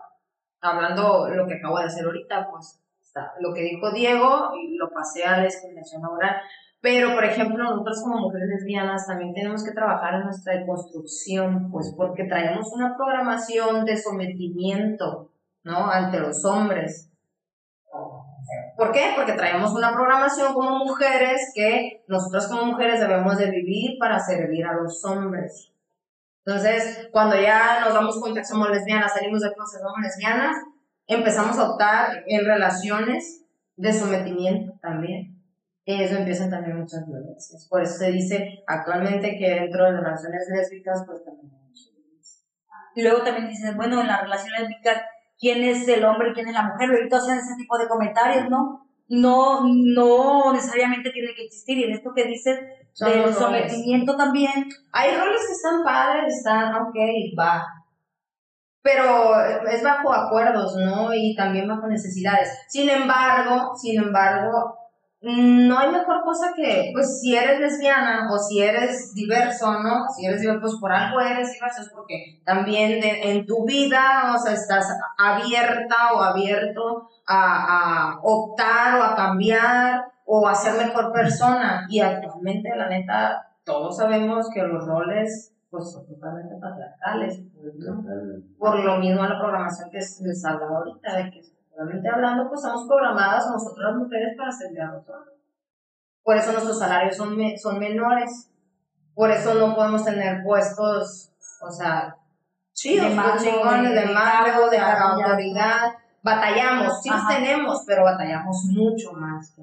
hablando 0.60 1.28
lo 1.28 1.46
que 1.46 1.54
acabo 1.54 1.78
de 1.78 1.84
hacer 1.84 2.04
ahorita, 2.04 2.48
pues, 2.50 2.80
está 3.00 3.32
lo 3.40 3.54
que 3.54 3.62
dijo 3.62 3.92
Diego, 3.92 4.50
y 4.60 4.76
lo 4.76 4.90
pasé 4.90 5.24
a 5.24 5.38
la 5.38 5.44
discriminación 5.44 6.02
laboral, 6.02 6.36
pero, 6.82 7.14
por 7.14 7.24
ejemplo, 7.24 7.64
nosotros 7.64 8.02
como 8.02 8.18
mujeres 8.18 8.48
lesbianas 8.48 9.06
también 9.06 9.32
tenemos 9.32 9.64
que 9.64 9.72
trabajar 9.72 10.14
en 10.16 10.24
nuestra 10.24 10.66
construcción, 10.66 11.70
pues, 11.70 11.94
porque 11.96 12.24
traemos 12.24 12.70
una 12.72 12.94
programación 12.96 13.86
de 13.86 13.96
sometimiento, 13.96 15.30
¿no?, 15.64 15.90
ante 15.90 16.20
los 16.20 16.44
hombres, 16.44 17.08
¿Por 18.76 18.90
qué? 18.92 19.12
Porque 19.14 19.32
traemos 19.34 19.72
una 19.72 19.92
programación 19.92 20.54
como 20.54 20.84
mujeres 20.84 21.52
que 21.54 22.02
nosotras 22.08 22.48
como 22.48 22.64
mujeres 22.66 23.00
debemos 23.00 23.36
de 23.36 23.50
vivir 23.50 23.98
para 23.98 24.18
servir 24.18 24.64
a 24.66 24.74
los 24.74 25.04
hombres. 25.04 25.70
Entonces, 26.44 27.08
cuando 27.12 27.40
ya 27.40 27.80
nos 27.80 27.94
damos 27.94 28.18
cuenta 28.18 28.40
que 28.40 28.46
somos 28.46 28.70
lesbianas, 28.70 29.14
salimos 29.14 29.40
del 29.40 29.52
closet, 29.52 29.80
somos 29.80 30.00
lesbianas, 30.02 30.56
empezamos 31.06 31.56
a 31.58 31.70
optar 31.70 32.24
en 32.26 32.44
relaciones 32.44 33.44
de 33.76 33.92
sometimiento 33.92 34.72
también. 34.80 35.31
Eso 35.84 36.16
empiezan 36.16 36.50
también 36.50 36.78
muchas 36.78 37.06
violencias. 37.06 37.66
Por 37.68 37.82
eso 37.82 37.94
se 37.98 38.12
dice 38.12 38.62
actualmente 38.66 39.36
que 39.36 39.50
dentro 39.50 39.84
de 39.86 39.92
las 39.92 40.02
relaciones 40.02 40.48
lésbicas, 40.48 41.02
pues 41.06 41.24
también 41.24 41.52
hay 41.52 41.68
mucha 41.68 41.90
violencia. 41.90 42.44
y 42.94 43.02
luego 43.02 43.22
también 43.22 43.48
dicen, 43.48 43.76
bueno, 43.76 44.00
en 44.00 44.06
la 44.06 44.20
relación 44.20 44.52
lésbica, 44.52 45.02
¿quién 45.38 45.64
es 45.64 45.86
el 45.88 46.04
hombre 46.04 46.30
y 46.30 46.34
quién 46.34 46.46
es 46.46 46.54
la 46.54 46.62
mujer? 46.62 46.88
Luego 46.88 47.16
hacen 47.16 47.38
ese 47.38 47.56
tipo 47.56 47.76
de 47.78 47.88
comentarios, 47.88 48.48
¿no? 48.48 48.86
No, 49.08 49.62
no 49.66 50.52
necesariamente 50.52 51.10
tiene 51.10 51.34
que 51.34 51.44
existir, 51.44 51.78
y 51.78 51.84
en 51.84 51.92
esto 51.92 52.12
que 52.14 52.24
dices 52.24 52.60
del 53.00 53.22
los 53.22 53.40
roles. 53.40 53.70
sometimiento 53.70 54.16
también, 54.16 54.68
Hay 54.92 55.16
roles 55.16 55.46
que 55.46 55.52
están 55.52 55.82
padres, 55.82 56.36
están, 56.36 56.74
ok, 56.74 56.96
va. 57.38 57.66
Pero 58.82 59.40
es 59.70 59.82
bajo 59.82 60.12
acuerdos, 60.12 60.76
¿no? 60.76 61.12
Y 61.12 61.34
también 61.34 61.68
bajo 61.68 61.86
necesidades. 61.88 62.50
Sin 62.68 62.88
embargo, 62.88 63.74
sin 63.76 64.00
embargo, 64.00 64.81
no 65.22 65.78
hay 65.78 65.90
mejor 65.90 66.22
cosa 66.24 66.52
que, 66.54 66.90
pues, 66.92 67.20
si 67.20 67.36
eres 67.36 67.60
lesbiana 67.60 68.28
o 68.32 68.38
si 68.38 68.60
eres 68.60 69.14
diverso, 69.14 69.72
¿no? 69.80 70.08
Si 70.16 70.26
eres 70.26 70.40
diverso, 70.40 70.60
pues 70.60 70.74
por 70.80 70.92
algo 70.92 71.20
eres 71.20 71.52
diverso, 71.52 71.82
es 71.82 71.90
porque 71.90 72.40
también 72.44 73.00
de- 73.00 73.30
en 73.30 73.46
tu 73.46 73.64
vida, 73.64 74.32
o 74.34 74.38
sea, 74.38 74.52
estás 74.54 74.86
abierta 75.18 76.12
o 76.14 76.20
abierto 76.20 77.08
a, 77.26 78.12
a 78.14 78.18
optar 78.22 78.98
o 79.00 79.02
a 79.04 79.14
cambiar 79.14 80.04
o 80.24 80.48
a 80.48 80.54
ser 80.54 80.74
mejor 80.86 81.12
persona. 81.12 81.86
Y 81.88 82.00
actualmente, 82.00 82.68
la 82.76 82.88
neta, 82.88 83.48
todos 83.64 83.96
sabemos 83.96 84.48
que 84.52 84.62
los 84.62 84.86
roles 84.86 85.48
pues 85.70 85.90
son 85.90 86.06
totalmente 86.06 86.54
patriarcales. 86.60 87.40
Por 88.58 88.78
lo 88.84 88.96
mismo 88.98 89.22
a 89.22 89.28
la 89.28 89.38
programación 89.38 89.90
que 89.90 89.98
es- 89.98 90.20
les 90.20 90.44
hablaba 90.44 90.78
ahorita, 90.78 91.16
de 91.16 91.30
que 91.30 91.42
hablando, 91.78 92.48
pues 92.48 92.60
estamos 92.60 92.86
programadas 92.86 93.46
nosotras 93.50 93.90
las 93.92 93.96
mujeres 93.96 94.36
para 94.36 94.52
los 94.92 95.08
hombres. 95.08 95.34
Por 96.22 96.36
eso 96.36 96.52
nuestros 96.52 96.78
salarios 96.78 97.16
son, 97.16 97.36
me- 97.36 97.56
son 97.58 97.78
menores. 97.78 98.50
Por 99.14 99.30
eso 99.30 99.54
no 99.54 99.74
podemos 99.74 100.04
tener 100.04 100.42
puestos, 100.44 101.32
o 101.60 101.70
sea, 101.70 102.16
chidos, 102.72 103.08
De 103.08 103.14
mando, 103.14 103.42
chingones, 103.42 103.90
de- 103.94 104.00
de 104.00 104.06
de 104.70 104.70
de 104.70 104.76
de 105.16 105.22
autoridad. 105.22 105.92
Batallamos, 106.22 107.02
sí 107.02 107.10
los 107.10 107.18
Ajá. 107.18 107.34
tenemos, 107.34 107.82
pero 107.86 108.04
batallamos 108.04 108.64
mucho 108.70 109.12
más 109.12 109.52
que 109.56 109.62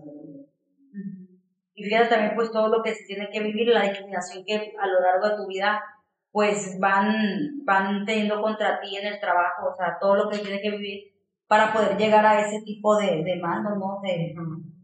y 1.76 1.84
fíjate 1.86 2.10
también 2.10 2.36
pues 2.36 2.52
todo 2.52 2.68
lo 2.68 2.84
que 2.84 2.94
se 2.94 3.06
tiene 3.06 3.30
que 3.32 3.40
vivir, 3.40 3.70
la 3.70 3.84
discriminación 3.84 4.44
que 4.44 4.74
a 4.78 4.86
lo 4.86 5.00
largo 5.00 5.30
de 5.30 5.36
tu 5.38 5.48
vida 5.48 5.82
pues 6.30 6.78
van, 6.78 7.64
van 7.64 8.06
teniendo 8.06 8.42
contra 8.42 8.82
ti 8.82 8.98
en 8.98 9.08
el 9.08 9.20
trabajo, 9.22 9.70
o 9.72 9.76
sea, 9.78 9.98
todo 9.98 10.16
lo 10.16 10.30
que 10.30 10.40
tiene 10.40 10.60
que 10.60 10.72
vivir 10.72 11.14
para 11.50 11.74
poder 11.74 11.98
llegar 11.98 12.24
a 12.24 12.40
ese 12.40 12.62
tipo 12.62 12.96
de, 12.96 13.24
de 13.24 13.40
mando, 13.42 13.72
¿no? 13.72 14.00
De, 14.04 14.36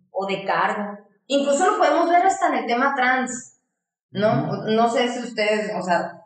o 0.09 0.25
de 0.25 0.43
cargo. 0.43 0.97
Incluso 1.27 1.69
lo 1.69 1.77
podemos 1.77 2.09
ver 2.09 2.25
hasta 2.25 2.47
en 2.47 2.55
el 2.55 2.65
tema 2.65 2.95
trans, 2.95 3.61
¿no? 4.09 4.63
No 4.65 4.89
sé 4.89 5.07
si 5.07 5.19
ustedes, 5.19 5.71
o 5.77 5.81
sea, 5.83 6.25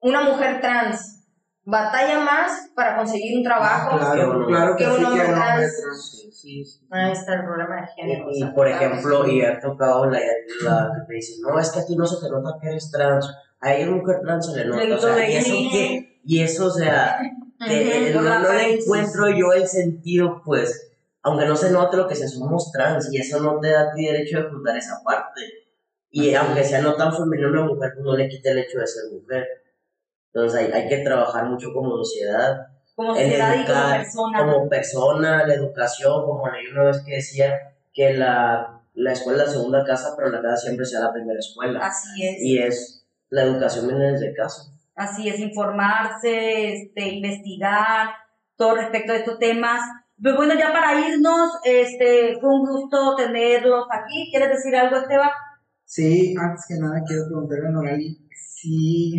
una 0.00 0.22
mujer 0.22 0.62
trans 0.62 1.16
batalla 1.64 2.20
más 2.20 2.70
para 2.74 2.96
conseguir 2.96 3.36
un 3.36 3.44
trabajo. 3.44 3.98
Claro, 3.98 4.46
claro 4.46 4.74
que 4.74 4.84
que 4.84 4.90
sí 4.90 4.96
un 4.96 5.00
que 5.00 5.06
hombre 5.06 5.26
trans. 5.26 5.82
trans. 5.82 6.10
Sí, 6.10 6.32
sí, 6.32 6.64
sí. 6.64 6.86
Ahí 6.90 7.12
está 7.12 7.34
el 7.34 7.44
problema 7.44 7.82
de 7.82 7.86
género. 7.88 8.30
Y, 8.30 8.38
sea, 8.38 8.54
por 8.54 8.66
claro 8.66 8.84
ejemplo, 8.84 9.24
sí. 9.26 9.32
y 9.32 9.42
ha 9.42 9.60
tocado 9.60 10.06
la, 10.06 10.18
la 10.62 10.92
que 10.94 11.06
te 11.06 11.14
dicen, 11.14 11.42
no, 11.42 11.60
es 11.60 11.70
que 11.70 11.80
a 11.80 11.84
ti 11.84 11.94
no 11.94 12.06
se 12.06 12.24
te 12.24 12.32
nota 12.32 12.56
que 12.58 12.68
eres 12.68 12.90
trans, 12.90 13.30
a 13.60 13.74
ella 13.74 13.90
mujer 13.90 14.16
trans 14.22 14.50
se 14.50 14.64
le 14.64 14.64
nota, 14.64 14.96
o 14.96 14.98
sea, 14.98 15.28
y 15.28 15.36
eso 15.36 15.54
que, 15.70 16.20
y 16.24 16.42
eso, 16.42 16.68
o 16.68 16.70
sea, 16.70 17.18
que, 17.66 18.10
no, 18.14 18.22
no 18.22 18.52
le 18.52 18.74
encuentro 18.74 19.28
yo 19.30 19.52
el 19.52 19.66
sentido, 19.66 20.42
pues, 20.44 20.92
aunque 21.22 21.46
no 21.46 21.56
se 21.56 21.70
note 21.70 21.96
lo 21.96 22.06
que 22.06 22.14
sea, 22.14 22.28
somos 22.28 22.70
trans, 22.72 23.12
y 23.12 23.18
eso 23.18 23.40
no 23.40 23.58
te 23.60 23.70
da 23.70 23.82
a 23.82 23.92
ti 23.92 24.06
derecho 24.06 24.38
de 24.38 24.50
juzgar 24.50 24.76
esa 24.76 25.02
parte, 25.04 25.42
y 26.10 26.34
aunque 26.34 26.64
sea 26.64 26.80
no 26.80 26.94
tan 26.94 27.14
femenino 27.14 27.48
una 27.48 27.62
mujer, 27.62 27.92
pues 27.94 28.04
no 28.04 28.16
le 28.16 28.28
quita 28.28 28.50
el 28.50 28.58
hecho 28.58 28.78
de 28.78 28.86
ser 28.86 29.04
mujer, 29.12 29.46
entonces 30.32 30.60
hay, 30.60 30.72
hay 30.72 30.88
que 30.88 30.98
trabajar 30.98 31.46
mucho 31.46 31.72
como 31.72 31.96
sociedad, 31.96 32.68
Como 32.94 33.14
sociedad 33.14 33.54
y 33.54 33.64
como 33.64 33.78
educar 33.78 34.00
persona. 34.02 34.38
como 34.38 34.68
persona, 34.68 35.46
la 35.46 35.54
educación, 35.54 36.24
como 36.24 36.48
leí 36.48 36.66
una 36.68 36.84
vez 36.84 37.02
que 37.04 37.16
decía 37.16 37.74
que 37.92 38.14
la, 38.14 38.82
la 38.94 39.12
escuela 39.12 39.42
es 39.42 39.48
la 39.48 39.54
segunda 39.54 39.84
casa, 39.84 40.14
pero 40.16 40.30
la 40.30 40.42
casa 40.42 40.56
siempre 40.56 40.86
sea 40.86 41.00
la 41.00 41.12
primera 41.12 41.38
escuela. 41.38 41.80
Así 41.80 42.26
es. 42.26 42.42
Y 42.42 42.58
es, 42.58 43.06
la 43.30 43.42
educación 43.42 43.88
viene 43.88 44.12
desde 44.12 44.34
casa. 44.34 44.72
Así 44.98 45.28
es, 45.28 45.38
informarse, 45.38 46.74
este, 46.74 47.08
investigar, 47.08 48.08
todo 48.56 48.74
respecto 48.74 49.12
de 49.12 49.18
estos 49.20 49.38
temas. 49.38 49.80
Pues 50.20 50.34
bueno, 50.34 50.54
ya 50.58 50.72
para 50.72 50.98
irnos, 51.08 51.52
este, 51.64 52.36
fue 52.40 52.50
un 52.52 52.66
gusto 52.66 53.14
tenerlos 53.14 53.86
aquí. 53.92 54.28
¿Quieres 54.30 54.48
decir 54.50 54.74
algo, 54.74 54.96
Esteban? 54.96 55.30
Sí, 55.84 56.34
antes 56.36 56.64
que 56.68 56.74
nada 56.80 57.00
quiero 57.06 57.26
preguntarle 57.26 57.68
a 57.68 57.70
Norali 57.70 58.18
si, 58.34 59.16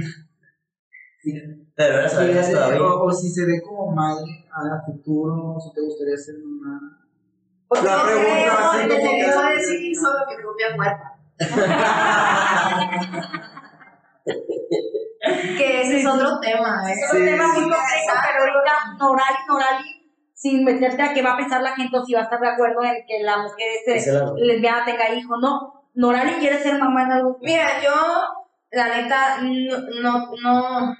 todavía. 1.76 2.82
o, 2.84 3.06
o 3.06 3.12
si 3.14 3.30
se 3.30 3.46
ve 3.46 3.62
como 3.62 3.96
madre 3.96 4.26
a 4.52 4.82
futuro, 4.86 5.54
o 5.56 5.60
si 5.62 5.72
te 5.74 5.80
gustaría 5.82 6.18
ser. 6.18 6.36
Porque 7.70 7.86
La 7.86 7.96
no 7.98 8.04
pregunta 8.04 8.32
creo, 8.34 8.54
así 8.54 8.78
me 8.78 8.84
como 8.90 9.00
tengo 9.00 9.12
que- 9.12 9.18
que 9.50 9.56
decidir 9.56 9.96
sobre 9.96 10.26
mi 10.28 10.36
propia 10.44 10.76
cuerpo. 10.76 11.04
es 16.00 16.06
otro 16.08 16.40
tema, 16.40 16.84
¿eh? 16.90 16.94
Es 16.94 17.12
Sí, 17.12 17.18
tema 17.26 17.48
muy 17.48 17.56
sí. 17.56 17.62
complejo, 17.62 18.14
pero 18.28 18.40
ahorita 18.44 18.74
Norali, 19.00 19.38
Norali, 19.48 19.86
sin 20.34 20.64
meterte 20.64 21.02
a 21.02 21.14
qué 21.14 21.22
va 21.22 21.34
a 21.34 21.38
pensar 21.38 21.62
la 21.62 21.76
gente 21.76 21.98
o 21.98 22.04
si 22.06 22.14
va 22.14 22.22
a 22.22 22.24
estar 22.24 22.40
de 22.40 22.48
acuerdo 22.50 22.84
en 22.84 23.06
que 23.08 23.24
la 23.24 23.38
mujer 23.38 23.68
este, 23.78 23.98
es 23.98 24.08
lesbiana 24.38 24.86
tenga 24.86 25.10
hijos, 25.14 25.38
no. 25.42 25.74
Norali 25.96 26.34
quiere 26.34 26.62
ser 26.62 26.78
mamá 26.80 27.04
en 27.04 27.12
algún 27.12 27.36
Mira, 27.42 27.82
yo, 27.84 27.92
la 28.72 28.88
neta, 28.96 29.40
no, 29.42 29.78
no, 30.02 30.32
no, 30.42 30.96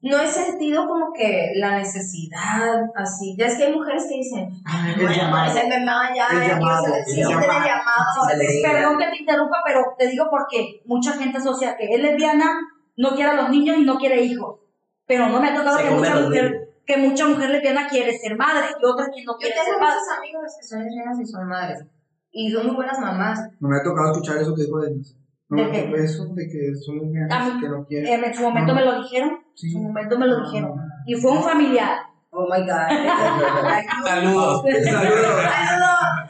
no 0.00 0.18
he 0.18 0.26
sentido 0.26 0.86
como 0.86 1.12
que 1.12 1.52
la 1.56 1.72
necesidad 1.76 2.80
así. 2.94 3.36
Ya 3.38 3.46
es 3.46 3.56
que 3.56 3.64
hay 3.64 3.72
mujeres 3.74 4.06
que 4.08 4.16
dicen, 4.16 4.48
ay, 4.64 4.94
llamado. 4.96 5.32
parecerme 5.32 5.80
mamá 5.84 6.08
ya, 6.14 6.26
El 6.30 6.48
llamado, 6.48 6.86
el 6.94 7.14
llamado. 7.16 8.28
Perdón 8.62 8.98
que 8.98 9.06
te 9.06 9.16
interrumpa, 9.18 9.58
pero 9.64 9.80
te 9.98 10.06
digo 10.08 10.26
porque 10.30 10.82
mucha 10.86 11.12
gente 11.12 11.38
asocia 11.38 11.76
que 11.76 11.86
es 11.92 12.00
lesbiana, 12.00 12.50
no 12.96 13.14
quiere 13.14 13.30
a 13.30 13.34
los 13.34 13.50
niños 13.50 13.76
y 13.78 13.84
no 13.84 13.96
quiere 13.96 14.22
hijos. 14.22 14.60
Pero 15.06 15.28
no 15.28 15.40
me 15.40 15.48
ha 15.48 15.54
tocado 15.54 15.76
Se 15.78 15.84
que 15.84 15.90
mucha, 15.90 16.14
mujer, 16.20 16.50
niños. 16.50 16.68
que 16.86 16.96
mucha 16.96 17.26
mujer 17.26 17.50
lesbiana 17.50 17.88
quiere 17.88 18.16
ser 18.18 18.36
madre 18.36 18.66
y 18.80 18.84
otra 18.86 19.06
que 19.14 19.24
no 19.24 19.32
Yo 19.34 19.38
quiere 19.38 19.54
tengo 19.54 19.64
ser 19.66 19.80
madre. 19.80 19.94
muchos 20.00 20.18
amigos 20.18 20.42
que 20.60 20.66
son 20.66 20.84
lesbianas 20.84 21.20
y 21.20 21.26
son 21.26 21.48
madres. 21.48 21.84
Y 22.32 22.50
son 22.50 22.66
muy 22.66 22.74
buenas 22.76 22.98
mamás. 22.98 23.40
No 23.60 23.68
me 23.68 23.76
ha 23.76 23.82
tocado 23.82 24.12
escuchar 24.12 24.38
eso 24.38 24.54
que 24.54 24.62
dijo 24.62 24.80
Denise. 24.80 25.14
No 25.50 25.56
¿De 25.64 25.70
qué? 25.70 25.92
eso 26.02 26.24
de 26.34 26.48
que 26.48 26.74
son 26.74 26.98
lesbianas 27.00 27.60
que 27.60 27.68
no 27.68 27.84
quieren. 27.86 28.24
En 28.24 28.34
su 28.34 28.42
momento 28.42 28.72
No. 28.72 28.80
me 28.80 28.84
lo 28.86 29.02
dijeron, 29.02 29.38
Sí. 29.54 29.66
en 29.68 29.72
su 29.74 29.78
momento 29.80 30.18
me 30.18 30.26
lo 30.26 30.38
No. 30.38 30.44
dijeron. 30.46 30.72
Y 31.06 31.14
fue 31.16 31.30
un 31.32 31.42
familiar. 31.42 31.98
Oh 32.30 32.48
my 32.50 32.62
God. 32.62 32.88
Saludos. 34.04 34.62
Saludos. 34.84 35.44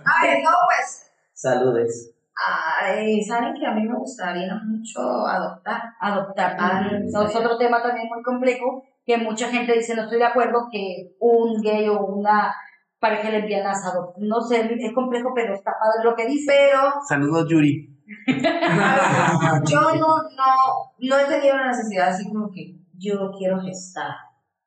A 0.05 0.23
ver, 0.27 0.39
no, 0.43 0.51
pues. 0.67 1.11
Saludes. 1.33 2.14
Ay, 2.37 3.23
saben 3.23 3.55
que 3.55 3.67
a 3.67 3.71
mí 3.73 3.87
me 3.87 3.97
gustaría 3.97 4.55
mucho 4.65 5.27
adoptar. 5.27 5.81
adoptar. 6.01 6.57
Ah, 6.59 6.89
No, 7.13 7.23
es 7.23 7.37
otro 7.37 7.57
tema 7.59 7.83
también 7.83 8.09
muy 8.09 8.23
complejo 8.23 8.83
que 9.07 9.19
mucha 9.19 9.49
gente 9.49 9.75
dice 9.75 9.95
no 9.95 10.03
estoy 10.05 10.19
de 10.19 10.25
acuerdo 10.25 10.69
que 10.73 11.15
un 11.21 11.61
gay 11.63 11.89
o 11.89 12.01
una 12.07 12.55
pareja 12.99 13.31
lesbiana 13.31 13.75
se 13.75 13.89
adopte. 13.89 14.21
No 14.23 14.41
sé, 14.41 14.69
es 14.79 14.93
complejo, 14.95 15.33
pero 15.35 15.55
está 15.55 15.73
padre 15.73 16.03
lo 16.05 16.17
que 16.17 16.27
dice. 16.27 16.47
Pero 16.49 16.81
Saludos, 17.09 17.47
Yuri. 17.49 17.91
yo 19.67 19.81
no, 19.81 20.17
no, 20.37 20.93
no 20.99 21.19
he 21.19 21.25
tenido 21.27 21.57
la 21.57 21.69
necesidad 21.69 22.09
así 22.09 22.29
como 22.29 22.51
que 22.51 22.75
yo 22.99 23.31
quiero 23.39 23.61
gestar. 23.61 24.11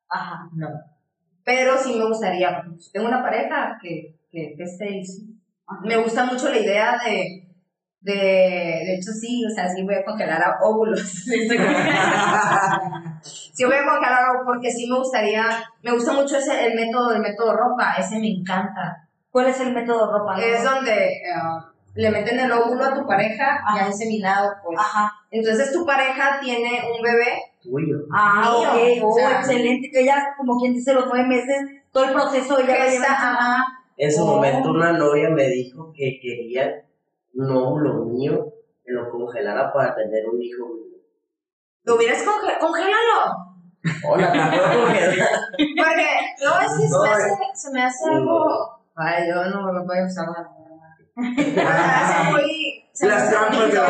Ajá, 0.10 0.50
no. 0.54 0.70
Pero 1.44 1.78
sí 1.78 1.98
me 1.98 2.06
gustaría, 2.06 2.62
pues, 2.66 2.91
tengo 2.91 3.08
una 3.08 3.22
pareja 3.22 3.78
que, 3.82 4.20
que, 4.32 4.54
que 4.56 4.64
esté. 4.64 5.02
Me 5.84 5.98
gusta 5.98 6.26
mucho 6.26 6.50
la 6.50 6.60
idea 6.60 6.98
de, 7.04 7.47
de, 8.08 8.14
de 8.86 8.95
hecho 8.95 9.12
sí, 9.12 9.43
o 9.45 9.49
sea, 9.53 9.68
sí 9.70 9.84
voy 9.84 9.95
a 9.95 10.03
congelar 10.05 10.41
a 10.41 10.58
óvulos. 10.64 11.01
sí 13.22 13.66
voy 13.66 13.76
a 13.76 13.86
congelar 13.86 14.30
óvulos 14.30 14.43
porque 14.45 14.72
sí 14.72 14.89
me 14.89 14.97
gustaría, 14.97 15.45
me 15.84 15.91
gusta 15.91 16.14
mucho 16.14 16.38
ese, 16.38 16.66
el 16.68 16.76
método, 16.76 17.14
el 17.14 17.22
método 17.22 17.53
ropa, 17.55 17.93
ese 17.97 18.20
me 18.20 18.30
encanta. 18.30 19.08
¿Cuál 19.32 19.47
es 19.47 19.60
el 19.60 19.74
método 19.74 20.12
ropa? 20.18 20.39
Es 20.41 20.64
donde 20.64 21.08
eh, 21.08 21.20
le 21.95 22.10
meten 22.12 22.39
el 22.39 22.51
óvulo 22.51 22.86
a 22.86 22.93
tu 22.93 23.05
pareja 23.05 23.60
ya 23.76 23.82
Ajá. 23.82 23.88
inseminado, 23.89 24.51
pues. 24.64 24.80
Ajá. 24.80 25.12
Entonces 25.32 25.72
tu 25.74 25.86
pareja 25.86 26.39
tiene 26.41 26.82
un 26.95 27.01
bebé. 27.01 27.34
Tuyo. 27.62 27.97
Ah, 28.14 28.41
Mío, 28.49 28.70
ok. 28.72 29.03
Oh, 29.03 29.10
o 29.10 29.14
sea, 29.18 29.32
excelente. 29.39 29.89
Que 29.91 30.01
ella, 30.01 30.34
como 30.38 30.58
quien 30.60 30.74
dice, 30.74 30.93
los 30.93 31.05
nueve 31.08 31.28
meses, 31.28 31.58
todo 31.91 32.05
el 32.05 32.14
proceso 32.14 32.58
ella 32.60 32.74
Que 32.78 32.84
lo 32.86 32.89
lleva 32.89 33.05
está- 33.05 33.14
en 33.14 33.18
su- 33.20 33.26
ajá. 33.39 33.66
En 33.97 34.12
su 34.12 34.24
Oh. 34.24 34.28
momento 34.36 34.70
una 34.72 34.91
novia 34.93 35.30
me 35.30 35.47
dijo 35.49 35.91
que 35.95 36.20
quería 36.22 36.72
no 37.38 37.80
lo 37.80 38.06
mío, 38.06 38.52
lo 38.86 39.10
congelara 39.12 39.72
para 39.72 39.96
tener 39.96 40.28
un 40.28 40.42
hijo 40.42 40.68
mío. 40.68 40.98
¿Lo 41.84 41.96
hubieras 41.96 42.24
congelado? 42.24 42.60
¡Congélalo! 42.60 43.48
Hola, 44.10 44.52
Porque 44.82 45.76
no, 46.44 46.60
es 46.60 46.70
que 46.76 46.88
no, 46.90 47.00
se, 47.00 47.00
me 47.00 47.08
eh, 47.08 47.14
hace, 47.14 47.30
se 47.54 47.72
me 47.72 47.84
hace 47.84 48.10
algo. 48.10 48.82
Ay, 48.96 49.30
yo 49.30 49.46
no 49.46 49.72
lo 49.72 49.86
voy 49.86 50.00
a 50.00 50.06
usar 50.06 50.28
la 50.28 50.42
verdad. 50.42 50.78
muy. 52.32 52.84
Las 53.02 53.30
trampas 53.30 53.68
de 53.68 53.76
la 53.76 53.86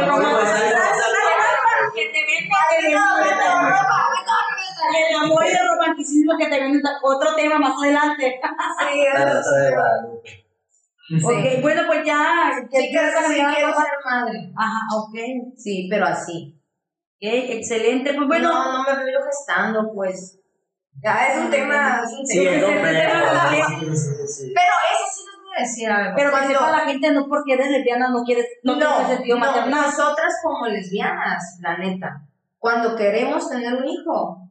que 1.95 2.05
te 2.09 2.25
venden 2.25 2.51
el 4.99 5.15
amor 5.23 5.45
y 5.45 5.49
el 5.49 5.67
romanticismo 5.69 6.37
que 6.37 6.47
te 6.47 6.59
venden 6.59 6.83
otro 7.01 7.35
tema 7.35 7.57
más 7.59 7.81
adelante. 7.81 8.39
sí, 8.79 10.46
sí. 11.07 11.19
Guadalupe. 11.21 11.55
Ok, 11.55 11.61
bueno, 11.61 11.81
pues 11.87 12.05
ya. 12.05 12.51
¿qué 12.71 12.77
Sí, 12.81 12.89
quieres 12.89 13.13
quiero, 13.15 13.27
sí 13.73 13.81
ser 13.81 13.91
madre. 14.05 14.53
Ajá, 14.55 14.79
ok. 14.97 15.15
Sí, 15.57 15.87
pero 15.89 16.05
así. 16.05 16.53
Ok, 17.15 17.21
excelente. 17.21 18.13
Pues 18.13 18.27
bueno, 18.27 18.49
no, 18.53 18.83
no 18.83 18.97
me 18.97 19.03
veo 19.05 19.19
gestando, 19.23 19.91
pues. 19.93 20.39
Ya 21.03 21.27
es 21.27 21.37
un 21.39 21.49
tema, 21.51 22.01
es 22.03 22.11
un 22.11 22.25
Sí, 22.25 22.39
tema. 22.43 22.51
es 22.51 22.63
Pero- 22.63 22.73
complejo. 22.73 23.79
Sí, 23.91 23.97
sí, 23.97 24.27
sí. 24.27 24.53
Pero 24.55 24.73
eso 24.91 25.13
sí 25.13 25.23
les 25.25 25.43
voy 25.43 25.55
a 25.55 25.61
decir 25.61 25.89
algo. 25.91 26.13
pero 26.15 26.31
que 26.31 26.47
sepa 26.47 26.71
la 26.71 26.79
gente, 26.79 27.11
no 27.11 27.27
porque 27.27 27.53
eres 27.53 27.69
lesbiana, 27.69 28.09
no 28.09 28.23
quieres, 28.23 28.45
no, 28.63 28.75
no, 28.75 28.79
tienes 28.79 29.07
sentido 29.07 29.37
no, 29.37 29.45
maternal. 29.45 29.69
nosotras 29.81 30.33
como 30.43 30.65
lesbianas, 30.65 31.59
la 31.61 31.77
neta, 31.77 32.21
cuando 32.57 32.95
queremos 32.95 33.47
tener 33.47 33.75
un 33.75 33.87
hijo, 33.87 34.46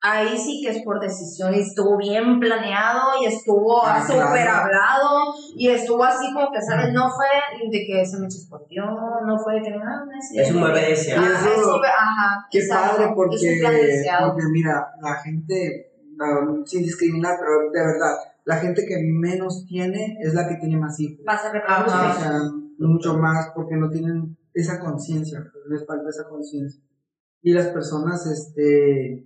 ahí 0.00 0.38
sí 0.38 0.60
que 0.62 0.70
es 0.70 0.82
por 0.84 1.00
decisión 1.00 1.54
y 1.54 1.60
estuvo 1.60 1.96
bien 1.96 2.38
planeado 2.38 3.20
y 3.20 3.26
estuvo 3.26 3.84
Ah, 3.84 4.00
súper 4.00 4.22
claro. 4.22 4.50
hablado 4.64 5.34
y 5.56 5.68
estuvo 5.68 6.04
así 6.04 6.32
como 6.32 6.50
que, 6.52 6.62
¿sabes? 6.62 6.92
No 6.92 7.08
fue 7.10 7.26
de 7.70 7.86
que 7.86 8.06
se 8.06 8.18
me 8.18 8.28
chispoteó, 8.28 8.84
no 9.26 9.38
fue 9.38 9.54
de 9.54 9.62
que 9.62 9.70
no, 9.70 9.78
no 9.78 10.10
Es 10.34 10.52
un 10.52 10.62
bebé 10.62 10.90
deseado. 10.90 11.26
Ajá, 11.26 11.48
es 11.48 11.66
ajá, 11.66 12.46
Qué 12.50 12.58
exacto, 12.58 12.90
padre 12.92 13.04
es 13.06 13.12
porque, 13.14 13.36
porque 14.20 14.42
mira, 14.52 14.86
la 15.00 15.14
gente, 15.16 15.92
no, 16.16 16.64
sin 16.66 16.82
discriminar, 16.82 17.36
pero 17.38 17.70
de 17.72 17.92
verdad, 17.92 18.16
la 18.44 18.56
gente 18.56 18.86
que 18.86 18.96
menos 19.02 19.66
tiene 19.66 20.16
es 20.20 20.32
la 20.34 20.48
que 20.48 20.56
tiene 20.56 20.76
más 20.76 20.98
hijos. 21.00 21.24
Vas 21.26 21.44
a 21.44 21.84
O 21.84 22.18
sea, 22.20 22.40
mucho 22.78 23.18
más 23.18 23.50
porque 23.54 23.76
no 23.76 23.90
tienen 23.90 24.36
esa 24.54 24.78
conciencia, 24.78 25.44
les 25.68 25.84
falta 25.86 26.08
esa 26.08 26.28
conciencia. 26.28 26.80
Y 27.42 27.52
las 27.52 27.68
personas 27.68 28.26
este, 28.26 29.24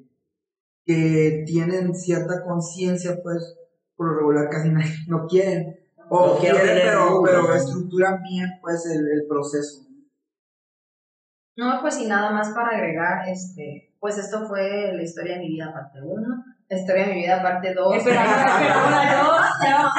que 0.84 1.44
tienen 1.46 1.94
cierta 1.94 2.42
conciencia, 2.44 3.18
pues 3.22 3.56
por 3.96 4.08
lo 4.08 4.18
regular 4.18 4.48
casi 4.50 4.70
nadie, 4.70 4.92
no 5.08 5.26
quieren. 5.26 5.78
O 6.08 6.34
No 6.34 6.38
quieren 6.38 6.60
quieren, 6.60 6.82
pero, 6.84 7.22
pero 7.22 7.54
estructuran 7.54 8.22
bien 8.22 8.46
pues 8.60 8.84
el, 8.86 9.00
el 9.08 9.26
proceso. 9.28 9.86
No, 11.56 11.80
pues 11.80 11.98
y 11.98 12.06
nada 12.06 12.30
más 12.30 12.48
para 12.50 12.76
agregar, 12.76 13.28
este, 13.28 13.94
pues 14.00 14.18
esto 14.18 14.46
fue 14.46 14.92
la 14.94 15.02
historia 15.02 15.34
de 15.34 15.40
mi 15.40 15.48
vida 15.48 15.72
parte 15.72 16.00
1, 16.02 16.44
la 16.68 16.78
historia 16.78 17.06
de 17.06 17.14
mi 17.14 17.20
vida 17.20 17.42
parte 17.42 17.74
2. 17.74 17.96
Espera. 17.96 18.24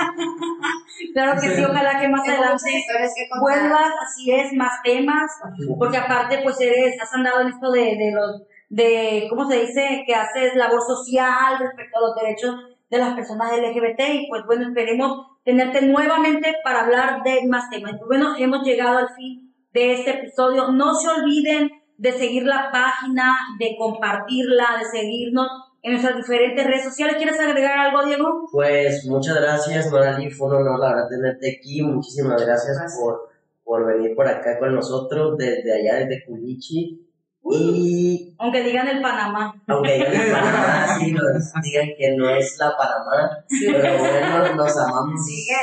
Claro 1.13 1.39
que 1.39 1.49
sí, 1.49 1.63
ojalá 1.63 1.99
que 1.99 2.07
más 2.07 2.27
adelante 2.27 2.65
que 2.65 3.39
vuelvas, 3.39 3.91
así 4.03 4.31
es, 4.31 4.51
más 4.53 4.81
temas, 4.83 5.29
porque 5.77 5.97
aparte 5.97 6.39
pues 6.43 6.59
eres, 6.59 6.99
has 6.99 7.13
andado 7.13 7.41
en 7.41 7.49
esto 7.49 7.71
de, 7.71 7.95
de 7.97 8.11
los, 8.11 8.41
de, 8.73 9.27
¿cómo 9.29 9.47
se 9.47 9.59
dice? 9.59 10.03
Que 10.07 10.15
haces 10.15 10.55
labor 10.55 10.81
social 10.81 11.59
respecto 11.59 11.99
a 11.99 12.01
los 12.01 12.15
derechos 12.15 12.55
de 12.89 12.97
las 12.97 13.13
personas 13.13 13.51
LGBT 13.55 13.99
y 14.13 14.27
pues 14.27 14.41
bueno, 14.47 14.67
esperemos 14.67 15.27
tenerte 15.45 15.83
nuevamente 15.83 16.55
para 16.63 16.81
hablar 16.81 17.21
de 17.23 17.45
más 17.47 17.69
temas. 17.69 17.91
Pues 17.99 18.07
bueno, 18.07 18.35
hemos 18.35 18.65
llegado 18.65 18.97
al 18.97 19.09
fin 19.15 19.53
de 19.73 19.93
este 19.93 20.11
episodio. 20.17 20.71
No 20.71 20.95
se 20.95 21.07
olviden 21.07 21.69
de 21.97 22.13
seguir 22.13 22.47
la 22.47 22.71
página, 22.71 23.35
de 23.59 23.75
compartirla, 23.77 24.79
de 24.79 24.85
seguirnos 24.85 25.47
en 25.83 25.91
nuestras 25.91 26.15
diferentes 26.15 26.65
redes 26.65 26.83
sociales. 26.83 27.17
¿Quieres 27.17 27.39
agregar 27.39 27.77
algo, 27.77 28.03
Diego? 28.03 28.49
Pues 28.51 29.05
muchas 29.05 29.39
gracias, 29.39 29.91
Norali. 29.91 30.31
Fue 30.31 30.47
un 30.47 30.55
honor, 30.55 30.79
la 30.79 30.95
verdad, 30.95 31.09
tenerte 31.09 31.57
aquí. 31.59 31.83
Muchísimas 31.83 32.43
gracias, 32.43 32.75
Gracias. 32.75 32.99
Por, 32.99 33.29
por 33.63 33.85
venir 33.85 34.15
por 34.15 34.27
acá 34.27 34.57
con 34.57 34.73
nosotros 34.73 35.37
desde 35.37 35.71
allá, 35.71 36.05
desde 36.07 36.25
Culichi. 36.25 37.12
Y 37.45 38.35
Aunque 38.39 38.63
digan 38.63 38.87
el 38.87 39.01
Panamá. 39.01 39.53
aunque 39.67 39.93
digan 39.95 40.11
que 40.11 40.31
Panamá, 40.31 40.95
sí, 40.99 41.11
nos 41.11 41.53
digan 41.61 41.87
que 41.97 42.15
no 42.17 42.29
es 42.29 42.57
la 42.57 42.75
Panamá, 42.77 43.45
pero 43.49 43.97
bueno, 43.99 44.55
nos 44.55 44.77
amamos. 44.77 45.25
Sigue. 45.25 45.55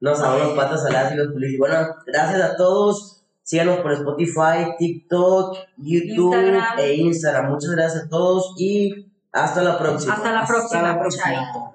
Nos 0.00 0.20
amamos 0.20 0.54
patas 0.54 0.82
saladas 0.82 1.12
y 1.12 1.16
los 1.16 1.28
Culichi. 1.32 1.58
Bueno, 1.58 1.76
gracias 2.06 2.40
a 2.42 2.56
todos. 2.56 3.24
Síganos 3.44 3.78
por 3.78 3.92
Spotify, 3.92 4.74
TikTok, 4.78 5.56
YouTube 5.76 6.34
Instagram. 6.34 6.78
e 6.78 6.94
Instagram. 6.94 7.50
Muchas 7.50 7.70
gracias 7.70 8.04
a 8.04 8.08
todos 8.08 8.54
y 8.58 9.12
hasta 9.32 9.62
la 9.62 9.78
próxima. 9.78 10.14
Hasta 10.14 10.32
la 10.32 10.46
próxima. 10.46 10.80
Hasta 10.80 10.92
la 10.92 10.98
próxima. 11.00 11.71